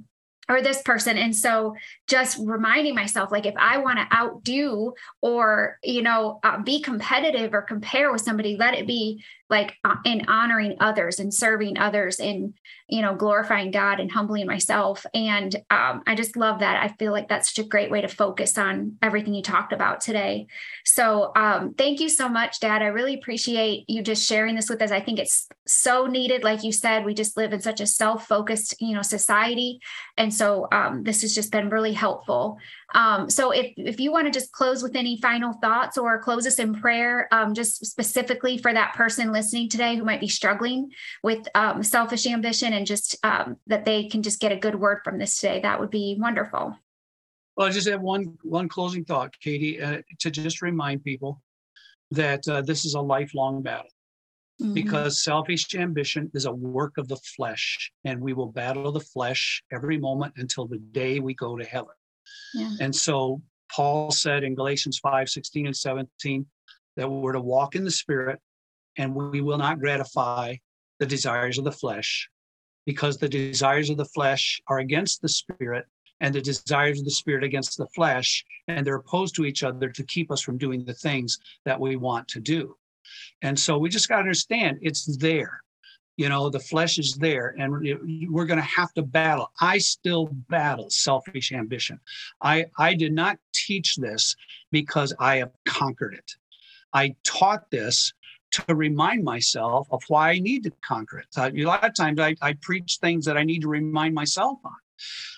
or 0.49 0.62
this 0.62 0.83
person 0.83 1.19
and 1.19 1.35
so 1.35 1.75
just 2.07 2.38
reminding 2.40 2.95
myself 2.95 3.33
like 3.33 3.47
if 3.47 3.55
i 3.59 3.79
want 3.79 3.99
to 3.99 4.16
outdo 4.16 4.92
or 5.21 5.79
you 5.83 6.03
know 6.03 6.38
uh, 6.45 6.61
be 6.62 6.81
competitive 6.81 7.53
or 7.53 7.62
compare 7.62 8.12
with 8.12 8.21
somebody 8.21 8.57
let 8.57 8.75
it 8.75 8.87
be 8.87 9.23
like 9.49 9.77
uh, 9.85 9.97
in 10.05 10.23
honoring 10.29 10.77
others 10.81 11.19
and 11.19 11.33
serving 11.33 11.79
others 11.79 12.19
and 12.19 12.55
you 12.89 13.03
know 13.03 13.15
glorifying 13.15 13.71
god 13.71 14.01
and 14.01 14.11
humbling 14.11 14.47
myself. 14.47 15.07
And 15.15 15.55
um, 15.71 16.03
i 16.07 16.15
just 16.15 16.37
love 16.37 16.61
that. 16.61 16.83
I 16.83 16.95
feel 16.97 17.13
like 17.13 17.29
that's 17.29 17.55
such 17.55 17.65
a 17.65 17.69
great 17.69 17.91
way 17.91 18.01
to 18.01 18.09
focus 18.09 18.59
on 18.59 18.97
everything 19.03 19.35
you 19.35 19.43
talked 19.43 19.73
about 19.73 20.01
today. 20.01 20.47
So 20.85 21.33
um, 21.37 21.75
thank 21.75 22.01
you 22.01 22.09
so 22.09 22.29
much 22.29 22.61
dad. 22.61 22.83
I 22.83 22.87
really 22.87 23.15
appreciate 23.15 23.89
you 23.89 24.03
just 24.03 24.27
sharing 24.27 24.55
this 24.55 24.69
with 24.69 24.83
us. 24.83 24.91
I 24.91 25.01
think 25.01 25.19
it's 25.19 25.49
so 25.67 26.07
needed. 26.07 26.45
Like 26.45 26.63
you 26.63 26.73
said 26.73 27.05
we 27.05 27.15
just 27.15 27.37
live 27.37 27.53
in 27.53 27.61
such 27.61 27.81
a 27.81 27.87
self-focused 27.87 28.81
you 28.81 28.95
know 28.95 29.03
society. 29.03 29.81
And 30.17 30.33
so 30.33 30.69
um, 30.73 31.03
this 31.03 31.23
has 31.23 31.35
just 31.35 31.53
been 31.53 31.71
really 31.71 31.93
helpful 31.93 32.59
um, 32.94 33.29
so 33.29 33.51
if 33.51 33.72
if 33.77 33.99
you 33.99 34.12
want 34.12 34.27
to 34.27 34.31
just 34.31 34.53
close 34.53 34.83
with 34.83 34.94
any 34.94 35.20
final 35.20 35.53
thoughts 35.55 35.99
or 35.99 36.21
close 36.21 36.46
us 36.46 36.58
in 36.58 36.75
prayer 36.75 37.29
um, 37.33 37.52
just 37.52 37.85
specifically 37.85 38.58
for 38.58 38.73
that 38.73 38.94
person 38.94 39.33
listening 39.33 39.69
today 39.69 39.96
who 39.96 40.04
might 40.04 40.21
be 40.21 40.29
struggling 40.29 40.90
with 41.23 41.46
um, 41.54 41.83
selfish 41.83 42.27
ambition 42.27 42.73
and 42.73 42.87
just 42.87 43.17
um, 43.25 43.56
that 43.67 43.85
they 43.85 44.08
can 44.08 44.23
just 44.23 44.40
get 44.40 44.52
a 44.52 44.56
good 44.56 44.75
word 44.75 45.00
from 45.04 45.19
this 45.19 45.38
today, 45.38 45.61
that 45.61 45.81
would 45.81 45.90
be 45.90 46.17
wonderful. 46.19 46.77
Well, 47.56 47.67
I 47.67 47.71
just 47.71 47.88
have 47.88 48.02
one 48.02 48.37
one 48.42 48.69
closing 48.69 49.04
thought, 49.04 49.35
Katie, 49.40 49.81
uh, 49.81 50.02
to 50.21 50.31
just 50.31 50.63
remind 50.63 51.02
people 51.02 51.42
that 52.11 52.46
uh, 52.46 52.63
this 52.63 52.85
is 52.85 52.94
a 52.94 53.00
lifelong 53.00 53.63
battle. 53.63 53.90
Mm-hmm. 54.61 54.73
Because 54.73 55.23
selfish 55.23 55.75
ambition 55.75 56.31
is 56.33 56.46
a 56.46 56.52
work 56.52 56.96
of 56.96 57.08
the 57.08 57.17
flesh, 57.17 57.92
and 58.04 58.19
we 58.19 58.33
will 58.33 58.46
battle 58.46 58.90
the 58.90 59.00
flesh 59.00 59.63
every 59.71 59.98
moment 59.98 60.33
until 60.38 60.67
the 60.67 60.79
day 60.79 61.21
we 61.21 61.35
go 61.35 61.58
to 61.58 61.65
heaven. 61.65 61.96
And 62.81 62.94
so 62.94 63.42
Paul 63.74 64.10
said 64.10 64.44
in 64.44 64.54
Galatians 64.54 64.98
5 64.98 65.29
16 65.29 65.66
and 65.66 65.77
17 65.77 66.46
that 66.96 67.08
we're 67.08 67.33
to 67.33 67.40
walk 67.40 67.74
in 67.74 67.85
the 67.85 67.90
spirit 67.90 68.40
and 68.96 69.14
we 69.14 69.40
will 69.40 69.58
not 69.58 69.81
gratify 69.81 70.56
the 70.98 71.06
desires 71.06 71.58
of 71.58 71.64
the 71.64 71.72
flesh 71.72 72.29
because 72.87 73.18
the 73.18 73.29
desires 73.29 73.90
of 73.90 73.96
the 73.96 74.04
flesh 74.06 74.60
are 74.68 74.79
against 74.79 75.20
the 75.20 75.29
spirit 75.29 75.85
and 76.20 76.35
the 76.35 76.40
desires 76.40 76.98
of 76.98 77.04
the 77.04 77.10
spirit 77.10 77.44
against 77.44 77.77
the 77.77 77.87
flesh 77.88 78.44
and 78.68 78.87
they're 78.87 78.96
opposed 78.96 79.35
to 79.35 79.44
each 79.44 79.62
other 79.62 79.90
to 79.90 80.04
keep 80.04 80.31
us 80.31 80.40
from 80.40 80.56
doing 80.56 80.85
the 80.85 80.94
things 80.94 81.38
that 81.64 81.79
we 81.79 81.96
want 81.96 82.27
to 82.29 82.40
do. 82.40 82.74
And 83.42 83.58
so 83.58 83.77
we 83.77 83.88
just 83.88 84.08
got 84.08 84.16
to 84.16 84.22
understand 84.22 84.79
it's 84.81 85.16
there 85.18 85.60
you 86.17 86.29
know 86.29 86.48
the 86.48 86.60
flesh 86.60 86.98
is 86.98 87.14
there 87.14 87.54
and 87.58 87.73
we're 88.31 88.46
going 88.46 88.58
to 88.58 88.64
have 88.64 88.92
to 88.94 89.02
battle. 89.02 89.52
I 89.60 89.79
still 89.79 90.27
battle 90.48 90.88
selfish 90.90 91.52
ambition. 91.52 92.00
I 92.40 92.67
i 92.79 92.94
did 92.94 93.12
not 93.12 93.38
teach 93.52 93.96
this 93.96 94.35
because 94.73 95.14
i 95.19 95.37
have 95.37 95.50
conquered 95.67 96.14
it. 96.14 96.33
I 96.92 97.14
taught 97.25 97.71
this 97.71 98.12
to 98.52 98.75
remind 98.75 99.25
myself 99.25 99.88
of 99.90 100.02
why 100.08 100.31
i 100.31 100.38
need 100.38 100.64
to 100.64 100.73
conquer 100.83 101.19
it. 101.19 101.27
A 101.37 101.64
lot 101.64 101.85
of 101.85 101.94
times 101.94 102.19
i, 102.19 102.35
I 102.40 102.54
preach 102.54 102.98
things 103.00 103.25
that 103.27 103.37
i 103.37 103.42
need 103.42 103.62
to 103.62 103.69
remind 103.69 104.14
myself 104.14 104.58
on. 104.64 104.73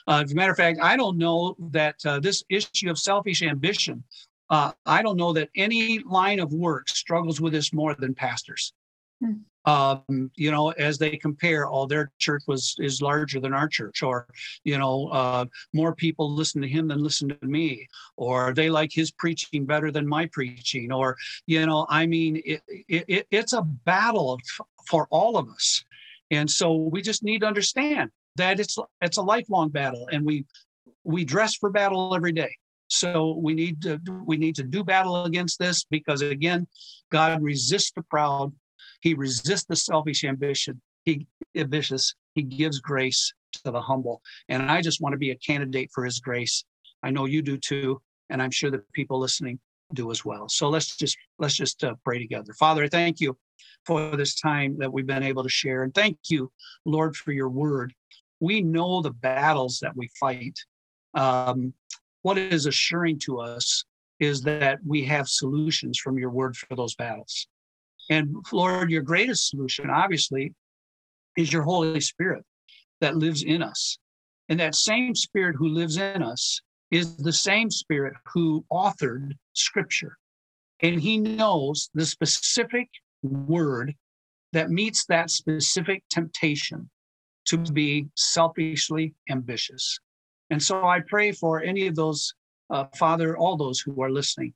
Uh, 0.06 0.22
as 0.22 0.32
a 0.32 0.34
matter 0.34 0.52
of 0.52 0.56
fact 0.56 0.78
i 0.80 0.96
don't 0.96 1.18
know 1.18 1.56
that 1.70 1.96
uh, 2.06 2.20
this 2.20 2.44
issue 2.48 2.90
of 2.90 2.98
selfish 2.98 3.42
ambition 3.42 4.04
uh, 4.50 4.70
i 4.86 5.02
don't 5.02 5.16
know 5.16 5.32
that 5.32 5.48
any 5.56 5.98
line 6.00 6.38
of 6.38 6.52
work 6.52 6.88
struggles 6.88 7.40
with 7.40 7.52
this 7.52 7.72
more 7.72 7.94
than 7.94 8.14
pastors. 8.14 8.72
Hmm 9.20 9.47
um, 9.64 10.30
you 10.34 10.50
know, 10.50 10.70
as 10.70 10.98
they 10.98 11.16
compare, 11.16 11.68
oh, 11.68 11.86
their 11.86 12.10
church 12.18 12.42
was 12.46 12.74
is 12.78 13.02
larger 13.02 13.40
than 13.40 13.52
our 13.52 13.68
church, 13.68 14.02
or 14.02 14.26
you 14.64 14.78
know, 14.78 15.08
uh, 15.08 15.44
more 15.72 15.94
people 15.94 16.32
listen 16.32 16.62
to 16.62 16.68
him 16.68 16.88
than 16.88 17.02
listen 17.02 17.28
to 17.28 17.46
me, 17.46 17.86
or 18.16 18.54
they 18.54 18.70
like 18.70 18.90
his 18.92 19.10
preaching 19.10 19.66
better 19.66 19.90
than 19.90 20.06
my 20.06 20.26
preaching, 20.26 20.92
or 20.92 21.16
you 21.46 21.66
know, 21.66 21.86
I 21.88 22.06
mean, 22.06 22.40
it, 22.44 22.62
it, 22.88 23.26
it's 23.30 23.52
a 23.52 23.62
battle 23.62 24.38
for 24.86 25.06
all 25.10 25.36
of 25.36 25.48
us, 25.48 25.84
and 26.30 26.50
so 26.50 26.74
we 26.74 27.02
just 27.02 27.22
need 27.22 27.40
to 27.40 27.46
understand 27.46 28.10
that 28.36 28.60
it's 28.60 28.78
it's 29.02 29.18
a 29.18 29.22
lifelong 29.22 29.68
battle, 29.68 30.08
and 30.12 30.24
we 30.24 30.46
we 31.04 31.24
dress 31.24 31.54
for 31.54 31.70
battle 31.70 32.14
every 32.14 32.32
day. 32.32 32.56
So 32.88 33.36
we 33.36 33.52
need 33.52 33.82
to 33.82 34.00
we 34.24 34.38
need 34.38 34.54
to 34.56 34.62
do 34.62 34.82
battle 34.82 35.24
against 35.24 35.58
this 35.58 35.84
because 35.84 36.22
again, 36.22 36.66
God 37.10 37.42
resists 37.42 37.92
the 37.94 38.02
proud 38.02 38.52
he 39.00 39.14
resists 39.14 39.64
the 39.64 39.76
selfish 39.76 40.24
ambition. 40.24 40.80
He 41.04 41.26
ambitious. 41.56 42.14
He 42.34 42.42
gives 42.42 42.80
grace 42.80 43.32
to 43.64 43.70
the 43.70 43.80
humble. 43.80 44.22
And 44.48 44.62
I 44.62 44.82
just 44.82 45.00
want 45.00 45.12
to 45.14 45.18
be 45.18 45.30
a 45.30 45.36
candidate 45.36 45.90
for 45.94 46.04
his 46.04 46.20
grace. 46.20 46.64
I 47.02 47.10
know 47.10 47.24
you 47.24 47.42
do 47.42 47.56
too, 47.56 48.00
and 48.30 48.42
I'm 48.42 48.50
sure 48.50 48.70
the 48.70 48.82
people 48.92 49.18
listening 49.18 49.58
do 49.94 50.10
as 50.10 50.24
well. 50.24 50.48
So 50.48 50.68
let's 50.68 50.96
just 50.96 51.16
let's 51.38 51.54
just 51.54 51.82
uh, 51.82 51.94
pray 52.04 52.18
together. 52.18 52.52
Father, 52.54 52.84
I 52.84 52.88
thank 52.88 53.20
you 53.20 53.36
for 53.86 54.16
this 54.16 54.34
time 54.34 54.76
that 54.78 54.92
we've 54.92 55.06
been 55.06 55.22
able 55.22 55.42
to 55.42 55.48
share, 55.48 55.82
and 55.82 55.94
thank 55.94 56.18
you, 56.28 56.52
Lord, 56.84 57.16
for 57.16 57.32
your 57.32 57.48
word. 57.48 57.94
We 58.40 58.60
know 58.60 59.00
the 59.00 59.10
battles 59.10 59.78
that 59.80 59.96
we 59.96 60.10
fight. 60.20 60.58
Um, 61.14 61.72
what 62.22 62.38
is 62.38 62.66
assuring 62.66 63.18
to 63.20 63.40
us 63.40 63.84
is 64.20 64.42
that 64.42 64.78
we 64.86 65.04
have 65.04 65.28
solutions 65.28 65.98
from 65.98 66.18
your 66.18 66.30
word 66.30 66.56
for 66.56 66.74
those 66.74 66.94
battles. 66.94 67.48
And 68.10 68.36
Lord, 68.52 68.90
your 68.90 69.02
greatest 69.02 69.50
solution, 69.50 69.90
obviously, 69.90 70.54
is 71.36 71.52
your 71.52 71.62
Holy 71.62 72.00
Spirit 72.00 72.44
that 73.00 73.16
lives 73.16 73.42
in 73.42 73.62
us. 73.62 73.98
And 74.48 74.58
that 74.60 74.74
same 74.74 75.14
Spirit 75.14 75.56
who 75.56 75.68
lives 75.68 75.96
in 75.98 76.22
us 76.22 76.60
is 76.90 77.16
the 77.16 77.32
same 77.32 77.70
Spirit 77.70 78.14
who 78.32 78.64
authored 78.72 79.32
Scripture. 79.52 80.16
And 80.80 81.00
he 81.00 81.18
knows 81.18 81.90
the 81.94 82.06
specific 82.06 82.88
word 83.22 83.94
that 84.52 84.70
meets 84.70 85.04
that 85.06 85.30
specific 85.30 86.02
temptation 86.10 86.88
to 87.46 87.58
be 87.58 88.06
selfishly 88.14 89.14
ambitious. 89.30 89.98
And 90.50 90.62
so 90.62 90.84
I 90.84 91.00
pray 91.06 91.32
for 91.32 91.62
any 91.62 91.86
of 91.86 91.94
those, 91.94 92.32
uh, 92.70 92.84
Father, 92.96 93.36
all 93.36 93.56
those 93.56 93.80
who 93.80 94.00
are 94.02 94.10
listening, 94.10 94.54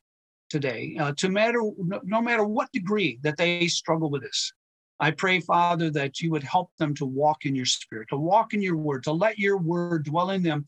today, 0.53 0.95
uh, 1.01 1.13
to 1.17 1.31
matter 1.31 1.63
no, 2.05 2.21
matter 2.21 2.45
what 2.45 2.71
degree 2.73 3.19
that 3.23 3.39
they 3.39 3.67
struggle 3.67 4.11
with 4.11 4.23
this. 4.23 4.53
I 5.01 5.11
pray, 5.11 5.41
Father, 5.41 5.91
that 5.93 6.21
you 6.21 6.31
would 6.31 6.43
help 6.45 6.71
them 6.79 6.95
to 6.97 7.07
walk 7.07 7.47
in 7.47 7.57
your 7.57 7.65
spirit, 7.65 8.09
to 8.11 8.19
walk 8.19 8.53
in 8.53 8.61
your 8.61 8.77
word, 8.77 9.03
to 9.05 9.13
let 9.13 9.39
your 9.39 9.57
word 9.57 10.05
dwell 10.05 10.31
in 10.31 10.43
them 10.43 10.67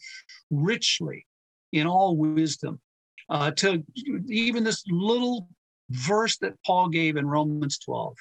richly 0.50 1.26
in 1.72 1.86
all 1.86 2.16
wisdom. 2.16 2.80
Uh, 3.28 3.50
to 3.52 3.84
even 4.28 4.64
this 4.64 4.82
little 4.88 5.48
verse 5.90 6.38
that 6.38 6.54
Paul 6.66 6.88
gave 6.88 7.16
in 7.16 7.26
Romans 7.26 7.78
12, 7.78 8.16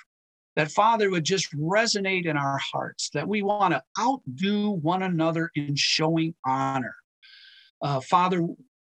that 0.58 0.72
Father 0.72 1.10
would 1.10 1.24
just 1.24 1.56
resonate 1.56 2.26
in 2.26 2.38
our 2.38 2.60
hearts, 2.60 3.10
that 3.14 3.28
we 3.28 3.42
want 3.42 3.74
to 3.74 3.84
outdo 4.00 4.72
one 4.72 5.04
another 5.04 5.50
in 5.56 5.76
showing 5.76 6.36
honor. 6.46 6.96
Uh, 7.82 8.02
Father, 8.02 8.46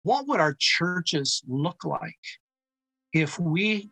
what 0.03 0.27
would 0.27 0.39
our 0.39 0.55
churches 0.57 1.43
look 1.47 1.83
like 1.85 2.15
if 3.13 3.39
we 3.39 3.89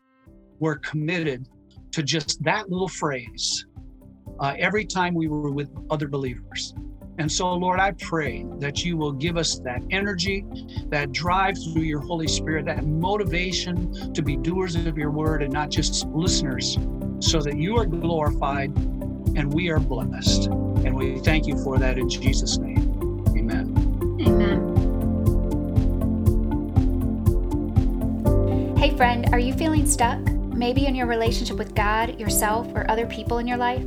were 0.59 0.75
committed 0.77 1.47
to 1.91 2.03
just 2.03 2.41
that 2.43 2.69
little 2.69 2.87
phrase 2.87 3.65
uh, 4.39 4.55
every 4.57 4.85
time 4.85 5.13
we 5.13 5.27
were 5.27 5.51
with 5.51 5.69
other 5.89 6.07
believers. 6.07 6.73
And 7.17 7.29
so, 7.29 7.53
Lord, 7.53 7.81
I 7.81 7.91
pray 7.91 8.45
that 8.59 8.85
you 8.85 8.95
will 8.95 9.11
give 9.11 9.35
us 9.35 9.59
that 9.59 9.81
energy, 9.91 10.45
that 10.87 11.11
drive 11.11 11.57
through 11.57 11.81
your 11.81 11.99
Holy 11.99 12.29
Spirit, 12.29 12.65
that 12.65 12.85
motivation 12.85 14.13
to 14.13 14.21
be 14.21 14.37
doers 14.37 14.75
of 14.75 14.97
your 14.97 15.11
word 15.11 15.43
and 15.43 15.51
not 15.51 15.69
just 15.69 16.07
listeners, 16.07 16.77
so 17.19 17.41
that 17.41 17.57
you 17.57 17.75
are 17.75 17.85
glorified 17.85 18.73
and 19.35 19.53
we 19.53 19.69
are 19.69 19.79
blessed. 19.79 20.45
And 20.45 20.95
we 20.95 21.19
thank 21.19 21.45
you 21.45 21.61
for 21.61 21.77
that 21.77 21.97
in 21.97 22.07
Jesus' 22.07 22.57
name. 22.57 22.88
Hey, 28.79 28.95
friend, 28.95 29.27
are 29.33 29.39
you 29.39 29.53
feeling 29.53 29.85
stuck? 29.85 30.21
Maybe 30.21 30.85
in 30.85 30.95
your 30.95 31.05
relationship 31.05 31.57
with 31.57 31.75
God, 31.75 32.17
yourself, 32.17 32.65
or 32.73 32.89
other 32.89 33.05
people 33.05 33.39
in 33.39 33.45
your 33.45 33.57
life? 33.57 33.85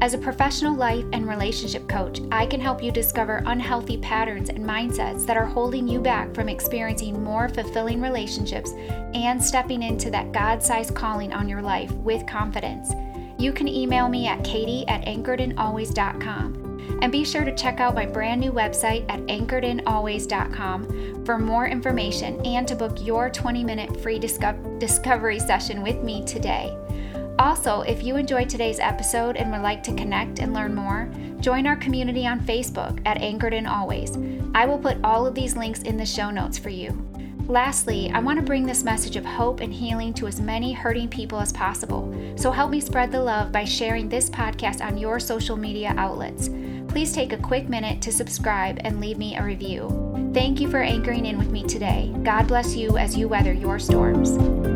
As 0.00 0.14
a 0.14 0.18
professional 0.18 0.74
life 0.74 1.04
and 1.12 1.28
relationship 1.28 1.88
coach, 1.88 2.18
I 2.32 2.46
can 2.46 2.60
help 2.60 2.82
you 2.82 2.90
discover 2.90 3.44
unhealthy 3.46 3.98
patterns 3.98 4.48
and 4.48 4.64
mindsets 4.64 5.24
that 5.26 5.36
are 5.36 5.46
holding 5.46 5.86
you 5.86 6.00
back 6.00 6.34
from 6.34 6.48
experiencing 6.48 7.22
more 7.22 7.48
fulfilling 7.50 8.00
relationships 8.00 8.72
and 9.14 9.40
stepping 9.40 9.80
into 9.80 10.10
that 10.10 10.32
God 10.32 10.60
sized 10.60 10.92
calling 10.92 11.32
on 11.32 11.48
your 11.48 11.62
life 11.62 11.92
with 11.92 12.26
confidence. 12.26 12.90
You 13.38 13.52
can 13.52 13.68
email 13.68 14.08
me 14.08 14.26
at 14.26 14.42
katie 14.42 14.84
at 14.88 15.04
anchoredinalways.com. 15.04 16.61
And 17.02 17.10
be 17.10 17.24
sure 17.24 17.44
to 17.44 17.52
check 17.56 17.80
out 17.80 17.96
my 17.96 18.06
brand 18.06 18.40
new 18.40 18.52
website 18.52 19.04
at 19.10 19.18
anchoredinalways.com 19.26 21.24
for 21.24 21.36
more 21.36 21.66
information 21.66 22.40
and 22.46 22.66
to 22.68 22.76
book 22.76 22.96
your 23.00 23.28
20 23.28 23.64
minute 23.64 24.00
free 24.00 24.20
disco- 24.20 24.56
discovery 24.78 25.40
session 25.40 25.82
with 25.82 26.00
me 26.04 26.24
today. 26.24 26.78
Also, 27.40 27.80
if 27.80 28.04
you 28.04 28.14
enjoyed 28.14 28.48
today's 28.48 28.78
episode 28.78 29.36
and 29.36 29.50
would 29.50 29.62
like 29.62 29.82
to 29.82 29.92
connect 29.94 30.38
and 30.38 30.54
learn 30.54 30.76
more, 30.76 31.10
join 31.40 31.66
our 31.66 31.74
community 31.74 32.24
on 32.24 32.38
Facebook 32.38 33.00
at 33.04 33.20
Anchored 33.20 33.52
in 33.52 33.66
Always. 33.66 34.16
I 34.54 34.64
will 34.64 34.78
put 34.78 34.98
all 35.02 35.26
of 35.26 35.34
these 35.34 35.56
links 35.56 35.82
in 35.82 35.96
the 35.96 36.06
show 36.06 36.30
notes 36.30 36.56
for 36.56 36.68
you. 36.68 36.96
Lastly, 37.48 38.12
I 38.14 38.20
want 38.20 38.38
to 38.38 38.46
bring 38.46 38.64
this 38.64 38.84
message 38.84 39.16
of 39.16 39.24
hope 39.24 39.58
and 39.58 39.74
healing 39.74 40.14
to 40.14 40.28
as 40.28 40.40
many 40.40 40.72
hurting 40.72 41.08
people 41.08 41.40
as 41.40 41.52
possible. 41.52 42.14
So 42.36 42.52
help 42.52 42.70
me 42.70 42.80
spread 42.80 43.10
the 43.10 43.20
love 43.20 43.50
by 43.50 43.64
sharing 43.64 44.08
this 44.08 44.30
podcast 44.30 44.80
on 44.80 44.96
your 44.96 45.18
social 45.18 45.56
media 45.56 45.94
outlets 45.96 46.48
please 46.92 47.14
take 47.14 47.32
a 47.32 47.38
quick 47.38 47.70
minute 47.70 48.02
to 48.02 48.12
subscribe 48.12 48.78
and 48.84 49.00
leave 49.00 49.16
me 49.16 49.34
a 49.34 49.42
review. 49.42 49.88
Thank 50.34 50.60
you 50.60 50.70
for 50.70 50.82
anchoring 50.82 51.24
in 51.24 51.38
with 51.38 51.50
me 51.50 51.62
today. 51.62 52.14
God 52.22 52.46
bless 52.48 52.76
you 52.76 52.98
as 52.98 53.16
you 53.16 53.28
weather 53.28 53.54
your 53.54 53.78
storms. 53.78 54.71